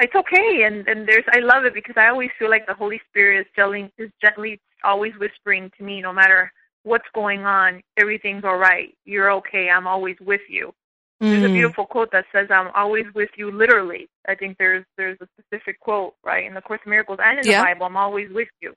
it's 0.00 0.14
okay 0.14 0.62
and 0.64 0.86
and 0.88 1.08
there's 1.08 1.24
i 1.32 1.38
love 1.38 1.64
it 1.64 1.74
because 1.74 1.96
i 1.96 2.08
always 2.08 2.30
feel 2.38 2.50
like 2.50 2.66
the 2.66 2.74
holy 2.74 3.00
spirit 3.08 3.40
is 3.40 3.46
telling 3.54 3.90
is 3.98 4.10
gently 4.20 4.60
always 4.84 5.12
whispering 5.18 5.70
to 5.76 5.84
me 5.84 6.00
no 6.00 6.12
matter 6.12 6.52
what's 6.84 7.08
going 7.14 7.44
on 7.44 7.82
everything's 7.96 8.44
all 8.44 8.56
right 8.58 8.96
you're 9.04 9.30
okay 9.32 9.70
i'm 9.70 9.86
always 9.86 10.16
with 10.20 10.42
you 10.48 10.72
there's 11.20 11.42
a 11.44 11.48
Mm. 11.48 11.54
beautiful 11.54 11.84
quote 11.86 12.10
that 12.12 12.26
says, 12.32 12.48
"I'm 12.50 12.70
always 12.74 13.04
with 13.14 13.30
you." 13.36 13.50
Literally, 13.50 14.08
I 14.28 14.34
think 14.36 14.56
there's 14.56 14.84
there's 14.96 15.18
a 15.20 15.28
specific 15.40 15.80
quote 15.80 16.14
right 16.24 16.44
in 16.46 16.54
the 16.54 16.62
Course 16.62 16.80
of 16.82 16.86
Miracles 16.88 17.18
and 17.22 17.40
in 17.40 17.46
Yeah. 17.46 17.58
the 17.58 17.64
Bible. 17.64 17.86
I'm 17.86 17.96
always 17.96 18.30
with 18.30 18.48
you. 18.60 18.74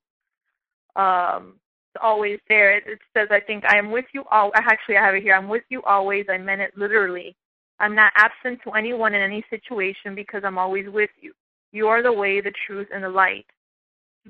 Um, 0.96 1.60
it's 1.94 2.02
always 2.04 2.39
there. 2.48 2.78
It, 2.78 2.84
it 2.88 3.00
says, 3.16 3.28
"I 3.32 3.39
think 3.39 3.66
I 3.66 3.78
am 3.78 3.92
with 3.92 4.06
you." 4.14 4.24
All 4.32 4.52
actually, 4.56 4.98
I 4.98 5.06
have 5.06 5.16
it 5.16 5.24
here. 5.24 5.36
I'm 5.36 5.50
with 5.50 5.64
you 5.70 5.82
always. 5.84 6.26
I 6.30 6.38
meant 6.38 6.62
it 6.62 6.78
literally. 6.78 7.36
I'm 7.80 7.96
not 7.96 8.14
absent 8.16 8.60
to 8.64 8.72
anyone 8.72 9.14
in 9.14 9.22
any 9.22 9.44
situation 9.50 10.16
because 10.16 10.44
I'm 10.46 10.58
always 10.58 10.88
with 10.89 11.10
you. 11.20 11.34
You 11.72 11.88
are 11.88 12.04
the 12.04 12.14
way, 12.14 12.39
the 12.39 12.54
truth, 12.68 12.88
and 12.94 13.04
the 13.04 13.10
light. 13.10 13.46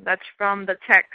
That's 0.04 0.22
from 0.38 0.66
the 0.66 0.78
text. 0.90 1.12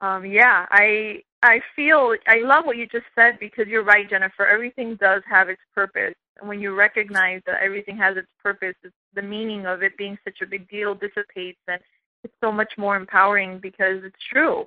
Um, 0.00 0.26
yeah, 0.26 0.66
I 0.70 1.22
I 1.42 1.60
feel 1.74 2.14
I 2.26 2.40
love 2.42 2.66
what 2.66 2.76
you 2.76 2.86
just 2.86 3.06
said 3.14 3.38
because 3.40 3.66
you're 3.68 3.84
right, 3.84 4.08
Jennifer. 4.08 4.46
Everything 4.46 4.96
does 4.96 5.22
have 5.28 5.48
its 5.48 5.62
purpose, 5.74 6.14
and 6.38 6.48
when 6.48 6.60
you 6.60 6.74
recognize 6.74 7.40
that 7.46 7.62
everything 7.62 7.96
has 7.96 8.16
its 8.16 8.28
purpose, 8.42 8.74
the 9.14 9.22
meaning 9.22 9.66
of 9.66 9.82
it 9.82 9.96
being 9.96 10.18
such 10.24 10.42
a 10.42 10.46
big 10.46 10.68
deal 10.68 10.94
dissipates, 10.94 11.58
and 11.66 11.80
it's 12.24 12.34
so 12.42 12.50
much 12.50 12.72
more 12.76 12.96
empowering 12.96 13.58
because 13.60 14.02
it's 14.04 14.16
true. 14.32 14.66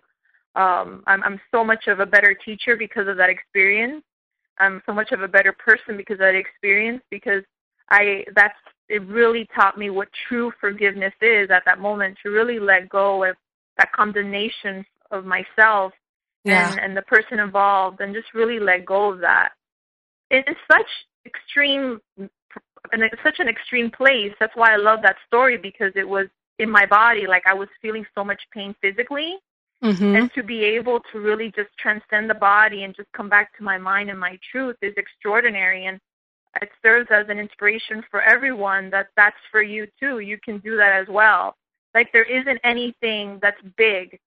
Um, 0.55 1.03
I'm 1.07 1.23
I'm 1.23 1.41
so 1.51 1.63
much 1.63 1.87
of 1.87 1.99
a 1.99 2.05
better 2.05 2.33
teacher 2.33 2.75
because 2.75 3.07
of 3.07 3.17
that 3.17 3.29
experience, 3.29 4.03
I'm 4.59 4.81
so 4.85 4.93
much 4.93 5.11
of 5.11 5.21
a 5.21 5.27
better 5.27 5.53
person 5.53 5.97
because 5.97 6.15
of 6.15 6.19
that 6.19 6.35
experience. 6.35 7.01
Because 7.11 7.43
I 7.89 8.25
that's 8.35 8.57
it 8.89 9.01
really 9.07 9.47
taught 9.55 9.77
me 9.77 9.89
what 9.89 10.07
true 10.27 10.51
forgiveness 10.59 11.13
is 11.21 11.49
at 11.51 11.63
that 11.65 11.79
moment 11.79 12.17
to 12.23 12.29
really 12.29 12.59
let 12.59 12.89
go 12.89 13.23
of 13.23 13.35
that 13.77 13.91
condemnation 13.91 14.85
of 15.11 15.25
myself 15.25 15.93
Yeah. 16.43 16.71
and, 16.71 16.79
and 16.79 16.97
the 16.97 17.01
person 17.03 17.39
involved 17.39 18.01
and 18.01 18.15
just 18.15 18.33
really 18.33 18.59
let 18.59 18.85
go 18.85 19.11
of 19.11 19.19
that. 19.19 19.49
It 20.31 20.45
is 20.47 20.55
such 20.71 20.87
extreme 21.25 21.99
and 22.17 23.03
it's 23.03 23.21
such 23.23 23.39
an 23.39 23.49
extreme 23.49 23.91
place. 23.91 24.31
That's 24.39 24.55
why 24.55 24.73
I 24.73 24.77
love 24.77 24.99
that 25.03 25.17
story 25.27 25.57
because 25.57 25.91
it 25.95 26.07
was 26.07 26.27
in 26.59 26.69
my 26.69 26.85
body, 26.85 27.27
like 27.27 27.43
I 27.45 27.53
was 27.53 27.69
feeling 27.81 28.05
so 28.15 28.23
much 28.23 28.41
pain 28.53 28.75
physically. 28.81 29.37
Hmm 29.81 30.15
and 30.15 30.33
to 30.33 30.41
be 30.41 30.63
able 30.63 30.99
to 31.11 31.19
really 31.19 31.51
just 31.55 31.69
transcend 31.77 32.27
the 32.27 32.33
body 32.33 32.83
and 32.83 32.95
just 32.95 33.11
come 33.11 33.29
back 33.29 33.55
to 33.57 33.63
my 33.63 33.77
mind 33.77 34.09
and 34.09 34.19
my 34.19 34.39
truth 34.51 34.75
is 34.81 34.93
extraordinary. 34.97 35.85
And 35.85 35.99
it 36.61 36.69
serves 36.81 37.09
as 37.11 37.27
an 37.29 37.37
inspiration 37.37 38.03
for 38.09 38.21
everyone 38.21 38.89
that 38.89 39.09
that's 39.15 39.37
for 39.51 39.61
you 39.61 39.87
too. 39.99 40.19
You 40.19 40.39
can 40.43 40.57
do 40.59 40.77
that 40.77 40.93
as 40.93 41.07
well. 41.07 41.55
Like 41.93 42.11
there 42.11 42.23
isn't 42.23 42.59
anything 42.63 43.37
that's 43.41 43.61
big 43.77 44.19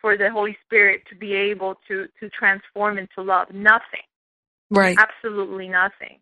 for 0.00 0.16
the 0.16 0.30
holy 0.30 0.56
spirit 0.64 1.02
to 1.08 1.16
be 1.16 1.34
able 1.34 1.76
to 1.88 2.06
to 2.20 2.28
transform 2.30 2.98
into 2.98 3.22
love. 3.22 3.52
Nothing. 3.52 4.06
Right. 4.70 4.96
absolutely 4.98 5.68
nothing. 5.68 6.18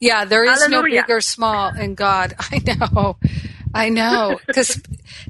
Yeah, 0.00 0.24
there 0.24 0.44
is 0.44 0.68
no 0.68 0.82
big 0.82 1.08
or 1.08 1.20
small 1.20 1.74
in 1.74 1.94
God. 1.94 2.34
I 2.38 2.60
know. 2.66 3.16
I 3.78 3.88
know. 3.90 4.40
Cause, 4.52 4.80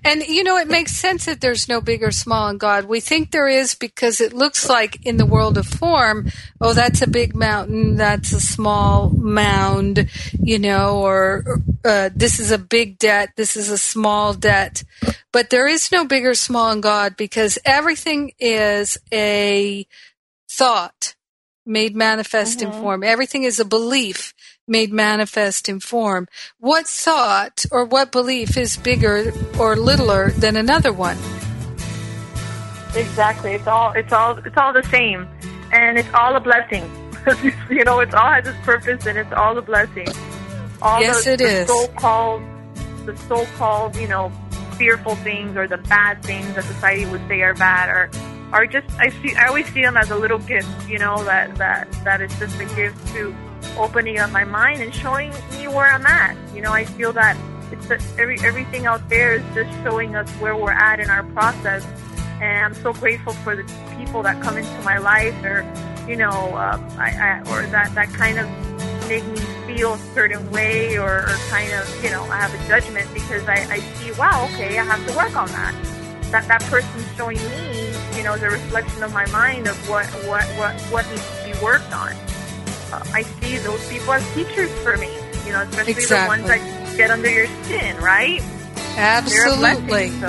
and 0.05 0.23
you 0.23 0.43
know, 0.43 0.57
it 0.57 0.69
makes 0.69 0.93
sense 0.93 1.27
that 1.27 1.41
there's 1.41 1.69
no 1.69 1.81
big 1.81 2.03
or 2.03 2.11
small 2.11 2.49
in 2.49 2.59
God. 2.59 2.87
We 2.87 3.01
think 3.01 3.31
there 3.31 3.49
is 3.49 3.75
because 3.75 4.21
it 4.21 4.33
looks 4.33 4.69
like 4.69 5.05
in 5.05 5.19
the 5.19 5.27
world 5.27 5.59
of 5.59 5.67
form, 5.67 6.31
oh, 6.61 6.73
that's 6.73 7.03
a 7.03 7.07
big 7.07 7.35
mountain, 7.35 7.97
that's 7.97 8.33
a 8.33 8.41
small 8.41 9.11
mound, 9.11 10.09
you 10.41 10.59
know, 10.59 10.99
or, 10.99 11.61
uh, 11.85 12.11
this 12.15 12.41
is 12.41 12.51
a 12.51 12.59
big 12.59 12.99
debt, 12.99 13.31
this 13.37 13.57
is 13.57 13.69
a 13.69 13.79
small 13.79 14.33
debt. 14.33 14.83
But 15.33 15.51
there 15.51 15.67
is 15.67 15.93
no 15.93 16.07
big 16.07 16.25
or 16.25 16.35
small 16.35 16.73
in 16.73 16.81
God 16.81 17.17
because 17.17 17.59
everything 17.65 18.33
is 18.39 18.97
a 19.13 19.87
thought 20.51 21.15
made 21.67 21.95
manifest 21.95 22.63
in 22.63 22.73
form. 22.73 23.05
Everything 23.05 23.45
is 23.45 23.61
a 23.61 23.65
belief 23.65 24.33
made 24.69 24.93
manifest 24.93 25.69
in 25.69 25.81
form. 25.81 26.29
What 26.59 26.87
thought 26.87 27.65
or 27.71 27.85
what 27.85 28.13
belief 28.13 28.57
is 28.57 28.77
bigger 28.77 29.33
or 29.59 29.77
littler 29.77 30.31
than 30.31 30.57
another 30.57 30.93
one? 30.93 31.19
Exactly. 32.95 33.53
It's 33.53 33.67
all 33.67 33.93
it's 33.93 34.13
all 34.13 34.39
it's 34.39 34.57
all 34.57 34.73
the 34.73 34.83
same, 34.85 35.29
and 35.73 35.99
it's 35.99 36.09
all 36.15 36.35
a 36.37 36.41
blessing. 36.41 36.85
you 37.71 37.85
know, 37.85 38.01
it's 38.01 38.15
all 38.15 38.31
has 38.31 38.47
its 38.47 38.59
purpose, 38.65 39.05
and 39.07 39.19
it's 39.19 39.33
all 39.33 39.57
a 39.59 39.63
blessing. 39.63 40.09
All 40.81 41.01
Yes, 41.01 41.25
the, 41.25 41.33
it 41.33 41.39
the 41.39 41.45
is. 41.45 41.67
so-called 41.69 42.43
the 43.05 43.17
so-called 43.29 43.97
you 43.97 44.09
know 44.09 44.33
fearful 44.77 45.17
things 45.17 45.57
or 45.57 45.67
the 45.67 45.79
bad 45.79 46.23
things 46.23 46.55
that 46.55 46.65
society 46.65 47.05
would 47.07 47.27
say 47.29 47.43
are 47.43 47.55
bad 47.55 47.89
are 47.89 48.11
are 48.53 48.67
just 48.67 48.89
I 48.99 49.11
see 49.11 49.35
I 49.35 49.47
always 49.49 49.67
see 49.73 49.83
them 49.83 49.97
as 49.97 50.11
a 50.11 50.17
little 50.17 50.39
gift. 50.39 50.69
You 50.89 50.99
know 50.99 51.23
that 51.25 51.55
that 51.57 51.91
that 52.05 52.21
is 52.23 52.37
just 52.39 52.59
a 52.61 52.65
gift 52.75 53.07
to 53.15 53.35
opening 53.77 54.19
up 54.19 54.31
my 54.31 54.45
mind 54.45 54.83
and 54.83 54.95
showing 54.95 55.33
me 55.53 55.69
where 55.69 55.87
I'm 55.87 56.07
at. 56.07 56.37
You 56.55 56.63
know, 56.63 56.73
I 56.73 56.85
feel 56.85 57.13
that 57.13 57.37
it's 57.71 57.87
the, 57.87 58.03
every 58.19 58.39
everything 58.41 58.87
out 58.87 59.09
there 59.09 59.35
is 59.35 59.43
just 59.55 59.71
showing 59.83 60.17
us 60.17 60.29
where 60.41 60.57
we're 60.57 60.73
at 60.73 61.01
in 61.01 61.11
our 61.11 61.23
process 61.25 61.85
and 62.41 62.65
I'm 62.67 62.75
so 62.75 62.93
grateful 62.93 63.33
for 63.33 63.57
the 63.57 63.65
people 63.97 64.23
that 64.23 64.41
come 64.43 64.57
into 64.57 64.83
my 64.83 64.99
life, 64.99 65.35
or 65.43 65.67
you 66.09 66.17
know, 66.17 66.31
uh, 66.31 66.79
I, 66.99 67.11
I, 67.11 67.41
or 67.51 67.67
that 67.67 67.95
that 67.95 68.09
kind 68.11 68.39
of 68.39 68.49
make 69.09 69.25
me 69.27 69.39
feel 69.67 69.95
a 69.95 69.99
certain 70.15 70.49
way, 70.51 70.97
or, 70.99 71.23
or 71.23 71.37
kind 71.51 71.73
of 71.73 72.05
you 72.05 72.11
know, 72.11 72.23
I 72.25 72.37
have 72.37 72.55
a 72.55 72.69
judgment 72.69 73.13
because 73.13 73.47
I, 73.49 73.57
I 73.71 73.79
see, 73.81 74.13
wow, 74.13 74.49
okay, 74.53 74.79
I 74.79 74.85
have 74.85 75.05
to 75.07 75.17
work 75.17 75.35
on 75.37 75.49
that. 75.49 75.75
That 76.31 76.47
that 76.49 76.63
person's 76.65 77.17
showing 77.17 77.39
me, 77.39 77.93
you 78.17 78.23
know, 78.23 78.37
the 78.37 78.51
reflection 78.51 79.03
of 79.03 79.13
my 79.13 79.27
mind 79.27 79.67
of 79.67 79.77
what 79.89 80.07
what 80.27 80.45
what 80.57 80.81
what 80.93 81.09
needs 81.11 81.27
to 81.39 81.53
be 81.53 81.65
worked 81.65 81.93
on. 81.93 82.15
I 82.93 83.23
see 83.23 83.59
those 83.59 83.87
people 83.89 84.13
as 84.13 84.35
teachers 84.35 84.71
for 84.83 84.97
me, 84.97 85.09
you 85.47 85.53
know, 85.53 85.63
especially 85.63 85.93
Exactly. 85.93 86.43
the 86.43 86.49
ones 86.49 86.61
that 86.63 86.97
get 86.97 87.11
under 87.11 87.31
your 87.31 87.47
skin, 87.65 87.97
right? 87.99 88.43
Absolutely. 88.97 90.11
blessing, 90.11 90.21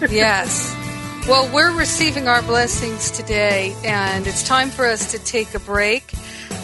so. 0.00 0.06
yes. 0.10 0.74
Well, 1.26 1.50
we're 1.54 1.72
receiving 1.76 2.28
our 2.28 2.42
blessings 2.42 3.10
today, 3.10 3.74
and 3.82 4.26
it's 4.26 4.42
time 4.42 4.68
for 4.70 4.84
us 4.86 5.12
to 5.12 5.18
take 5.18 5.54
a 5.54 5.58
break. 5.60 6.12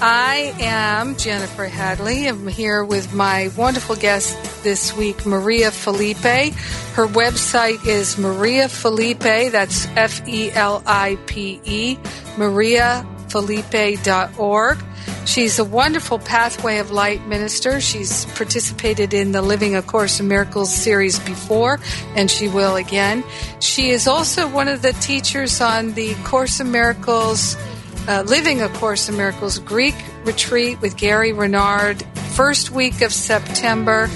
I 0.02 0.54
am 0.60 1.16
Jennifer 1.16 1.66
Hadley. 1.66 2.26
I'm 2.26 2.46
here 2.46 2.84
with 2.84 3.12
my 3.14 3.50
wonderful 3.56 3.96
guest 3.96 4.36
this 4.62 4.94
week, 4.96 5.24
Maria 5.24 5.70
Felipe. 5.70 6.22
Her 6.94 7.06
website 7.06 7.86
is 7.86 8.18
Maria 8.18 8.68
Felipe, 8.68 9.20
that's 9.52 9.86
F 9.96 10.26
E 10.28 10.50
L 10.52 10.82
I 10.86 11.16
P 11.26 11.60
E, 11.64 11.96
mariafelipe.org. 13.30 14.78
She's 15.26 15.58
a 15.58 15.64
wonderful 15.64 16.18
Pathway 16.18 16.78
of 16.78 16.90
Light 16.90 17.26
minister. 17.26 17.80
She's 17.80 18.24
participated 18.26 19.14
in 19.14 19.32
the 19.32 19.42
Living 19.42 19.76
A 19.76 19.82
Course 19.82 20.20
in 20.20 20.28
Miracles 20.28 20.72
series 20.72 21.18
before, 21.20 21.78
and 22.14 22.30
she 22.30 22.48
will 22.48 22.76
again. 22.76 23.24
She 23.60 23.90
is 23.90 24.06
also 24.06 24.48
one 24.48 24.68
of 24.68 24.82
the 24.82 24.92
teachers 24.94 25.60
on 25.60 25.94
the 25.94 26.14
Course 26.24 26.60
in 26.60 26.70
Miracles, 26.70 27.56
uh, 28.08 28.22
Living 28.26 28.62
A 28.62 28.68
Course 28.68 29.08
in 29.08 29.16
Miracles 29.16 29.58
Greek 29.58 29.94
retreat 30.24 30.80
with 30.80 30.96
Gary 30.96 31.32
Renard, 31.32 32.02
first 32.34 32.70
week 32.70 33.00
of 33.02 33.12
September. 33.12 34.10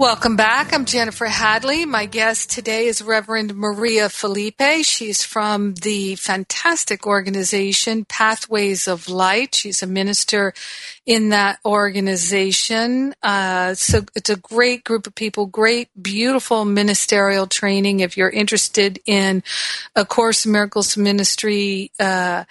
Welcome 0.00 0.34
back. 0.34 0.72
I'm 0.72 0.86
Jennifer 0.86 1.26
Hadley. 1.26 1.84
My 1.84 2.06
guest 2.06 2.50
today 2.50 2.86
is 2.86 3.02
Reverend 3.02 3.54
Maria 3.54 4.08
Felipe. 4.08 4.62
She's 4.82 5.22
from 5.22 5.74
the 5.74 6.14
fantastic 6.14 7.06
organization 7.06 8.06
Pathways 8.06 8.88
of 8.88 9.10
Light. 9.10 9.54
She's 9.54 9.82
a 9.82 9.86
minister 9.86 10.54
in 11.04 11.28
that 11.28 11.58
organization. 11.66 13.14
Uh, 13.22 13.74
so 13.74 14.00
it's 14.16 14.30
a 14.30 14.36
great 14.36 14.84
group 14.84 15.06
of 15.06 15.14
people, 15.14 15.44
great, 15.44 15.90
beautiful 16.00 16.64
ministerial 16.64 17.46
training. 17.46 18.00
If 18.00 18.16
you're 18.16 18.30
interested 18.30 19.00
in 19.04 19.42
a 19.94 20.06
Course 20.06 20.46
in 20.46 20.52
Miracles 20.52 20.96
ministry, 20.96 21.92
uh, 22.00 22.44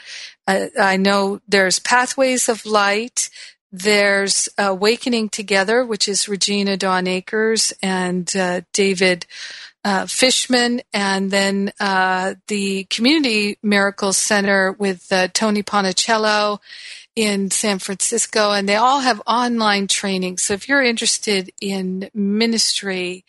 I, 0.46 0.70
I 0.80 0.98
know 0.98 1.42
there's 1.48 1.80
Pathways 1.80 2.48
of 2.48 2.68
Light. 2.68 3.32
There's 3.72 4.50
Awakening 4.58 5.30
Together, 5.30 5.86
which 5.86 6.08
is 6.08 6.28
Regina 6.28 6.76
Dawn 6.76 7.08
Akers 7.08 7.72
and 7.84 8.34
uh, 8.36 8.62
David 8.74 9.28
uh, 9.84 10.08
Fishman, 10.08 10.82
and 10.94 11.32
then 11.32 11.72
uh, 11.80 12.36
the 12.48 12.86
Community 12.86 13.58
Miracles 13.62 14.18
Center 14.18 14.72
with 14.74 15.12
uh, 15.12 15.28
Tony 15.34 15.64
Ponicello 15.64 16.60
in 17.16 17.52
San 17.52 17.80
Francisco, 17.80 18.52
and 18.52 18.68
they 18.68 18.76
all 18.76 19.02
have 19.02 19.22
online 19.28 19.88
training. 19.88 20.38
So 20.38 20.54
if 20.54 20.68
you're 20.68 20.84
interested 20.84 21.52
in 21.62 22.10
ministry, 22.14 23.24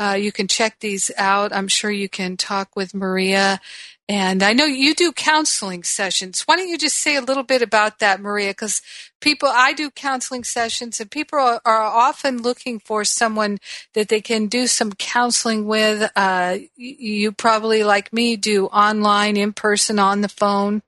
uh, 0.00 0.16
you 0.18 0.32
can 0.32 0.48
check 0.48 0.80
these 0.80 1.10
out. 1.18 1.52
I'm 1.52 1.68
sure 1.68 1.90
you 1.90 2.08
can 2.08 2.36
talk 2.36 2.74
with 2.74 2.94
Maria 2.94 3.60
and 4.08 4.42
I 4.42 4.52
know 4.52 4.64
you 4.64 4.94
do 4.94 5.12
counseling 5.12 5.84
sessions. 5.84 6.42
Why 6.42 6.56
don't 6.56 6.68
you 6.68 6.76
just 6.76 6.98
say 6.98 7.16
a 7.16 7.20
little 7.20 7.44
bit 7.44 7.62
about 7.62 8.00
that, 8.00 8.20
Maria? 8.20 8.50
Because 8.50 8.82
people, 9.20 9.48
I 9.50 9.72
do 9.72 9.90
counseling 9.90 10.44
sessions 10.44 11.00
and 11.00 11.10
people 11.10 11.38
are, 11.38 11.60
are, 11.64 11.82
often 11.82 12.42
looking 12.42 12.80
for 12.80 13.04
someone 13.04 13.58
that 13.94 14.08
they 14.08 14.20
can 14.20 14.48
do 14.48 14.66
some 14.66 14.92
counseling 14.92 15.66
with. 15.66 16.10
Uh, 16.16 16.58
you 16.76 17.30
probably, 17.32 17.84
like 17.84 18.12
me, 18.12 18.36
do 18.36 18.66
online, 18.66 19.36
in 19.36 19.52
person, 19.52 19.98
on 19.98 20.20
the 20.20 20.28
phone. 20.28 20.82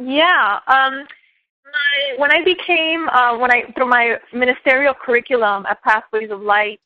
Yeah. 0.00 0.60
Um, 0.66 1.06
my, 1.64 2.16
when 2.16 2.32
I 2.32 2.42
became, 2.42 3.08
uh, 3.10 3.36
when 3.38 3.50
I, 3.50 3.70
through 3.74 3.88
my 3.88 4.18
ministerial 4.32 4.94
curriculum 4.94 5.66
at 5.68 5.82
Pathways 5.82 6.30
of 6.30 6.40
Light, 6.40 6.80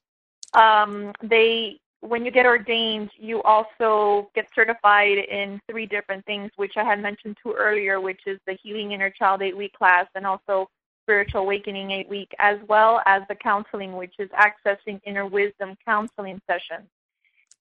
um, 0.53 1.13
they 1.23 1.79
when 2.07 2.25
you 2.25 2.31
get 2.31 2.47
ordained, 2.47 3.11
you 3.17 3.43
also 3.43 4.31
get 4.35 4.49
certified 4.55 5.19
in 5.19 5.61
three 5.71 5.87
different 5.87 6.25
things, 6.25 6.51
which 6.57 6.77
I 6.77 6.85
had 6.85 7.01
mentioned 7.01 7.37
to 7.43 7.53
earlier, 7.53 8.01
which 8.01 8.21
is 8.27 8.39
the 8.47 8.57
Healing 8.63 8.93
Inner 8.93 9.11
Child 9.11 9.43
eight 9.43 9.57
week 9.57 9.73
class 9.73 10.07
and 10.15 10.27
also 10.27 10.69
Spiritual 11.03 11.43
Awakening 11.43 11.91
eight 11.91 12.09
week, 12.09 12.33
as 12.39 12.59
well 12.69 13.01
as 13.07 13.23
the 13.29 13.35
counseling, 13.35 13.97
which 13.97 14.15
is 14.19 14.29
accessing 14.31 15.01
inner 15.05 15.27
wisdom 15.27 15.77
counseling 15.85 16.41
sessions. 16.49 16.89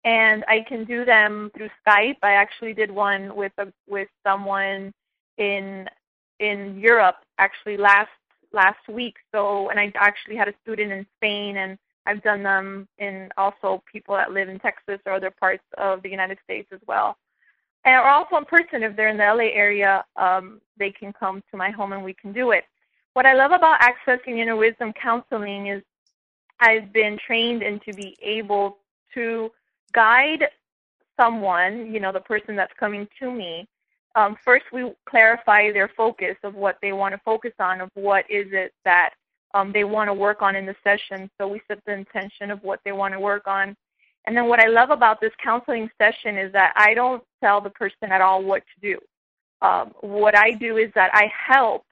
And 0.04 0.44
I 0.48 0.62
can 0.68 0.86
do 0.86 1.06
them 1.06 1.52
through 1.56 1.70
Skype. 1.86 2.18
I 2.22 2.34
actually 2.34 2.74
did 2.74 2.92
one 2.92 3.36
with 3.36 3.52
a 3.58 3.72
with 3.88 4.08
someone 4.26 4.94
in 5.38 5.88
in 6.40 6.80
Europe 6.80 7.18
actually 7.38 7.78
last 7.78 8.10
last 8.52 8.88
week. 8.88 9.16
So 9.34 9.70
and 9.70 9.80
I 9.80 9.92
actually 9.96 10.36
had 10.36 10.48
a 10.48 10.54
student 10.64 10.92
in 10.92 11.06
Spain 11.18 11.58
and 11.58 11.78
I've 12.06 12.22
done 12.24 12.44
them 12.44 12.88
in 13.00 13.30
also 13.38 13.84
people 13.92 14.16
that 14.16 14.32
live 14.32 14.50
in 14.50 14.60
Texas 14.60 15.00
or 15.06 15.14
other 15.14 15.32
parts 15.32 15.64
of 15.78 16.04
the 16.04 16.10
United 16.10 16.38
States 16.44 16.68
as 16.72 16.80
well. 16.88 17.18
And 17.84 17.96
or 17.96 18.08
also 18.08 18.38
in 18.38 18.46
person, 18.46 18.84
if 18.84 18.96
they're 18.96 19.10
in 19.10 19.18
the 19.18 19.24
LA 19.24 19.52
area, 19.54 20.04
um, 20.16 20.60
they 20.78 20.92
can 20.92 21.14
come 21.14 21.44
to 21.52 21.58
my 21.58 21.70
home 21.70 21.94
and 21.94 22.04
we 22.04 22.14
can 22.14 22.34
do 22.34 22.52
it. 22.52 22.66
What 23.14 23.26
I 23.26 23.34
love 23.34 23.52
about 23.52 23.80
accessing 23.80 24.40
inner 24.40 24.56
wisdom 24.56 24.92
counseling 24.94 25.68
is 25.68 25.84
I've 26.60 26.92
been 26.92 27.18
trained 27.26 27.64
in 27.64 27.80
to 27.82 27.94
be 27.94 28.18
able 28.22 28.78
to 29.14 29.52
guide 29.94 30.46
someone, 31.18 31.94
you 31.94 32.00
know, 32.00 32.12
the 32.12 32.20
person 32.20 32.56
that's 32.56 32.74
coming 32.80 33.08
to 33.20 33.32
me. 33.32 33.68
Um, 34.16 34.38
first, 34.44 34.66
we 34.72 34.92
clarify 35.06 35.72
their 35.72 35.90
focus 35.96 36.36
of 36.44 36.56
what 36.56 36.78
they 36.82 36.94
want 36.94 37.14
to 37.14 37.22
focus 37.24 37.54
on, 37.60 37.82
of 37.82 37.90
what 37.94 38.26
is 38.30 38.48
it 38.52 38.74
that 38.84 39.12
um, 39.56 39.72
they 39.72 39.86
want 39.86 40.10
to 40.10 40.14
work 40.14 40.42
on 40.42 40.56
in 40.56 40.66
the 40.66 40.76
session. 40.84 41.32
So 41.40 41.48
we 41.48 41.62
set 41.68 41.80
the 41.86 41.94
intention 41.94 42.52
of 42.52 42.62
what 42.62 42.82
they 42.84 42.92
want 42.92 43.14
to 43.14 43.20
work 43.20 43.48
on. 43.48 43.76
And 44.26 44.36
then 44.36 44.48
what 44.48 44.60
I 44.60 44.68
love 44.68 44.90
about 44.90 45.22
this 45.22 45.32
counseling 45.42 45.90
session 45.98 46.38
is 46.38 46.52
that 46.52 46.74
I 46.76 46.94
don't 46.94 47.24
tell 47.42 47.62
the 47.62 47.70
person 47.70 48.12
at 48.12 48.22
all 48.22 48.44
what 48.44 48.64
to 48.64 48.82
do. 48.82 49.00
Um, 49.66 49.94
what 50.02 50.38
I 50.38 50.52
do 50.52 50.76
is 50.78 50.92
that 50.96 51.12
I 51.14 51.32
help 51.48 51.86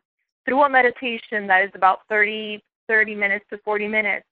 through 0.45 0.63
a 0.63 0.69
meditation 0.69 1.47
that 1.47 1.63
is 1.63 1.71
about 1.73 1.99
30, 2.09 2.61
30 2.89 3.15
minutes 3.15 3.45
to 3.49 3.57
40 3.59 3.87
minutes, 3.87 4.25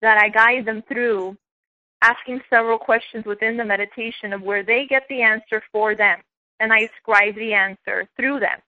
that 0.00 0.16
I 0.16 0.30
guide 0.30 0.64
them 0.64 0.82
through 0.88 1.36
asking 2.00 2.40
several 2.48 2.78
questions 2.78 3.26
within 3.26 3.58
the 3.58 3.64
meditation 3.64 4.32
of 4.32 4.40
where 4.40 4.62
they 4.62 4.86
get 4.86 5.02
the 5.10 5.20
answer 5.20 5.62
for 5.70 5.94
them. 5.94 6.18
And 6.60 6.72
I 6.72 6.88
ascribe 6.96 7.34
the 7.34 7.52
answer 7.52 8.08
through 8.16 8.40
them. 8.40 8.58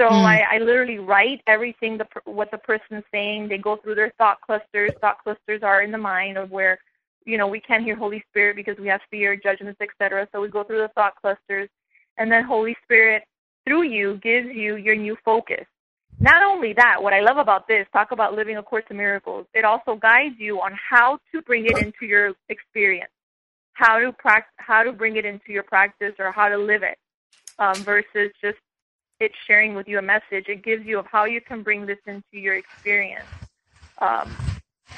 So 0.00 0.06
mm. 0.06 0.24
I, 0.24 0.56
I 0.56 0.58
literally 0.58 0.98
write 0.98 1.42
everything 1.46 1.98
the 1.98 2.06
what 2.24 2.50
the 2.50 2.58
person 2.58 2.98
is 2.98 3.04
saying. 3.12 3.48
They 3.48 3.58
go 3.58 3.76
through 3.76 3.96
their 3.96 4.12
thought 4.16 4.40
clusters. 4.40 4.92
Thought 5.00 5.22
clusters 5.24 5.62
are 5.62 5.82
in 5.82 5.90
the 5.90 5.98
mind 5.98 6.38
of 6.38 6.50
where, 6.50 6.78
you 7.24 7.36
know, 7.36 7.48
we 7.48 7.60
can't 7.60 7.82
hear 7.82 7.96
Holy 7.96 8.22
Spirit 8.30 8.54
because 8.56 8.78
we 8.78 8.86
have 8.86 9.00
fear, 9.10 9.34
judgments, 9.34 9.80
etc. 9.80 10.28
So 10.32 10.40
we 10.40 10.48
go 10.48 10.62
through 10.62 10.78
the 10.78 10.90
thought 10.94 11.14
clusters, 11.20 11.68
and 12.16 12.30
then 12.30 12.44
Holy 12.44 12.76
Spirit 12.84 13.24
through 13.66 13.82
you 13.82 14.18
gives 14.22 14.48
you 14.54 14.76
your 14.76 14.94
new 14.94 15.16
focus. 15.24 15.66
Not 16.20 16.42
only 16.42 16.72
that, 16.74 17.02
what 17.02 17.12
I 17.12 17.20
love 17.20 17.36
about 17.36 17.68
this, 17.68 17.86
talk 17.92 18.12
about 18.12 18.34
living 18.34 18.56
a 18.56 18.62
course 18.62 18.84
of 18.90 18.96
miracles. 18.96 19.46
It 19.52 19.64
also 19.64 19.94
guides 19.94 20.34
you 20.38 20.60
on 20.60 20.72
how 20.74 21.18
to 21.32 21.42
bring 21.42 21.66
it 21.66 21.78
into 21.78 22.06
your 22.06 22.32
experience, 22.48 23.10
how 23.74 23.98
to 23.98 24.12
practice, 24.12 24.52
how 24.56 24.82
to 24.82 24.92
bring 24.92 25.16
it 25.16 25.24
into 25.24 25.52
your 25.52 25.62
practice, 25.64 26.14
or 26.18 26.32
how 26.32 26.48
to 26.48 26.56
live 26.56 26.82
it, 26.82 26.98
um, 27.58 27.74
versus 27.84 28.32
just 28.40 28.58
it's 29.20 29.34
sharing 29.46 29.74
with 29.74 29.88
you 29.88 29.98
a 29.98 30.02
message. 30.02 30.48
It 30.48 30.62
gives 30.62 30.86
you 30.86 30.98
of 30.98 31.06
how 31.06 31.24
you 31.24 31.40
can 31.40 31.62
bring 31.62 31.86
this 31.86 31.98
into 32.06 32.24
your 32.32 32.54
experience 32.54 33.26
um, 33.98 34.34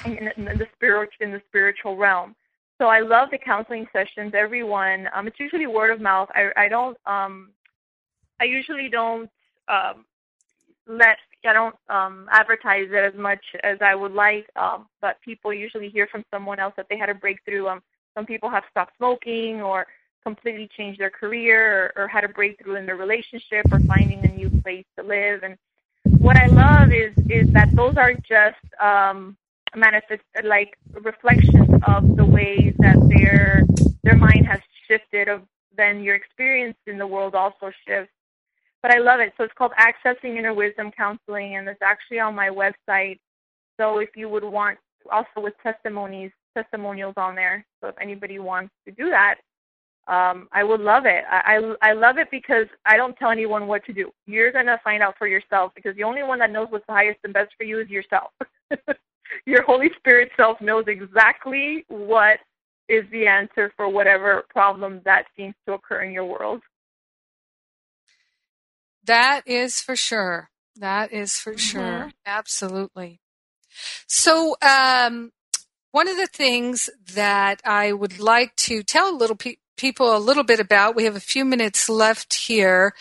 in, 0.04 0.30
in, 0.36 0.44
the 0.44 0.66
spiritual 0.74 1.16
in 1.20 1.32
the 1.32 1.42
spiritual 1.48 1.96
realm. 1.96 2.34
So 2.78 2.86
I 2.86 3.00
love 3.00 3.28
the 3.30 3.38
counseling 3.38 3.86
sessions. 3.92 4.32
Everyone, 4.34 5.08
um, 5.14 5.26
it's 5.26 5.38
usually 5.38 5.66
word 5.66 5.90
of 5.90 6.00
mouth. 6.00 6.28
I, 6.34 6.50
I 6.56 6.68
don't. 6.68 6.96
Um, 7.06 7.50
I 8.40 8.44
usually 8.44 8.88
don't 8.88 9.30
um, 9.68 10.04
let. 10.86 11.18
I 11.44 11.52
don't 11.52 11.76
um, 11.88 12.28
advertise 12.30 12.88
it 12.90 13.14
as 13.14 13.14
much 13.18 13.44
as 13.62 13.78
I 13.80 13.94
would 13.94 14.12
like. 14.12 14.46
Um, 14.56 14.86
but 15.00 15.20
people 15.22 15.52
usually 15.52 15.88
hear 15.88 16.06
from 16.06 16.24
someone 16.32 16.58
else 16.58 16.74
that 16.76 16.86
they 16.88 16.98
had 16.98 17.08
a 17.08 17.14
breakthrough. 17.14 17.66
Um, 17.66 17.82
some 18.14 18.26
people 18.26 18.50
have 18.50 18.64
stopped 18.70 18.96
smoking 18.96 19.62
or 19.62 19.86
completely 20.22 20.68
changed 20.76 21.00
their 21.00 21.10
career 21.10 21.92
or, 21.96 22.04
or 22.04 22.08
had 22.08 22.24
a 22.24 22.28
breakthrough 22.28 22.76
in 22.76 22.86
their 22.86 22.96
relationship 22.96 23.66
or 23.70 23.82
finding 23.86 24.24
a 24.24 24.28
new 24.28 24.50
place 24.62 24.84
to 24.98 25.04
live. 25.04 25.42
And 25.42 25.56
what 26.18 26.36
I 26.36 26.48
love 26.48 26.92
is 26.92 27.14
is 27.28 27.48
that 27.54 27.70
those 27.76 27.94
are 27.96 28.14
just 28.14 28.56
um, 28.80 29.36
manifest 29.76 30.22
like 30.44 30.76
reflections 31.02 31.70
of 31.86 32.04
the 32.16 32.24
ways 32.24 32.74
that 32.80 33.00
their 33.08 33.66
their 34.04 34.16
mind 34.16 34.46
has 34.46 34.60
shifted. 34.88 35.28
Of 35.28 35.42
then 35.76 36.02
your 36.02 36.14
experience 36.16 36.76
in 36.86 36.98
the 36.98 37.06
world 37.06 37.34
also 37.34 37.70
shifts. 37.86 38.12
But 38.82 38.92
I 38.94 38.98
love 38.98 39.20
it. 39.20 39.32
So 39.36 39.44
it's 39.44 39.54
called 39.54 39.72
Accessing 39.78 40.38
Inner 40.38 40.54
Wisdom 40.54 40.90
Counseling, 40.90 41.56
and 41.56 41.68
it's 41.68 41.82
actually 41.82 42.18
on 42.20 42.34
my 42.34 42.48
website. 42.48 43.18
So 43.78 43.98
if 43.98 44.10
you 44.16 44.28
would 44.28 44.44
want 44.44 44.78
also 45.10 45.38
with 45.38 45.54
testimonies 45.62 46.32
testimonials 46.56 47.14
on 47.16 47.34
there. 47.34 47.64
So 47.80 47.88
if 47.88 47.94
anybody 48.00 48.38
wants 48.38 48.72
to 48.86 48.92
do 48.92 49.10
that, 49.10 49.36
um, 50.08 50.48
I 50.52 50.64
would 50.64 50.80
love 50.80 51.04
it. 51.06 51.24
I, 51.30 51.58
I 51.82 51.90
I 51.90 51.92
love 51.92 52.18
it 52.18 52.28
because 52.30 52.66
I 52.84 52.96
don't 52.96 53.16
tell 53.16 53.30
anyone 53.30 53.66
what 53.66 53.84
to 53.84 53.92
do. 53.92 54.10
You're 54.26 54.52
gonna 54.52 54.80
find 54.82 55.02
out 55.02 55.16
for 55.18 55.28
yourself 55.28 55.72
because 55.74 55.94
the 55.96 56.04
only 56.04 56.22
one 56.22 56.38
that 56.40 56.50
knows 56.50 56.68
what's 56.70 56.86
the 56.86 56.92
highest 56.92 57.20
and 57.24 57.32
best 57.32 57.52
for 57.56 57.64
you 57.64 57.80
is 57.80 57.88
yourself. 57.88 58.30
Your 59.46 59.62
Holy 59.62 59.90
Spirit 59.98 60.30
self 60.36 60.60
knows 60.60 60.84
exactly 60.88 61.84
what 61.88 62.38
is 62.88 63.04
the 63.12 63.26
answer 63.26 63.72
for 63.76 63.88
whatever 63.88 64.44
problem 64.50 65.00
that 65.04 65.26
seems 65.36 65.54
to 65.66 65.74
occur 65.74 66.02
in 66.02 66.12
your 66.12 66.24
world. 66.24 66.60
That 69.04 69.42
is 69.46 69.80
for 69.80 69.94
sure. 69.94 70.50
That 70.76 71.12
is 71.12 71.38
for 71.38 71.52
mm-hmm. 71.52 71.58
sure. 71.58 72.12
Absolutely. 72.26 73.20
So, 74.08 74.56
um, 74.60 75.30
one 75.92 76.08
of 76.08 76.16
the 76.16 76.26
things 76.26 76.90
that 77.14 77.60
I 77.64 77.92
would 77.92 78.18
like 78.18 78.54
to 78.56 78.82
tell 78.82 79.10
a 79.10 79.16
little 79.16 79.36
pe- 79.36 79.56
people 79.80 80.14
a 80.14 80.18
little 80.18 80.44
bit 80.44 80.60
about, 80.60 80.94
we 80.94 81.04
have 81.04 81.16
a 81.16 81.20
few 81.20 81.44
minutes 81.44 81.88
left 81.88 82.34
here, 82.34 82.94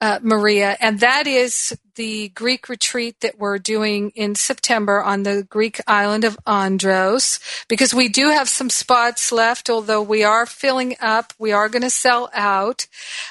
uh, 0.00 0.18
Maria, 0.22 0.76
and 0.80 1.00
that 1.00 1.26
is 1.26 1.76
the 1.94 2.28
Greek 2.30 2.68
retreat 2.68 3.20
that 3.20 3.38
we're 3.38 3.58
doing 3.58 4.10
in 4.14 4.34
September 4.34 5.02
on 5.02 5.24
the 5.24 5.46
Greek 5.48 5.80
island 5.86 6.24
of 6.24 6.38
Andros, 6.46 7.38
because 7.68 7.92
we 7.92 8.08
do 8.08 8.30
have 8.30 8.48
some 8.48 8.70
spots 8.70 9.30
left, 9.30 9.68
although 9.68 10.00
we 10.02 10.24
are 10.24 10.46
filling 10.46 10.96
up. 11.00 11.32
We 11.38 11.52
are 11.52 11.68
going 11.68 11.82
to 11.82 11.90
sell 11.90 12.30
out. 12.32 12.86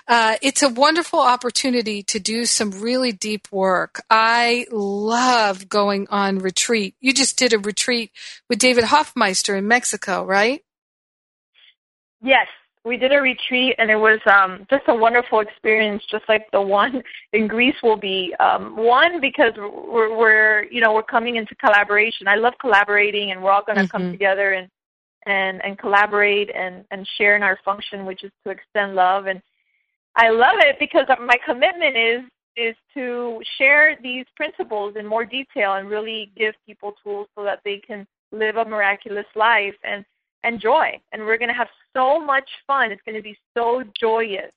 Uh, 0.08 0.36
it's 0.42 0.64
a 0.64 0.70
wonderful 0.70 1.20
opportunity 1.20 2.04
to 2.04 2.20
do 2.20 2.46
some 2.46 2.72
really 2.72 3.12
deep 3.12 3.48
work. 3.52 4.04
I 4.10 4.68
love 4.72 5.68
going 5.68 6.08
on 6.10 6.39
retreat. 6.39 6.96
You 7.00 7.14
just 7.14 7.38
did 7.38 7.54
a 7.54 7.60
retreat 7.60 8.12
with 8.48 8.60
David 8.60 8.86
Hoffmeister 8.86 9.56
in 9.56 9.68
Mexico, 9.68 10.24
right? 10.24 10.62
Yes, 12.24 12.48
we 12.84 12.98
did 12.98 13.14
a 13.14 13.22
retreat 13.22 13.76
and 13.78 13.92
it 13.92 13.96
was 13.96 14.20
um, 14.26 14.66
just 14.70 14.84
a 14.88 14.96
wonderful 14.96 15.40
experience, 15.40 16.04
just 16.10 16.24
like 16.28 16.50
the 16.52 16.62
one 16.62 17.04
in 17.34 17.48
Greece 17.48 17.76
will 17.84 17.98
be. 17.98 18.34
Um, 18.40 18.76
one 18.76 19.22
because 19.22 19.54
we're, 19.58 20.18
we're, 20.18 20.64
you 20.72 20.82
know 20.82 20.94
we're 20.94 21.04
coming 21.04 21.36
into 21.36 21.56
collaboration. 21.56 22.28
I 22.28 22.36
love 22.36 22.54
collaborating, 22.60 23.32
and 23.32 23.42
we're 23.42 23.52
all 23.52 23.64
going 23.64 23.78
to 23.78 23.84
mm-hmm. 23.84 23.92
come 23.98 24.12
together 24.12 24.54
and 24.54 24.70
and 25.28 25.64
and 25.64 25.78
collaborate 25.78 26.50
and 26.56 26.84
and 26.92 27.08
share 27.18 27.36
in 27.36 27.44
our 27.44 27.60
function, 27.64 28.06
which 28.06 28.24
is 28.24 28.32
to 28.46 28.52
extend 28.52 28.96
love. 28.96 29.28
And 29.28 29.42
I 30.16 30.30
love 30.30 30.58
it 30.60 30.78
because 30.80 31.06
my 31.20 31.38
commitment 31.46 31.96
is 31.96 32.22
is 32.58 32.76
to 32.94 33.42
share 33.58 33.98
these 34.02 34.26
principles 34.36 34.96
in 34.98 35.06
more 35.06 35.24
detail 35.24 35.76
and 35.76 35.88
really 35.88 36.32
give 36.36 36.54
people 36.66 36.94
tools 37.04 37.28
so 37.36 37.44
that 37.44 37.60
they 37.64 37.78
can 37.78 38.06
live 38.32 38.58
a 38.58 38.66
miraculous 38.66 39.26
life 39.36 39.76
and 39.84 40.04
and 40.44 40.60
joy. 40.60 41.00
And 41.12 41.24
we're 41.24 41.38
going 41.38 41.50
to 41.50 41.56
have 41.56 41.70
so 41.94 42.20
much 42.20 42.50
fun. 42.68 42.92
It's 42.92 43.02
going 43.06 43.16
to 43.16 43.22
be 43.22 43.38
so 43.56 43.84
joyous. 44.00 44.52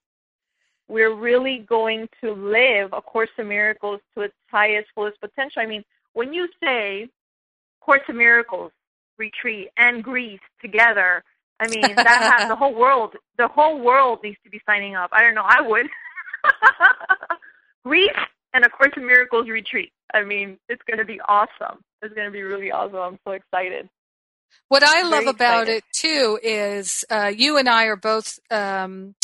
We're 0.88 1.14
really 1.14 1.64
going 1.68 2.08
to 2.22 2.32
live 2.32 2.92
A 2.92 3.00
Course 3.00 3.30
in 3.38 3.48
Miracles 3.48 4.00
to 4.14 4.22
its 4.22 4.34
highest, 4.50 4.88
fullest 4.94 5.20
potential. 5.20 5.62
I 5.62 5.66
mean, 5.66 5.84
when 6.12 6.32
you 6.32 6.48
say 6.62 7.08
Course 7.80 8.02
in 8.08 8.18
Miracles 8.18 8.72
retreat 9.18 9.68
and 9.76 10.02
Greece 10.02 10.40
together, 10.60 11.22
I 11.60 11.68
mean, 11.68 11.94
that 11.96 12.36
has 12.38 12.48
the 12.48 12.56
whole 12.56 12.74
world, 12.74 13.14
the 13.38 13.48
whole 13.48 13.80
world 13.80 14.18
needs 14.22 14.38
to 14.44 14.50
be 14.50 14.60
signing 14.66 14.94
up. 14.94 15.10
I 15.12 15.22
don't 15.22 15.34
know, 15.34 15.46
I 15.46 15.60
would. 15.62 15.86
Greece 17.84 18.10
and 18.52 18.64
A 18.64 18.68
Course 18.68 18.92
in 18.96 19.06
Miracles 19.06 19.48
retreat. 19.48 19.92
I 20.12 20.22
mean, 20.22 20.58
it's 20.68 20.82
going 20.86 20.98
to 20.98 21.04
be 21.04 21.20
awesome. 21.28 21.80
It's 22.02 22.14
going 22.14 22.26
to 22.26 22.32
be 22.32 22.42
really 22.42 22.70
awesome. 22.70 22.96
I'm 22.96 23.18
so 23.26 23.32
excited. 23.32 23.88
What 24.68 24.82
I 24.82 25.02
love 25.02 25.26
about 25.26 25.68
it 25.68 25.84
too 25.94 26.38
is 26.42 27.04
uh, 27.10 27.30
you 27.34 27.58
and 27.58 27.68
I 27.68 27.84
are 27.84 27.96
both 27.96 28.38
um, 28.50 29.14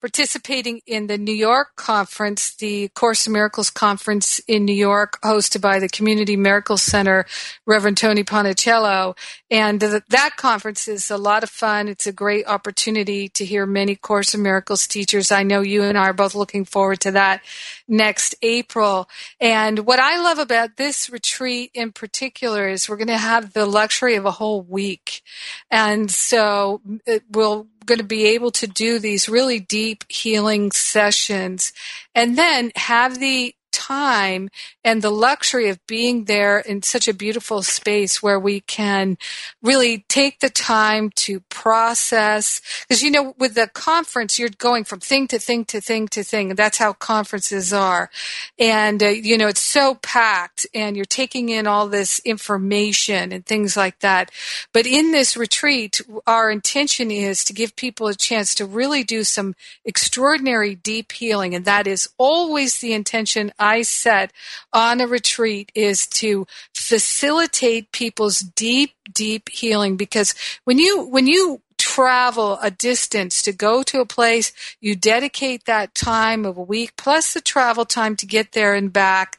participating 0.00 0.80
in 0.86 1.08
the 1.08 1.18
New 1.18 1.34
York 1.34 1.74
conference, 1.76 2.54
the 2.54 2.88
Course 2.88 3.26
in 3.26 3.32
Miracles 3.32 3.70
conference 3.70 4.40
in 4.46 4.64
New 4.64 4.74
York, 4.74 5.20
hosted 5.22 5.60
by 5.60 5.78
the 5.78 5.88
Community 5.88 6.36
Miracle 6.36 6.76
Center, 6.76 7.26
Reverend 7.66 7.96
Tony 7.96 8.22
Ponicello. 8.22 9.16
And 9.50 9.80
th- 9.80 10.02
that 10.08 10.36
conference 10.36 10.86
is 10.86 11.10
a 11.10 11.16
lot 11.16 11.42
of 11.42 11.50
fun. 11.50 11.88
It's 11.88 12.06
a 12.06 12.12
great 12.12 12.46
opportunity 12.46 13.28
to 13.30 13.44
hear 13.44 13.66
many 13.66 13.96
Course 13.96 14.34
in 14.34 14.42
Miracles 14.42 14.86
teachers. 14.86 15.32
I 15.32 15.42
know 15.42 15.60
you 15.60 15.82
and 15.82 15.98
I 15.98 16.08
are 16.08 16.12
both 16.12 16.34
looking 16.34 16.64
forward 16.64 17.00
to 17.00 17.12
that 17.12 17.42
next 17.88 18.36
April. 18.42 19.08
And 19.40 19.80
what 19.80 19.98
I 19.98 20.20
love 20.20 20.38
about 20.38 20.76
this 20.76 21.10
retreat 21.10 21.70
in 21.74 21.90
particular 21.92 22.68
is 22.68 22.88
we're 22.88 22.96
going 22.96 23.08
to 23.08 23.16
have 23.16 23.52
the 23.52 23.66
luxury 23.66 24.14
of 24.14 24.26
a 24.26 24.30
whole 24.30 24.62
week. 24.62 25.22
And 25.70 26.10
so 26.10 26.80
it 27.06 27.24
will 27.30 27.66
going 27.88 27.98
to 27.98 28.04
be 28.04 28.26
able 28.26 28.52
to 28.52 28.66
do 28.66 28.98
these 28.98 29.28
really 29.28 29.58
deep 29.58 30.04
healing 30.08 30.70
sessions. 30.70 31.72
And 32.14 32.38
then 32.38 32.70
have 32.76 33.18
the 33.18 33.54
time 33.72 34.48
and 34.84 35.02
the 35.02 35.10
luxury 35.10 35.68
of 35.68 35.84
being 35.86 36.24
there 36.24 36.58
in 36.58 36.82
such 36.82 37.08
a 37.08 37.14
beautiful 37.14 37.62
space 37.62 38.22
where 38.22 38.38
we 38.38 38.60
can 38.60 39.18
really 39.62 40.04
take 40.08 40.40
the 40.40 40.50
time 40.50 41.10
to 41.16 41.40
process. 41.48 42.60
Because, 42.86 43.02
you 43.02 43.10
know, 43.10 43.34
with 43.38 43.54
the 43.54 43.68
conference, 43.68 44.38
you're 44.38 44.48
going 44.58 44.84
from 44.84 45.00
thing 45.00 45.26
to 45.28 45.38
thing 45.38 45.64
to 45.66 45.80
thing 45.80 46.08
to 46.08 46.22
thing. 46.22 46.54
That's 46.54 46.78
how 46.78 46.92
conferences 46.92 47.72
are. 47.72 48.10
And, 48.58 49.02
uh, 49.02 49.08
you 49.08 49.38
know, 49.38 49.48
it's 49.48 49.60
so 49.60 49.94
packed 49.96 50.66
and 50.74 50.96
you're 50.96 51.04
taking 51.04 51.48
in 51.48 51.66
all 51.66 51.88
this 51.88 52.20
information 52.20 53.32
and 53.32 53.44
things 53.44 53.76
like 53.76 53.98
that. 54.00 54.30
But 54.72 54.86
in 54.86 55.12
this 55.12 55.36
retreat, 55.36 56.00
our 56.26 56.50
intention 56.50 57.10
is 57.10 57.44
to 57.44 57.52
give 57.52 57.76
people 57.76 58.06
a 58.06 58.14
chance 58.14 58.54
to 58.56 58.66
really 58.66 59.04
do 59.04 59.24
some 59.24 59.54
extraordinary 59.84 60.74
deep 60.74 61.12
healing. 61.12 61.54
And 61.54 61.64
that 61.64 61.86
is 61.86 62.08
always 62.18 62.78
the 62.78 62.92
intention 62.92 63.52
I 63.58 63.82
set 63.82 64.32
on 64.72 65.00
a 65.00 65.06
retreat 65.06 65.72
is 65.74 66.06
to 66.08 66.46
facilitate 66.74 67.92
people's 67.92 68.40
deep, 68.40 68.94
deep 69.12 69.48
healing 69.48 69.96
because 69.96 70.34
when 70.64 70.78
you, 70.78 71.02
when 71.02 71.26
you 71.26 71.62
travel 71.78 72.58
a 72.60 72.70
distance 72.70 73.40
to 73.42 73.52
go 73.52 73.82
to 73.84 74.00
a 74.00 74.06
place, 74.06 74.52
you 74.80 74.94
dedicate 74.94 75.64
that 75.64 75.94
time 75.94 76.44
of 76.44 76.56
a 76.58 76.62
week 76.62 76.92
plus 76.96 77.32
the 77.32 77.40
travel 77.40 77.84
time 77.84 78.16
to 78.16 78.26
get 78.26 78.52
there 78.52 78.74
and 78.74 78.92
back, 78.92 79.38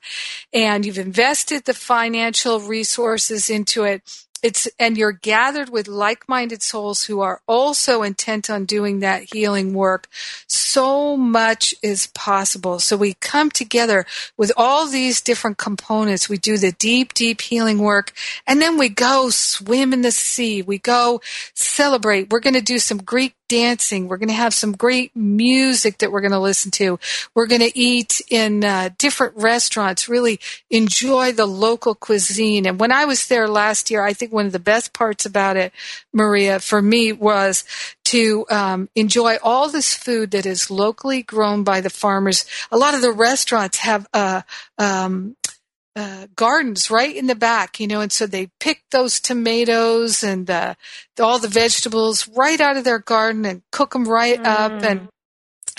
and 0.54 0.86
you've 0.86 0.98
invested 0.98 1.66
the 1.66 1.74
financial 1.74 2.60
resources 2.60 3.50
into 3.50 3.84
it 3.84 4.02
it's 4.44 4.68
and 4.80 4.98
you're 4.98 5.12
gathered 5.12 5.70
with 5.70 5.88
like-minded 5.88 6.62
souls 6.62 7.06
who 7.06 7.22
are 7.22 7.42
also 7.48 8.04
intent 8.04 8.50
on 8.50 8.66
doing 8.66 9.00
that 9.00 9.34
healing 9.34 9.74
work. 9.74 10.08
So 10.48 11.18
much 11.18 11.74
is 11.82 12.08
possible. 12.08 12.80
So 12.80 12.98
we 12.98 13.16
come 13.16 13.50
together 13.50 14.06
with 14.38 14.52
all 14.56 14.88
these 14.88 15.22
different 15.22 15.58
components. 15.58 16.30
We 16.30 16.38
do 16.38 16.58
the 16.58 16.72
deep 16.72 17.14
deep 17.14 17.42
healing 17.42 17.80
work 17.80 18.14
and 18.48 18.62
then 18.62 18.78
we 18.78 18.90
go 18.90 19.30
swim 19.30 19.94
in 19.94 20.02
the 20.02 20.12
sea. 20.12 20.62
We 20.62 20.78
go 20.78 21.22
celebrate. 21.54 22.30
We're 22.32 22.40
going 22.40 22.54
to 22.54 22.62
do 22.62 22.80
some 22.80 23.00
greek 23.00 23.36
dancing. 23.50 24.08
We're 24.08 24.18
going 24.18 24.30
to 24.30 24.36
have 24.36 24.54
some 24.54 24.72
great 24.72 25.14
music 25.16 25.98
that 25.98 26.12
we're 26.12 26.22
going 26.22 26.32
to 26.32 26.40
listen 26.40 26.72
to. 26.72 26.98
We're 27.36 27.48
going 27.48 27.62
to 27.62 27.78
eat 27.78 28.22
in 28.30 28.64
uh, 28.64 28.92
different 28.98 29.36
restaurants, 29.36 30.08
really 30.08 30.40
enjoy 30.70 31.34
the 31.34 31.46
local 31.46 31.96
cuisine. 31.96 32.66
And 32.66 32.80
when 32.80 32.94
I 32.94 33.04
was 33.04 33.28
there 33.28 33.50
last 33.50 33.92
year, 33.92 34.02
I 34.02 34.14
think 34.14 34.32
one 34.32 34.46
of 34.46 34.54
the 34.54 34.60
best 34.60 34.94
parts 34.94 35.26
about 35.26 35.58
it, 35.58 35.74
Maria, 36.14 36.60
for 36.60 36.82
me 36.82 37.12
was 37.12 37.66
to 38.06 38.46
um, 38.50 38.90
enjoy 38.96 39.38
all 39.44 39.70
this 39.70 39.94
food 39.94 40.32
that 40.32 40.46
is 40.46 40.72
locally 40.72 41.22
grown 41.22 41.64
by 41.64 41.82
the 41.82 41.90
farmers. 41.90 42.46
A 42.72 42.78
lot 42.78 42.96
of 42.96 43.02
the 43.02 43.12
restaurants 43.12 43.80
have 43.80 44.08
uh, 44.14 44.42
um, 44.78 45.36
uh, 45.96 46.28
gardens 46.36 46.90
right 46.90 47.16
in 47.16 47.28
the 47.28 47.36
back, 47.36 47.80
you 47.80 47.88
know, 47.88 48.02
and 48.02 48.12
so 48.12 48.26
they 48.26 48.50
pick 48.60 48.84
those 48.92 49.20
tomatoes 49.20 50.24
and 50.24 50.50
uh, 50.50 50.76
all 51.20 51.40
the 51.40 51.48
vegetables 51.48 52.28
right 52.30 52.62
out 52.62 52.78
of 52.78 52.84
their 52.84 53.00
garden 53.00 53.46
and 53.46 53.64
cook 53.72 53.92
them 53.92 54.08
right 54.08 54.40
mm. 54.40 54.46
up, 54.46 54.84
and 54.84 55.10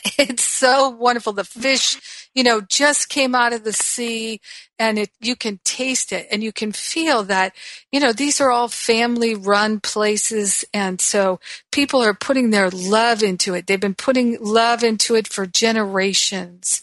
it's 0.18 0.44
so 0.44 0.88
wonderful. 0.88 1.32
The 1.32 1.44
fish, 1.44 2.28
you 2.34 2.42
know, 2.42 2.60
just 2.60 3.08
came 3.08 3.34
out 3.34 3.52
of 3.52 3.64
the 3.64 3.72
sea, 3.72 4.40
and 4.78 4.98
it 4.98 5.10
you 5.20 5.36
can 5.36 5.60
taste 5.64 6.12
it 6.12 6.26
and 6.30 6.42
you 6.42 6.52
can 6.52 6.72
feel 6.72 7.22
that, 7.24 7.54
you 7.92 8.00
know, 8.00 8.12
these 8.12 8.40
are 8.40 8.50
all 8.50 8.68
family-run 8.68 9.80
places, 9.80 10.64
and 10.74 11.00
so 11.00 11.40
people 11.70 12.02
are 12.02 12.14
putting 12.14 12.50
their 12.50 12.68
love 12.70 13.22
into 13.22 13.54
it. 13.54 13.66
They've 13.66 13.80
been 13.80 13.94
putting 13.94 14.38
love 14.40 14.82
into 14.82 15.14
it 15.14 15.28
for 15.28 15.46
generations, 15.46 16.82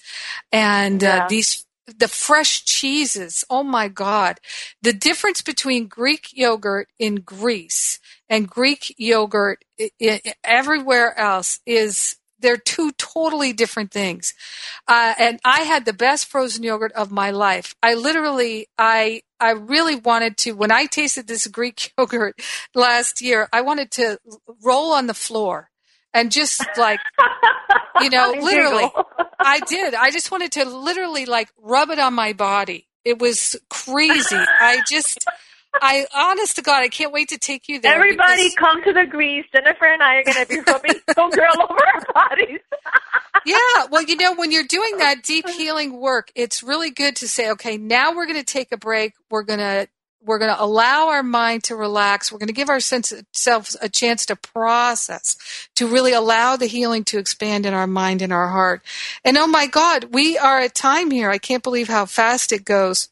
and 0.52 1.04
uh, 1.04 1.08
yeah. 1.08 1.26
uh, 1.26 1.28
these 1.28 1.67
the 1.88 2.08
fresh 2.08 2.66
cheeses. 2.66 3.46
Oh 3.50 3.64
my 3.64 3.88
God. 3.88 4.40
The 4.82 4.94
difference 4.94 5.42
between 5.42 5.88
Greek 5.88 6.30
yogurt 6.34 6.90
in 7.00 7.16
Greece 7.16 8.00
and 8.30 8.50
Greek 8.50 8.94
yogurt 8.98 9.64
everywhere 10.44 11.18
else 11.18 11.60
is 11.66 12.18
they're 12.40 12.58
two 12.58 12.92
totally 12.94 13.54
different 13.54 13.92
things. 13.92 14.34
Uh, 14.88 15.14
and 15.18 15.40
I 15.44 15.62
had 15.62 15.86
the 15.86 15.94
best 15.94 16.28
frozen 16.28 16.64
yogurt 16.64 16.92
of 16.92 17.12
my 17.12 17.32
life. 17.32 17.74
I 17.82 17.96
literally, 17.96 18.68
I, 18.78 19.22
I 19.40 19.52
really 19.52 19.96
wanted 19.96 20.38
to, 20.40 20.52
when 20.52 20.72
I 20.72 20.86
tasted 20.86 21.28
this 21.28 21.48
Greek 21.48 21.94
yogurt 21.98 22.40
last 22.76 23.22
year, 23.22 23.48
I 23.52 23.62
wanted 23.62 23.92
to 23.92 24.20
roll 24.64 24.92
on 24.92 25.08
the 25.08 25.14
floor 25.14 25.70
and 26.14 26.32
just 26.32 26.64
like, 26.78 27.00
you 28.02 28.10
know, 28.10 28.34
literally, 28.42 28.90
I 29.40 29.60
did. 29.62 29.94
I 29.94 30.12
just 30.12 30.32
wanted 30.32 30.52
to 30.54 30.66
literally 30.66 31.26
like 31.26 31.50
rub 31.62 31.90
it 31.90 32.00
on 32.00 32.14
my 32.14 32.34
body. 32.34 32.88
It 33.06 33.20
was 33.20 33.56
crazy. 33.70 34.36
I 34.36 34.82
just, 34.86 35.26
I, 35.76 36.06
honest 36.14 36.58
to 36.58 36.62
God, 36.62 36.84
I 36.84 36.90
can't 36.90 37.14
wait 37.14 37.30
to 37.30 37.38
take 37.38 37.70
you 37.70 37.80
there. 37.80 37.96
Everybody, 37.96 38.50
because, 38.50 38.56
come 38.56 38.84
to 38.84 38.94
the 38.94 39.06
Greece 39.06 39.46
Jennifer 39.54 39.86
and 39.86 40.04
I 40.04 40.16
are 40.16 40.24
going 40.24 40.46
to 40.46 40.48
be 40.48 40.60
rubbing 40.60 41.00
girl 41.16 41.68
over 41.70 41.80
our 41.94 42.02
bodies. 42.14 42.60
yeah, 43.46 43.86
well, 43.90 44.04
you 44.04 44.18
know, 44.18 44.36
when 44.36 44.52
you're 44.52 44.66
doing 44.66 44.98
that 44.98 45.24
deep 45.24 45.48
healing 45.48 46.00
work, 46.00 46.32
it's 46.36 46.62
really 46.62 46.90
good 46.90 47.16
to 47.18 47.30
say, 47.30 47.52
okay, 47.52 47.78
now 47.78 48.14
we're 48.14 48.26
going 48.26 48.40
to 48.40 48.44
take 48.44 48.74
a 48.74 48.78
break. 48.78 49.14
We're 49.30 49.44
going 49.44 49.60
to 49.60 49.88
we're 50.24 50.40
going 50.40 50.54
to 50.54 50.62
allow 50.62 51.10
our 51.10 51.24
mind 51.24 51.64
to 51.66 51.76
relax. 51.76 52.32
We're 52.32 52.40
going 52.40 52.48
to 52.48 52.54
give 52.54 52.70
ourselves 52.70 53.78
a 53.82 53.90
chance 53.90 54.26
to 54.28 54.36
process, 54.36 55.38
to 55.76 55.88
really 55.88 56.14
allow 56.14 56.58
the 56.58 56.66
healing 56.66 57.04
to 57.06 57.18
expand 57.18 57.66
in 57.66 57.74
our 57.74 57.88
mind 57.88 58.22
and 58.22 58.34
our 58.34 58.50
heart. 58.50 58.82
And 59.24 59.38
oh 59.38 59.48
my 59.48 59.68
God, 59.68 60.14
we 60.14 60.38
are 60.38 60.60
at 60.60 60.76
time 60.76 61.12
here. 61.12 61.30
I 61.30 61.38
can't 61.38 61.64
believe 61.64 61.88
how 61.88 62.06
fast 62.06 62.52
it 62.52 62.66
goes. 62.66 63.10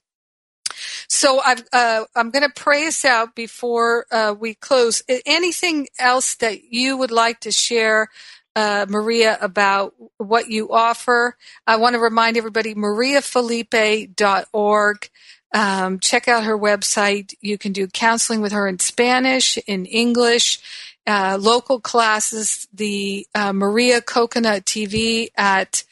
So 1.07 1.39
i 1.41 1.51
am 1.51 2.05
uh, 2.15 2.23
going 2.23 2.43
to 2.43 2.51
pray 2.53 2.87
us 2.87 3.05
out 3.05 3.33
before 3.35 4.05
uh, 4.11 4.35
we 4.37 4.55
close. 4.55 5.01
Anything 5.25 5.87
else 5.99 6.35
that 6.35 6.65
you 6.71 6.97
would 6.97 7.11
like 7.11 7.39
to 7.41 7.51
share, 7.51 8.09
uh, 8.55 8.85
Maria, 8.89 9.37
about 9.41 9.93
what 10.17 10.49
you 10.49 10.71
offer? 10.71 11.37
I 11.67 11.75
want 11.77 11.93
to 11.93 11.99
remind 11.99 12.37
everybody, 12.37 12.73
mariafelipe.org. 12.75 15.09
Um, 15.55 15.99
check 15.99 16.27
out 16.27 16.43
her 16.43 16.57
website. 16.57 17.33
You 17.39 17.57
can 17.57 17.71
do 17.71 17.87
counseling 17.87 18.41
with 18.41 18.51
her 18.51 18.67
in 18.67 18.79
Spanish, 18.79 19.57
in 19.65 19.85
English, 19.85 20.59
uh, 21.07 21.37
local 21.39 21.79
classes, 21.79 22.67
the 22.73 23.25
uh, 23.33 23.53
Maria 23.53 24.01
Coconut 24.01 24.65
TV 24.65 25.29
at 25.37 25.83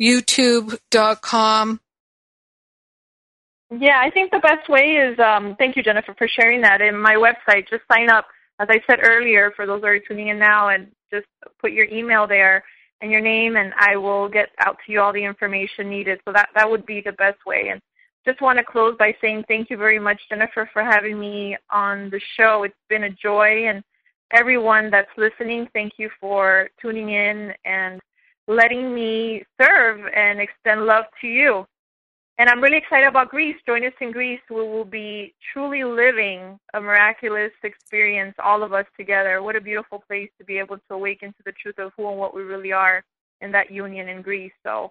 youtube.com 0.00 1.78
yeah, 3.78 4.00
I 4.00 4.10
think 4.10 4.32
the 4.32 4.40
best 4.40 4.68
way 4.68 4.96
is 4.96 5.18
um, 5.20 5.54
thank 5.56 5.76
you, 5.76 5.82
Jennifer, 5.82 6.14
for 6.18 6.26
sharing 6.26 6.62
that. 6.62 6.80
In 6.80 7.00
my 7.00 7.14
website, 7.14 7.68
just 7.70 7.82
sign 7.90 8.10
up, 8.10 8.26
as 8.58 8.66
I 8.68 8.80
said 8.88 8.98
earlier, 9.02 9.52
for 9.54 9.64
those 9.64 9.80
that 9.82 9.86
are 9.86 10.00
tuning 10.00 10.28
in 10.28 10.40
now, 10.40 10.70
and 10.70 10.88
just 11.12 11.26
put 11.60 11.70
your 11.70 11.86
email 11.86 12.26
there 12.26 12.64
and 13.00 13.12
your 13.12 13.20
name, 13.20 13.56
and 13.56 13.72
I 13.78 13.96
will 13.96 14.28
get 14.28 14.48
out 14.58 14.78
to 14.84 14.92
you 14.92 15.00
all 15.00 15.12
the 15.12 15.24
information 15.24 15.88
needed. 15.88 16.20
So 16.24 16.32
that 16.32 16.48
that 16.56 16.68
would 16.68 16.84
be 16.84 17.00
the 17.00 17.12
best 17.12 17.38
way. 17.46 17.68
And 17.70 17.80
just 18.26 18.40
want 18.40 18.58
to 18.58 18.64
close 18.64 18.96
by 18.98 19.14
saying 19.20 19.44
thank 19.48 19.70
you 19.70 19.76
very 19.76 19.98
much, 19.98 20.20
Jennifer, 20.28 20.68
for 20.72 20.82
having 20.82 21.18
me 21.18 21.56
on 21.70 22.10
the 22.10 22.20
show. 22.36 22.64
It's 22.64 22.74
been 22.88 23.04
a 23.04 23.10
joy, 23.10 23.66
and 23.66 23.82
everyone 24.32 24.90
that's 24.90 25.10
listening, 25.16 25.68
thank 25.72 25.94
you 25.96 26.10
for 26.20 26.68
tuning 26.80 27.10
in 27.10 27.52
and 27.64 28.00
letting 28.46 28.94
me 28.94 29.44
serve 29.60 30.00
and 30.14 30.40
extend 30.40 30.86
love 30.86 31.04
to 31.20 31.26
you. 31.26 31.66
And 32.38 32.48
I'm 32.48 32.62
really 32.62 32.78
excited 32.78 33.06
about 33.06 33.28
Greece. 33.28 33.56
Join 33.66 33.84
us 33.84 33.92
in 34.00 34.12
Greece. 34.12 34.40
We 34.48 34.56
will 34.56 34.86
be 34.86 35.34
truly 35.52 35.84
living 35.84 36.58
a 36.72 36.80
miraculous 36.80 37.52
experience, 37.62 38.34
all 38.42 38.62
of 38.62 38.72
us 38.72 38.86
together. 38.96 39.42
What 39.42 39.56
a 39.56 39.60
beautiful 39.60 40.02
place 40.08 40.30
to 40.38 40.44
be 40.44 40.58
able 40.58 40.78
to 40.78 40.94
awaken 40.94 41.34
to 41.34 41.42
the 41.44 41.52
truth 41.52 41.78
of 41.78 41.92
who 41.96 42.08
and 42.08 42.18
what 42.18 42.34
we 42.34 42.42
really 42.42 42.72
are 42.72 43.04
in 43.42 43.52
that 43.52 43.70
union 43.70 44.08
in 44.08 44.22
Greece. 44.22 44.52
So 44.62 44.90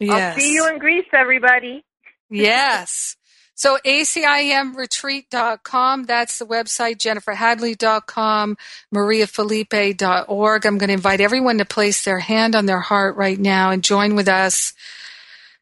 yes. 0.00 0.34
I'll 0.34 0.40
see 0.40 0.50
you 0.50 0.66
in 0.68 0.78
Greece, 0.78 1.06
everybody. 1.12 1.84
Yes. 2.30 3.16
So 3.54 3.78
acimretreat.com, 3.84 6.04
that's 6.04 6.38
the 6.38 6.46
website, 6.46 6.98
jenniferhadley.com, 6.98 8.56
mariafelipe.org. 8.94 10.66
I'm 10.66 10.78
going 10.78 10.88
to 10.88 10.94
invite 10.94 11.20
everyone 11.20 11.58
to 11.58 11.64
place 11.64 12.04
their 12.04 12.20
hand 12.20 12.54
on 12.54 12.66
their 12.66 12.78
heart 12.78 13.16
right 13.16 13.38
now 13.38 13.70
and 13.70 13.82
join 13.82 14.14
with 14.14 14.28
us 14.28 14.74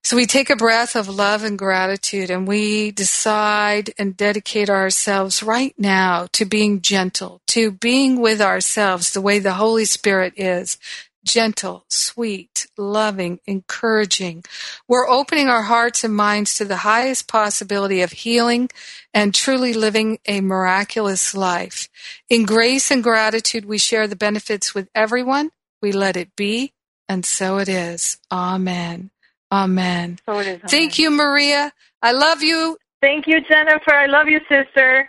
so 0.06 0.14
we 0.14 0.26
take 0.26 0.50
a 0.50 0.54
breath 0.54 0.94
of 0.94 1.08
love 1.08 1.42
and 1.42 1.58
gratitude 1.58 2.30
and 2.30 2.46
we 2.46 2.92
decide 2.92 3.92
and 3.98 4.16
dedicate 4.16 4.70
ourselves 4.70 5.42
right 5.42 5.74
now 5.76 6.28
to 6.30 6.44
being 6.44 6.80
gentle, 6.80 7.40
to 7.48 7.72
being 7.72 8.20
with 8.20 8.40
ourselves 8.40 9.10
the 9.10 9.20
way 9.20 9.40
the 9.40 9.54
Holy 9.54 9.84
Spirit 9.84 10.34
is. 10.36 10.78
Gentle, 11.26 11.84
sweet, 11.88 12.68
loving, 12.78 13.40
encouraging. 13.46 14.44
We're 14.86 15.08
opening 15.08 15.48
our 15.48 15.62
hearts 15.62 16.04
and 16.04 16.14
minds 16.14 16.56
to 16.56 16.64
the 16.64 16.78
highest 16.78 17.26
possibility 17.26 18.00
of 18.02 18.12
healing 18.12 18.70
and 19.12 19.34
truly 19.34 19.72
living 19.72 20.20
a 20.26 20.40
miraculous 20.40 21.34
life. 21.34 21.88
In 22.30 22.44
grace 22.44 22.92
and 22.92 23.02
gratitude, 23.02 23.64
we 23.64 23.76
share 23.76 24.06
the 24.06 24.14
benefits 24.14 24.72
with 24.72 24.88
everyone. 24.94 25.50
We 25.82 25.90
let 25.90 26.16
it 26.16 26.36
be, 26.36 26.72
and 27.08 27.26
so 27.26 27.58
it 27.58 27.68
is. 27.68 28.18
Amen. 28.30 29.10
Amen. 29.50 30.20
So 30.26 30.38
it 30.38 30.46
is. 30.46 30.46
Amen. 30.46 30.68
Thank 30.68 30.98
you, 30.98 31.10
Maria. 31.10 31.72
I 32.00 32.12
love 32.12 32.42
you. 32.44 32.78
Thank 33.02 33.26
you, 33.26 33.40
Jennifer. 33.40 33.94
I 33.94 34.06
love 34.06 34.28
you, 34.28 34.40
sister. 34.48 35.08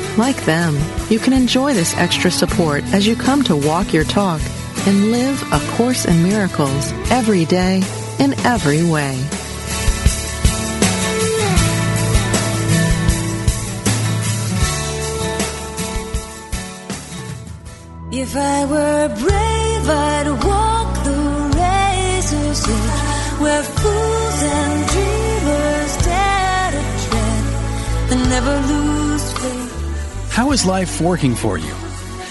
Like 0.17 0.43
them, 0.43 0.77
you 1.09 1.19
can 1.19 1.31
enjoy 1.31 1.73
this 1.73 1.95
extra 1.95 2.29
support 2.29 2.83
as 2.93 3.07
you 3.07 3.15
come 3.15 3.43
to 3.43 3.55
walk 3.55 3.93
your 3.93 4.03
talk 4.03 4.41
and 4.85 5.11
live 5.11 5.41
A 5.53 5.59
Course 5.77 6.05
in 6.05 6.21
Miracles 6.21 6.91
every 7.09 7.45
day 7.45 7.81
in 8.19 8.33
every 8.45 8.83
way. 8.83 9.15
If 18.11 18.35
I 18.35 18.65
were 18.65 19.07
brave, 19.15 19.89
I'd 19.89 20.27
walk 20.43 21.03
the 21.05 21.17
razor's 21.55 22.67
edge 22.67 23.39
where 23.39 23.63
fools 23.63 24.43
and 24.43 24.87
dreamers 24.89 25.97
dare 26.05 26.71
to 26.71 26.83
tread 27.07 28.11
and 28.11 28.29
never 28.29 28.67
lose. 28.67 29.00
How 30.31 30.53
is 30.53 30.65
life 30.65 31.01
working 31.01 31.35
for 31.35 31.57
you? 31.57 31.75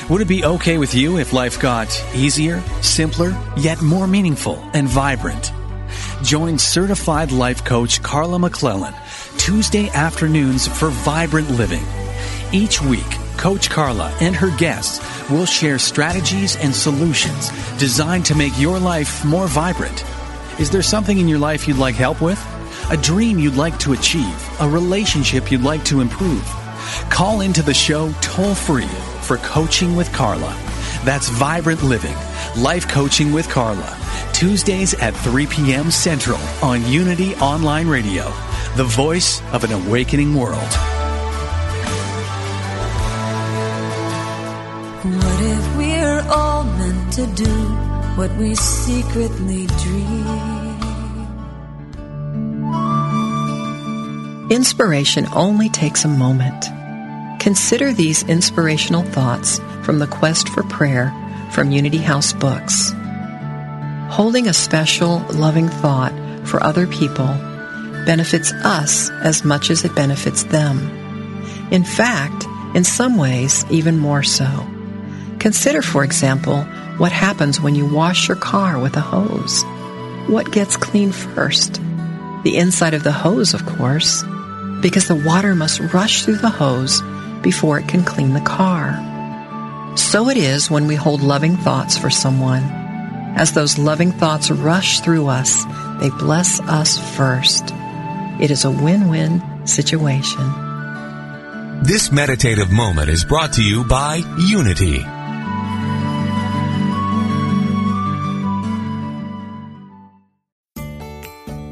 Would 0.09 0.23
it 0.23 0.27
be 0.27 0.43
okay 0.43 0.79
with 0.79 0.95
you 0.95 1.19
if 1.19 1.35
life 1.35 1.61
got 1.61 1.87
easier, 2.15 2.63
simpler, 2.81 3.39
yet 3.59 3.83
more 3.83 4.07
meaningful 4.07 4.59
and 4.73 4.89
vibrant? 4.89 5.53
Join 6.23 6.59
certified 6.59 7.31
life 7.31 7.63
coach 7.63 8.03
Carla 8.03 8.39
McClellan 8.39 8.95
Tuesday 9.37 9.91
afternoons 9.91 10.67
for 10.67 10.89
Vibrant 10.89 11.51
Living. 11.51 11.85
Each 12.53 12.81
week, 12.81 13.11
Coach 13.37 13.69
Carla 13.69 14.11
and 14.23 14.35
her 14.35 14.57
guests 14.57 14.99
will 15.29 15.45
share 15.45 15.79
strategies 15.79 16.57
and 16.57 16.75
solutions 16.75 17.51
designed 17.77 18.25
to 18.25 18.35
make 18.35 18.59
your 18.59 18.79
life 18.79 19.23
more 19.27 19.47
vibrant. 19.47 20.07
Is 20.59 20.71
there 20.71 20.83
something 20.83 21.19
in 21.19 21.29
your 21.29 21.39
life 21.39 21.69
you'd 21.69 21.77
like 21.77 21.97
help 21.97 22.23
with? 22.23 22.43
A 22.91 22.97
dream 22.97 23.39
you'd 23.39 23.57
like 23.57 23.79
to 23.81 23.93
achieve? 23.93 24.61
A 24.61 24.69
relationship 24.69 25.53
you'd 25.53 25.63
like 25.63 25.85
to 25.85 26.01
improve? 26.01 26.60
Call 27.11 27.41
into 27.41 27.63
the 27.63 27.75
show 27.75 28.13
toll 28.21 28.55
free 28.55 28.89
for 29.23 29.37
Coaching 29.39 29.97
with 29.97 30.13
Carla. 30.13 30.57
That's 31.05 31.29
Vibrant 31.29 31.83
Living, 31.83 32.17
Life 32.57 32.89
Coaching 32.89 33.33
with 33.33 33.49
Carla. 33.49 33.97
Tuesdays 34.33 34.95
at 34.95 35.15
3 35.15 35.47
p.m. 35.47 35.91
Central 35.91 36.39
on 36.63 36.87
Unity 36.87 37.35
Online 37.37 37.89
Radio, 37.89 38.25
the 38.77 38.85
voice 38.85 39.43
of 39.53 39.65
an 39.65 39.73
awakening 39.73 40.35
world. 40.35 40.73
What 45.03 45.41
if 45.43 45.77
we're 45.77 46.21
all 46.31 46.65
meant 46.65 47.13
to 47.15 47.27
do 47.29 47.55
what 48.17 48.31
we 48.37 48.55
secretly 48.55 49.67
dream? 49.67 50.61
Inspiration 54.51 55.27
only 55.33 55.69
takes 55.69 56.05
a 56.05 56.09
moment. 56.09 56.80
Consider 57.41 57.93
these 57.95 58.23
inspirational 58.25 59.03
thoughts 59.03 59.59
from 59.83 59.99
the 59.99 60.07
Quest 60.07 60.51
for 60.51 60.63
Prayer 60.63 61.11
from 61.53 61.71
Unity 61.71 61.97
House 61.97 62.35
Books. 62.35 62.93
Holding 64.11 64.47
a 64.47 64.53
special, 64.53 65.21
loving 65.33 65.69
thought 65.69 66.13
for 66.45 66.63
other 66.63 66.87
people 66.87 67.27
benefits 68.05 68.53
us 68.53 69.09
as 69.11 69.43
much 69.43 69.71
as 69.71 69.85
it 69.85 69.95
benefits 69.95 70.45
them. 70.45 70.79
In 71.71 71.83
fact, 71.83 72.47
in 72.75 72.85
some 72.85 73.17
ways, 73.17 73.65
even 73.71 73.97
more 73.97 74.23
so. 74.23 74.67
Consider, 75.39 75.81
for 75.81 76.05
example, 76.05 76.63
what 76.99 77.11
happens 77.11 77.59
when 77.59 77.75
you 77.75 77.87
wash 77.87 78.29
your 78.29 78.37
car 78.37 78.79
with 78.79 78.97
a 78.97 79.01
hose. 79.01 79.65
What 80.29 80.53
gets 80.53 80.77
clean 80.77 81.11
first? 81.11 81.81
The 82.45 82.59
inside 82.59 82.93
of 82.93 83.03
the 83.03 83.13
hose, 83.13 83.55
of 83.55 83.65
course 83.65 84.23
because 84.81 85.09
the 85.09 85.15
water 85.15 85.55
must 85.55 85.81
rush 85.93 86.25
through 86.25 86.37
the 86.37 86.49
hose 86.49 87.03
before 87.43 87.79
it 87.79 87.89
can 87.89 88.05
clean 88.05 88.35
the 88.35 88.41
car. 88.41 88.99
So 89.97 90.29
it 90.29 90.37
is 90.37 90.71
when 90.71 90.87
we 90.87 90.95
hold 90.95 91.23
loving 91.23 91.57
thoughts 91.57 91.99
for 91.99 92.11
someone. 92.11 92.63
As 93.37 93.53
those 93.53 93.79
loving 93.79 94.13
thoughts 94.13 94.51
rush 94.51 95.01
through 95.01 95.29
us, 95.29 95.65
they 96.01 96.11
bless 96.11 96.61
us 96.61 96.99
first. 97.17 97.73
It 98.41 98.51
is 98.51 98.65
a 98.65 98.71
win-win 98.71 99.43
situation. 99.67 100.45
This 101.83 102.11
meditative 102.11 102.71
moment 102.71 103.09
is 103.09 103.25
brought 103.25 103.55
to 103.55 103.63
you 103.63 103.85
by 103.85 104.23
Unity. 104.49 105.05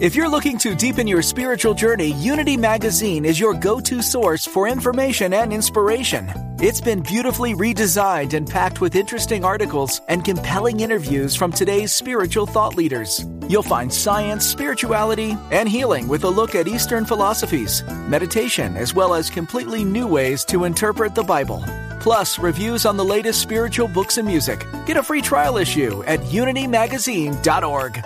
If 0.00 0.14
you're 0.14 0.28
looking 0.28 0.58
to 0.58 0.76
deepen 0.76 1.08
your 1.08 1.22
spiritual 1.22 1.74
journey, 1.74 2.12
Unity 2.12 2.56
Magazine 2.56 3.24
is 3.24 3.40
your 3.40 3.52
go 3.52 3.80
to 3.80 4.00
source 4.00 4.46
for 4.46 4.68
information 4.68 5.32
and 5.32 5.52
inspiration. 5.52 6.30
It's 6.60 6.80
been 6.80 7.02
beautifully 7.02 7.54
redesigned 7.54 8.32
and 8.32 8.48
packed 8.48 8.80
with 8.80 8.94
interesting 8.94 9.44
articles 9.44 10.00
and 10.06 10.24
compelling 10.24 10.78
interviews 10.78 11.34
from 11.34 11.50
today's 11.50 11.92
spiritual 11.92 12.46
thought 12.46 12.76
leaders. 12.76 13.26
You'll 13.48 13.64
find 13.64 13.92
science, 13.92 14.46
spirituality, 14.46 15.36
and 15.50 15.68
healing 15.68 16.06
with 16.06 16.22
a 16.22 16.30
look 16.30 16.54
at 16.54 16.68
Eastern 16.68 17.04
philosophies, 17.04 17.82
meditation, 18.06 18.76
as 18.76 18.94
well 18.94 19.14
as 19.14 19.28
completely 19.28 19.82
new 19.82 20.06
ways 20.06 20.44
to 20.44 20.62
interpret 20.62 21.16
the 21.16 21.24
Bible. 21.24 21.64
Plus, 21.98 22.38
reviews 22.38 22.86
on 22.86 22.96
the 22.96 23.04
latest 23.04 23.42
spiritual 23.42 23.88
books 23.88 24.16
and 24.16 24.28
music. 24.28 24.64
Get 24.86 24.96
a 24.96 25.02
free 25.02 25.22
trial 25.22 25.56
issue 25.56 26.04
at 26.04 26.20
unitymagazine.org. 26.20 28.04